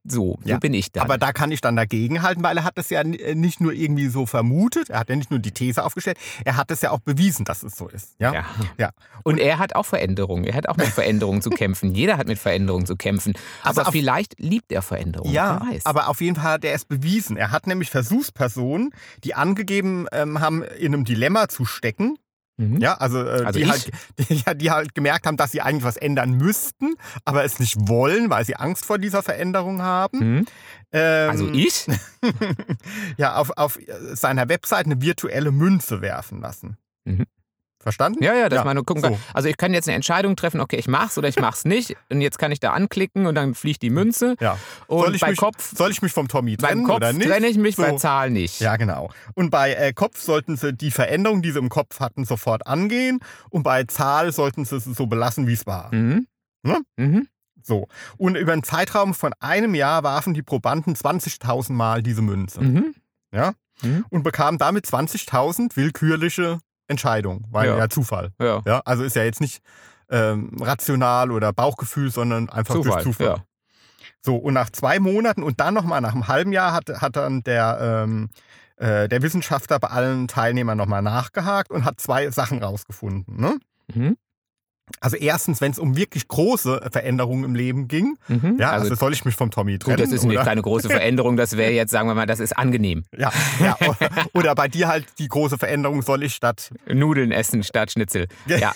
so, 0.05 0.37
so 0.43 0.49
Ja, 0.49 0.57
bin 0.59 0.73
ich 0.73 0.91
dann. 0.91 1.03
Aber 1.03 1.17
da 1.17 1.31
kann 1.31 1.51
ich 1.51 1.59
dann 1.61 1.75
dagegen 1.75 2.21
halten, 2.21 2.43
weil 2.43 2.57
er 2.57 2.63
hat 2.63 2.77
es 2.77 2.89
ja 2.89 3.01
äh, 3.01 3.33
nicht 3.35 3.59
nur 3.61 3.73
irgendwie 3.73 4.07
so 4.07 4.25
vermutet, 4.25 4.89
er 4.89 4.99
hat 4.99 5.09
ja 5.09 5.15
nicht 5.15 5.31
nur 5.31 5.39
die 5.39 5.51
These 5.51 5.83
aufgestellt, 5.83 6.17
er 6.45 6.57
hat 6.57 6.69
es 6.71 6.81
ja 6.81 6.91
auch 6.91 6.99
bewiesen, 6.99 7.43
dass 7.45 7.63
es 7.63 7.75
so 7.75 7.87
ist. 7.87 8.15
Ja. 8.19 8.33
ja. 8.33 8.45
Ja. 8.77 8.89
Und 9.23 9.39
er 9.39 9.57
hat 9.57 9.75
auch 9.75 9.85
Veränderungen. 9.85 10.43
Er 10.45 10.53
hat 10.55 10.69
auch 10.69 10.77
mit 10.77 10.87
Veränderungen 10.99 11.41
zu 11.41 11.49
kämpfen. 11.49 11.95
Jeder 11.95 12.17
hat 12.17 12.27
mit 12.27 12.37
Veränderungen 12.37 12.85
zu 12.85 12.95
kämpfen. 12.95 13.33
Also 13.63 13.81
Aber 13.81 13.87
auf- 13.87 13.93
vielleicht 13.93 14.39
liebt 14.39 14.71
er 14.71 14.81
Veränderungen. 14.81 15.33
Ja, 15.33 15.65
aber 15.85 16.09
auf 16.09 16.21
jeden 16.21 16.35
Fall 16.35 16.53
hat 16.53 16.65
er 16.65 16.73
es 16.73 16.85
bewiesen. 16.85 17.35
Er 17.37 17.51
hat 17.51 17.65
nämlich 17.65 17.89
Versuchspersonen, 17.89 18.91
die 19.23 19.33
angegeben 19.33 20.05
ähm, 20.11 20.39
haben, 20.39 20.63
in 20.63 20.93
einem 20.93 21.05
Dilemma 21.05 21.47
zu 21.47 21.65
stecken. 21.65 22.17
Mhm. 22.57 22.77
Ja, 22.77 22.95
also, 22.95 23.23
äh, 23.23 23.43
Also 23.45 23.59
die, 23.59 23.67
halt, 23.67 23.89
die, 24.29 24.57
die 24.57 24.71
halt 24.71 24.93
gemerkt 24.95 25.25
haben, 25.25 25.37
dass 25.37 25.51
sie 25.51 25.61
eigentlich 25.61 25.83
was 25.83 25.97
ändern 25.97 26.31
müssten, 26.31 26.93
aber 27.25 27.43
es 27.43 27.59
nicht 27.59 27.75
wollen, 27.87 28.29
weil 28.29 28.45
sie 28.45 28.55
Angst 28.55 28.85
vor 28.85 28.99
dieser 28.99 29.23
Veränderung 29.23 29.81
haben. 29.81 30.19
Mhm. 30.19 30.45
Ähm, 30.91 31.29
Also 31.29 31.49
ich? 31.51 31.87
ja, 33.17 33.35
auf, 33.35 33.51
auf 33.57 33.79
seiner 34.13 34.49
Website 34.49 34.85
eine 34.85 35.01
virtuelle 35.01 35.51
Münze 35.51 36.01
werfen 36.01 36.41
lassen. 36.41 36.77
Mhm. 37.05 37.25
Verstanden? 37.83 38.23
Ja, 38.23 38.33
ja, 38.33 38.49
dass 38.49 38.59
Ja, 38.59 38.63
man 38.65 38.75
nur 38.75 38.85
gucken 38.85 39.03
so. 39.03 39.09
kann. 39.11 39.19
Also 39.33 39.49
ich 39.49 39.57
kann 39.57 39.73
jetzt 39.73 39.87
eine 39.87 39.95
Entscheidung 39.95 40.35
treffen, 40.35 40.59
okay, 40.61 40.77
ich 40.77 40.87
mach's 40.87 41.17
oder 41.17 41.27
ich 41.27 41.37
mach's 41.39 41.65
nicht. 41.65 41.95
Und 42.09 42.21
jetzt 42.21 42.39
kann 42.39 42.51
ich 42.51 42.59
da 42.59 42.71
anklicken 42.73 43.25
und 43.25 43.35
dann 43.35 43.53
fliegt 43.53 43.81
die 43.81 43.89
Münze. 43.89 44.35
Ja. 44.39 44.57
Und 44.87 45.01
soll, 45.05 45.15
ich 45.15 45.21
bei 45.21 45.29
mich, 45.31 45.37
Kopf, 45.39 45.75
soll 45.77 45.91
ich 45.91 46.01
mich 46.01 46.11
vom 46.13 46.27
Tommy 46.27 46.55
beim 46.57 46.69
trennen 46.69 46.83
Kopf 46.85 46.95
oder 46.97 47.13
nicht? 47.13 47.27
trenne 47.29 47.47
ich 47.47 47.57
mich, 47.57 47.75
So. 47.75 47.83
bei 47.83 47.91
Zahl 47.97 48.29
nicht. 48.31 48.59
Ja, 48.61 48.77
genau. 48.77 49.11
Und 49.35 49.49
bei 49.51 49.73
äh, 49.73 49.93
Kopf 49.93 50.19
sollten 50.19 50.57
sie 50.57 50.73
die 50.73 50.91
Veränderung, 50.91 51.41
die 51.41 51.51
sie 51.51 51.59
im 51.59 51.69
Kopf 51.69 51.99
hatten, 51.99 52.25
sofort 52.25 52.65
angehen. 52.65 53.19
Und 53.49 53.63
bei 53.63 53.83
Zahl 53.83 54.31
sollten 54.31 54.65
sie 54.65 54.77
es 54.77 54.85
so 54.85 55.05
belassen, 55.07 55.47
wie 55.47 55.53
es 55.53 55.67
war. 55.67 55.93
Mhm. 55.93 56.25
Ne? 56.63 56.81
Mhm. 56.97 57.27
So. 57.61 57.87
Und 58.17 58.35
über 58.35 58.53
einen 58.53 58.63
Zeitraum 58.63 59.13
von 59.13 59.33
einem 59.39 59.75
Jahr 59.75 60.03
warfen 60.03 60.33
die 60.33 60.41
Probanden 60.41 60.95
20.000 60.95 61.73
Mal 61.73 62.01
diese 62.03 62.21
Münze. 62.21 62.61
Mhm. 62.61 62.95
Ja? 63.33 63.53
Mhm. 63.81 64.05
Und 64.09 64.23
bekamen 64.23 64.57
damit 64.57 64.85
20.000 64.85 65.75
willkürliche 65.75 66.59
Entscheidungen. 66.93 67.45
Weil 67.51 67.67
Ja. 67.67 67.77
ja, 67.77 67.89
Zufall. 67.89 68.31
Ja. 68.39 68.61
Ja? 68.65 68.81
Also 68.85 69.03
ist 69.03 69.15
ja 69.15 69.23
jetzt 69.23 69.41
nicht 69.41 69.61
ähm, 70.09 70.51
rational 70.59 71.31
oder 71.31 71.51
Bauchgefühl, 71.53 72.11
sondern 72.11 72.49
einfach 72.49 72.75
Zufall. 72.75 73.03
durch 73.03 73.03
Zufall. 73.03 73.27
Ja. 73.27 73.43
So, 74.21 74.35
und 74.37 74.53
nach 74.53 74.69
zwei 74.69 74.99
Monaten 74.99 75.43
und 75.43 75.59
dann 75.59 75.73
nochmal 75.73 75.99
nach 76.01 76.13
einem 76.13 76.27
halben 76.27 76.53
Jahr 76.53 76.71
hat, 76.73 76.89
hat 77.01 77.15
dann 77.15 77.43
der, 77.43 77.77
ähm, 77.81 78.29
äh, 78.77 79.09
der 79.09 79.21
Wissenschaftler 79.21 79.79
bei 79.79 79.89
allen 79.89 80.27
Teilnehmern 80.27 80.77
nochmal 80.77 81.01
nachgehakt 81.01 81.71
und 81.71 81.83
hat 81.83 81.99
zwei 81.99 82.29
Sachen 82.31 82.63
rausgefunden. 82.63 83.35
Ne? 83.39 83.59
Mhm. 83.93 84.17
Also 84.99 85.15
erstens, 85.15 85.61
wenn 85.61 85.71
es 85.71 85.79
um 85.79 85.95
wirklich 85.95 86.27
große 86.27 86.89
Veränderungen 86.91 87.45
im 87.45 87.55
Leben 87.55 87.87
ging, 87.87 88.17
Mhm. 88.27 88.57
ja, 88.59 88.71
also 88.71 88.83
also, 88.83 88.95
soll 88.95 89.13
ich 89.13 89.23
mich 89.23 89.33
vom 89.35 89.49
Tommy 89.49 89.79
trennen? 89.79 89.95
gut, 89.97 90.05
das 90.05 90.11
ist 90.11 90.23
eine, 90.25 90.35
keine 90.35 90.61
große 90.61 90.89
Veränderung. 90.89 91.37
Das 91.37 91.55
wäre 91.55 91.71
jetzt, 91.73 91.91
sagen 91.91 92.09
wir 92.09 92.15
mal, 92.15 92.25
das 92.25 92.39
ist 92.41 92.57
angenehm. 92.57 93.05
Ja, 93.17 93.31
ja. 93.61 93.77
Oder 94.33 94.53
bei 94.55 94.67
dir 94.67 94.89
halt 94.89 95.05
die 95.19 95.29
große 95.29 95.57
Veränderung, 95.57 96.01
soll 96.01 96.23
ich 96.23 96.35
statt. 96.35 96.69
Nudeln 96.85 97.31
essen 97.31 97.63
statt 97.63 97.91
Schnitzel. 97.91 98.27
Ja. 98.45 98.73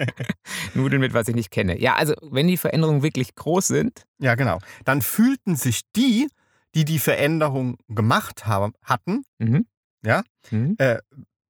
Nudeln 0.74 1.00
mit 1.00 1.12
was 1.14 1.28
ich 1.28 1.34
nicht 1.34 1.50
kenne. 1.50 1.78
Ja, 1.78 1.94
also 1.96 2.14
wenn 2.22 2.48
die 2.48 2.56
Veränderungen 2.56 3.02
wirklich 3.02 3.34
groß 3.34 3.66
sind, 3.68 4.04
Ja, 4.18 4.34
genau. 4.34 4.58
Dann 4.84 5.02
fühlten 5.02 5.54
sich 5.56 5.82
die, 5.96 6.28
die 6.74 6.84
die 6.84 6.98
Veränderung 6.98 7.76
gemacht 7.88 8.46
haben, 8.46 8.72
hatten, 8.82 9.24
mhm. 9.38 9.66
Ja. 10.02 10.22
Mhm. 10.50 10.76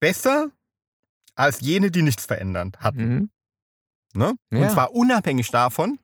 besser 0.00 0.48
als 1.36 1.60
jene, 1.60 1.90
die 1.92 2.02
nichts 2.02 2.26
verändert 2.26 2.80
hatten. 2.80 3.30
Ne? 4.14 4.34
Ja. 4.50 4.58
Und 4.62 4.70
zwar 4.70 4.92
unabhängig 4.92 5.50
davon, 5.50 5.98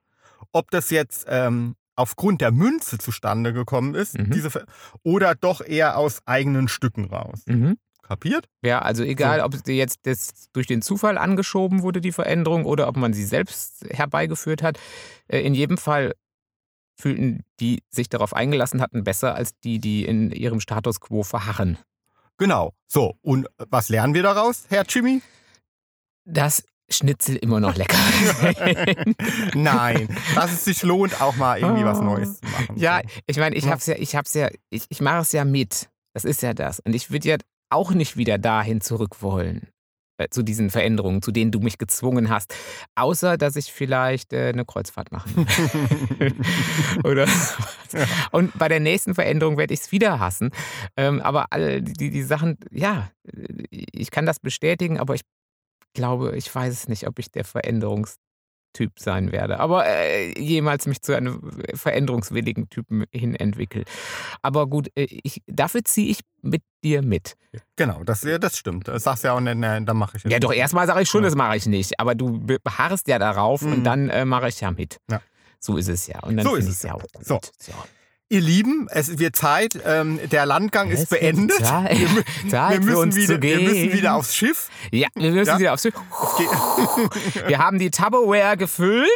ob 0.52 0.70
das 0.70 0.90
jetzt 0.90 1.26
ähm, 1.28 1.74
aufgrund 1.96 2.40
der 2.40 2.52
Münze 2.52 2.98
zustande 2.98 3.52
gekommen 3.52 3.94
ist, 3.94 4.18
Mhm. 4.18 4.30
diese 4.30 4.64
oder 5.02 5.34
doch 5.34 5.60
eher 5.60 5.96
aus 5.96 6.20
eigenen 6.26 6.68
Stücken 6.68 7.06
raus. 7.06 7.42
Mhm. 7.46 7.78
Kapiert? 8.02 8.46
Ja, 8.62 8.80
also 8.82 9.02
egal, 9.02 9.40
ob 9.40 9.54
sie 9.64 9.72
jetzt 9.76 10.00
das 10.06 10.48
durch 10.52 10.68
den 10.68 10.80
Zufall 10.82 11.18
angeschoben 11.18 11.82
wurde, 11.82 12.00
die 12.00 12.12
Veränderung, 12.12 12.64
oder 12.64 12.86
ob 12.86 12.96
man 12.96 13.12
sie 13.12 13.24
selbst 13.24 13.84
herbeigeführt 13.90 14.62
hat. 14.62 14.78
Äh, 15.26 15.40
In 15.40 15.54
jedem 15.54 15.76
Fall 15.78 16.14
fühlten 16.98 17.42
die 17.60 17.82
sich 17.90 18.08
darauf 18.08 18.32
eingelassen 18.34 18.80
hatten, 18.80 19.02
besser 19.04 19.34
als 19.34 19.58
die, 19.58 19.80
die 19.80 20.04
in 20.04 20.30
ihrem 20.30 20.60
Status 20.60 21.00
quo 21.00 21.24
verharren. 21.24 21.78
Genau. 22.38 22.72
So, 22.86 23.16
und 23.22 23.48
was 23.70 23.88
lernen 23.88 24.14
wir 24.14 24.22
daraus, 24.22 24.64
Herr 24.68 24.84
Jimmy? 24.88 25.20
Dass 26.24 26.62
Schnitzel 26.88 27.36
immer 27.36 27.58
noch 27.60 27.76
lecker. 27.76 27.96
Nein, 29.54 30.08
dass 30.34 30.52
es 30.52 30.64
sich 30.64 30.82
lohnt, 30.82 31.20
auch 31.20 31.36
mal 31.36 31.58
irgendwie 31.58 31.84
was 31.84 32.00
Neues 32.00 32.40
zu 32.40 32.46
machen. 32.46 32.76
ja, 32.76 33.00
ich 33.26 33.36
meine, 33.38 33.56
ich 33.56 33.64
Ja. 33.64 33.72
hab's 33.72 33.86
ja, 33.86 33.96
ich 33.98 34.14
hab's 34.14 34.34
ja, 34.34 34.48
ich, 34.70 34.84
ich 34.88 35.00
mache 35.00 35.20
es 35.22 35.32
ja 35.32 35.44
mit. 35.44 35.88
Das 36.14 36.24
ist 36.24 36.42
ja 36.42 36.54
das. 36.54 36.80
Und 36.80 36.94
ich 36.94 37.10
würde 37.10 37.28
ja 37.28 37.36
auch 37.70 37.90
nicht 37.92 38.16
wieder 38.16 38.38
dahin 38.38 38.80
zurück 38.80 39.20
wollen. 39.22 39.68
äh, 40.18 40.28
Zu 40.30 40.42
diesen 40.42 40.70
Veränderungen, 40.70 41.20
zu 41.22 41.30
denen 41.32 41.50
du 41.50 41.58
mich 41.60 41.76
gezwungen 41.76 42.30
hast. 42.30 42.54
Außer, 42.94 43.36
dass 43.36 43.56
ich 43.56 43.72
vielleicht 43.72 44.32
äh, 44.32 44.48
eine 44.50 44.64
Kreuzfahrt 44.64 45.12
machen 45.12 45.46
will. 46.18 46.34
Oder 47.04 47.26
Und 48.30 48.56
bei 48.56 48.68
der 48.68 48.80
nächsten 48.80 49.14
Veränderung 49.14 49.58
werde 49.58 49.74
ich 49.74 49.80
es 49.80 49.92
wieder 49.92 50.18
hassen. 50.20 50.50
Ähm, 50.96 51.20
aber 51.20 51.46
all 51.50 51.82
die, 51.82 52.10
die 52.10 52.22
Sachen, 52.22 52.56
ja, 52.70 53.10
ich 53.70 54.10
kann 54.10 54.24
das 54.24 54.38
bestätigen, 54.40 54.98
aber 54.98 55.14
ich 55.14 55.22
glaube, 55.96 56.36
ich 56.36 56.54
weiß 56.54 56.72
es 56.72 56.88
nicht, 56.88 57.08
ob 57.08 57.18
ich 57.18 57.30
der 57.32 57.44
Veränderungstyp 57.44 58.18
sein 58.98 59.32
werde. 59.32 59.58
Aber 59.58 59.86
äh, 59.86 60.38
jemals 60.40 60.86
mich 60.86 61.02
zu 61.02 61.16
einem 61.16 61.50
veränderungswilligen 61.74 62.68
Typen 62.68 63.04
hin 63.10 63.34
entwickle. 63.34 63.84
Aber 64.42 64.66
gut, 64.66 64.88
äh, 64.96 65.06
ich, 65.24 65.42
dafür 65.46 65.84
ziehe 65.84 66.08
ich 66.10 66.20
mit 66.42 66.62
dir 66.84 67.02
mit. 67.02 67.36
Genau, 67.76 68.04
das, 68.04 68.20
das 68.40 68.56
stimmt. 68.58 68.86
Das 68.88 69.02
sagst 69.04 69.24
du 69.24 69.28
ja 69.28 69.34
auch, 69.34 69.40
nicht, 69.40 69.56
ne, 69.56 69.82
dann 69.82 69.96
mache 69.96 70.18
ich 70.18 70.24
es. 70.24 70.30
Ja, 70.30 70.38
doch, 70.38 70.52
erstmal 70.52 70.86
sage 70.86 71.02
ich 71.02 71.08
schon, 71.08 71.22
Ja. 71.22 71.28
das 71.30 71.36
mache 71.36 71.56
ich 71.56 71.66
nicht. 71.66 71.98
Aber 71.98 72.14
du 72.14 72.38
beharrst 72.62 73.08
ja 73.08 73.18
darauf 73.18 73.62
Mhm. 73.62 73.72
und 73.72 73.84
dann 73.84 74.08
äh, 74.10 74.24
mache 74.24 74.48
ich 74.48 74.60
ja 74.60 74.70
mit. 74.70 74.98
Ja. 75.10 75.20
So 75.58 75.76
ist 75.78 75.88
es 75.88 76.06
ja. 76.06 76.20
Und 76.20 76.36
dann 76.36 76.46
So 76.46 76.54
ist 76.54 76.68
es 76.68 76.82
ja 76.82 76.94
auch 76.94 77.00
gut. 77.00 77.24
So. 77.26 77.40
So. 77.58 77.72
Ihr 78.28 78.40
Lieben, 78.40 78.88
es 78.90 79.20
wird 79.20 79.36
Zeit. 79.36 79.78
Ähm, 79.84 80.18
der 80.32 80.46
Landgang 80.46 80.90
ist 80.90 81.04
Es 81.04 81.10
wird 81.12 81.20
beendet. 81.20 81.64
Zeit, 81.64 81.96
Wir, 81.96 82.24
Zeit 82.50 82.72
wir, 82.72 82.80
müssen 82.80 83.14
wieder, 83.14 83.40
wir 83.40 83.60
müssen 83.60 83.92
wieder 83.92 84.16
aufs 84.16 84.34
Schiff. 84.34 84.68
Ja, 84.90 85.06
wir 85.14 85.30
müssen 85.30 85.48
Ja. 85.48 85.58
wieder 85.60 85.72
aufs 85.74 85.82
Schiff. 85.82 85.94
Wir 87.46 87.58
haben 87.58 87.78
die 87.78 87.90
Tupperware 87.90 88.56
gefüllt, 88.56 89.06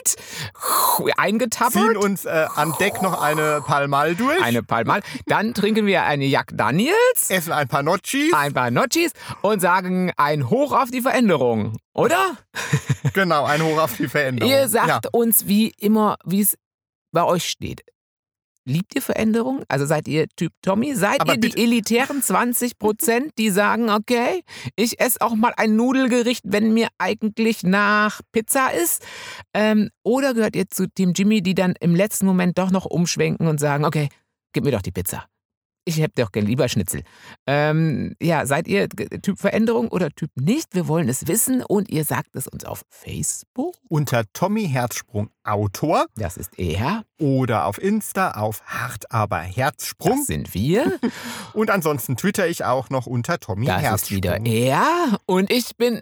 Ziehen 0.96 1.12
eingetappert, 1.16 1.96
uns 1.96 2.24
äh, 2.24 2.46
an 2.54 2.72
Deck 2.78 3.02
noch 3.02 3.20
eine 3.20 3.62
Palmal 3.66 4.14
durch. 4.14 4.40
eine 4.42 4.62
Palmal. 4.62 5.00
Dann 5.26 5.54
trinken 5.54 5.86
wir 5.86 6.04
eine 6.04 6.26
Jack 6.26 6.52
Daniels, 6.54 7.30
essen 7.30 7.52
ein 7.52 7.66
paar 7.66 7.82
Notchis. 7.82 8.32
ein 8.32 8.52
paar 8.52 8.70
Notchis 8.70 9.10
und 9.42 9.60
sagen 9.60 10.12
ein 10.16 10.50
Hoch 10.50 10.72
auf 10.72 10.90
die 10.90 11.00
Veränderung. 11.00 11.76
Oder? 11.94 12.36
Genau, 13.14 13.44
ein 13.44 13.62
Hoch 13.62 13.78
auf 13.78 13.96
die 13.96 14.06
Veränderung. 14.08 14.52
Ihr 14.52 14.68
sagt 14.68 14.88
ja. 15.06 15.10
uns 15.12 15.48
wie 15.48 15.70
immer, 15.78 16.16
wie 16.24 16.42
es 16.42 16.56
bei 17.12 17.24
euch 17.24 17.48
steht. 17.48 17.82
Liebt 18.66 18.94
ihr 18.94 19.02
Veränderung? 19.02 19.62
Also 19.68 19.86
seid 19.86 20.06
ihr 20.06 20.26
Typ 20.36 20.52
Tommy? 20.62 20.94
Seid 20.94 21.20
Aber 21.20 21.34
ihr 21.34 21.40
die 21.40 21.56
elitären 21.60 22.22
20 22.22 22.78
Prozent, 22.78 23.32
die 23.38 23.50
sagen, 23.50 23.90
okay, 23.90 24.42
ich 24.76 25.00
esse 25.00 25.20
auch 25.22 25.34
mal 25.34 25.52
ein 25.56 25.76
Nudelgericht, 25.76 26.42
wenn 26.46 26.74
mir 26.74 26.88
eigentlich 26.98 27.62
nach 27.62 28.20
Pizza 28.32 28.68
ist? 28.68 29.02
Ähm, 29.54 29.88
oder 30.04 30.34
gehört 30.34 30.56
ihr 30.56 30.68
zu 30.68 30.86
Team 30.88 31.12
Jimmy, 31.14 31.42
die 31.42 31.54
dann 31.54 31.74
im 31.80 31.94
letzten 31.94 32.26
Moment 32.26 32.58
doch 32.58 32.70
noch 32.70 32.84
umschwenken 32.84 33.46
und 33.46 33.58
sagen, 33.58 33.84
okay, 33.84 34.08
gib 34.52 34.64
mir 34.64 34.72
doch 34.72 34.82
die 34.82 34.92
Pizza. 34.92 35.26
Ich 35.84 35.98
hätte 35.98 36.22
doch 36.22 36.30
gern 36.32 36.46
lieber 36.46 36.68
Schnitzel. 36.68 37.02
Ähm, 37.46 38.14
ja, 38.20 38.44
seid 38.46 38.68
ihr 38.68 38.88
Typ 38.88 39.38
Veränderung 39.38 39.88
oder 39.88 40.10
Typ 40.10 40.30
nicht? 40.36 40.74
Wir 40.74 40.86
wollen 40.88 41.08
es 41.08 41.26
wissen 41.26 41.62
und 41.62 41.88
ihr 41.90 42.04
sagt 42.04 42.36
es 42.36 42.46
uns 42.46 42.64
auf 42.64 42.82
Facebook. 42.90 43.74
Unter 43.88 44.24
Tommy 44.32 44.68
Herzsprung 44.68 45.30
Autor 45.42 46.06
Das 46.16 46.36
ist 46.36 46.58
er. 46.58 47.04
oder 47.18 47.64
auf 47.64 47.78
Insta 47.82 48.32
auf 48.32 48.62
Hart 48.66 49.10
aber 49.10 49.38
Herzsprung. 49.38 50.18
Das 50.18 50.26
sind 50.26 50.54
wir. 50.54 50.98
Und 51.54 51.70
ansonsten 51.70 52.16
twitter 52.16 52.46
ich 52.46 52.64
auch 52.64 52.90
noch 52.90 53.06
unter 53.06 53.38
Tommy 53.38 53.66
Das 53.66 53.78
ist 53.78 53.82
Herzsprung. 53.88 54.16
wieder 54.16 54.44
er. 54.46 55.18
Und 55.26 55.50
ich 55.50 55.76
bin 55.76 56.00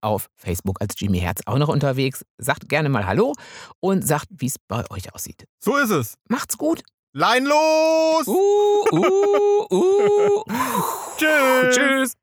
auf 0.00 0.28
Facebook 0.34 0.80
als 0.80 0.94
Jimmy 0.98 1.20
Herz 1.20 1.42
auch 1.44 1.58
noch 1.58 1.68
unterwegs. 1.68 2.24
Sagt 2.38 2.68
gerne 2.70 2.88
mal 2.88 3.06
Hallo 3.06 3.34
und 3.80 4.06
sagt, 4.06 4.26
wie 4.30 4.46
es 4.46 4.56
bei 4.66 4.82
euch 4.90 5.14
aussieht. 5.14 5.44
So 5.62 5.76
ist 5.76 5.90
es. 5.90 6.14
Macht's 6.28 6.56
gut. 6.56 6.82
Lein 7.12 7.44
los! 7.44 8.28
Uh, 8.28 8.84
uh, 8.92 9.66
uh. 9.68 10.44
Tschüss! 11.16 11.76
Tschüss. 11.76 12.19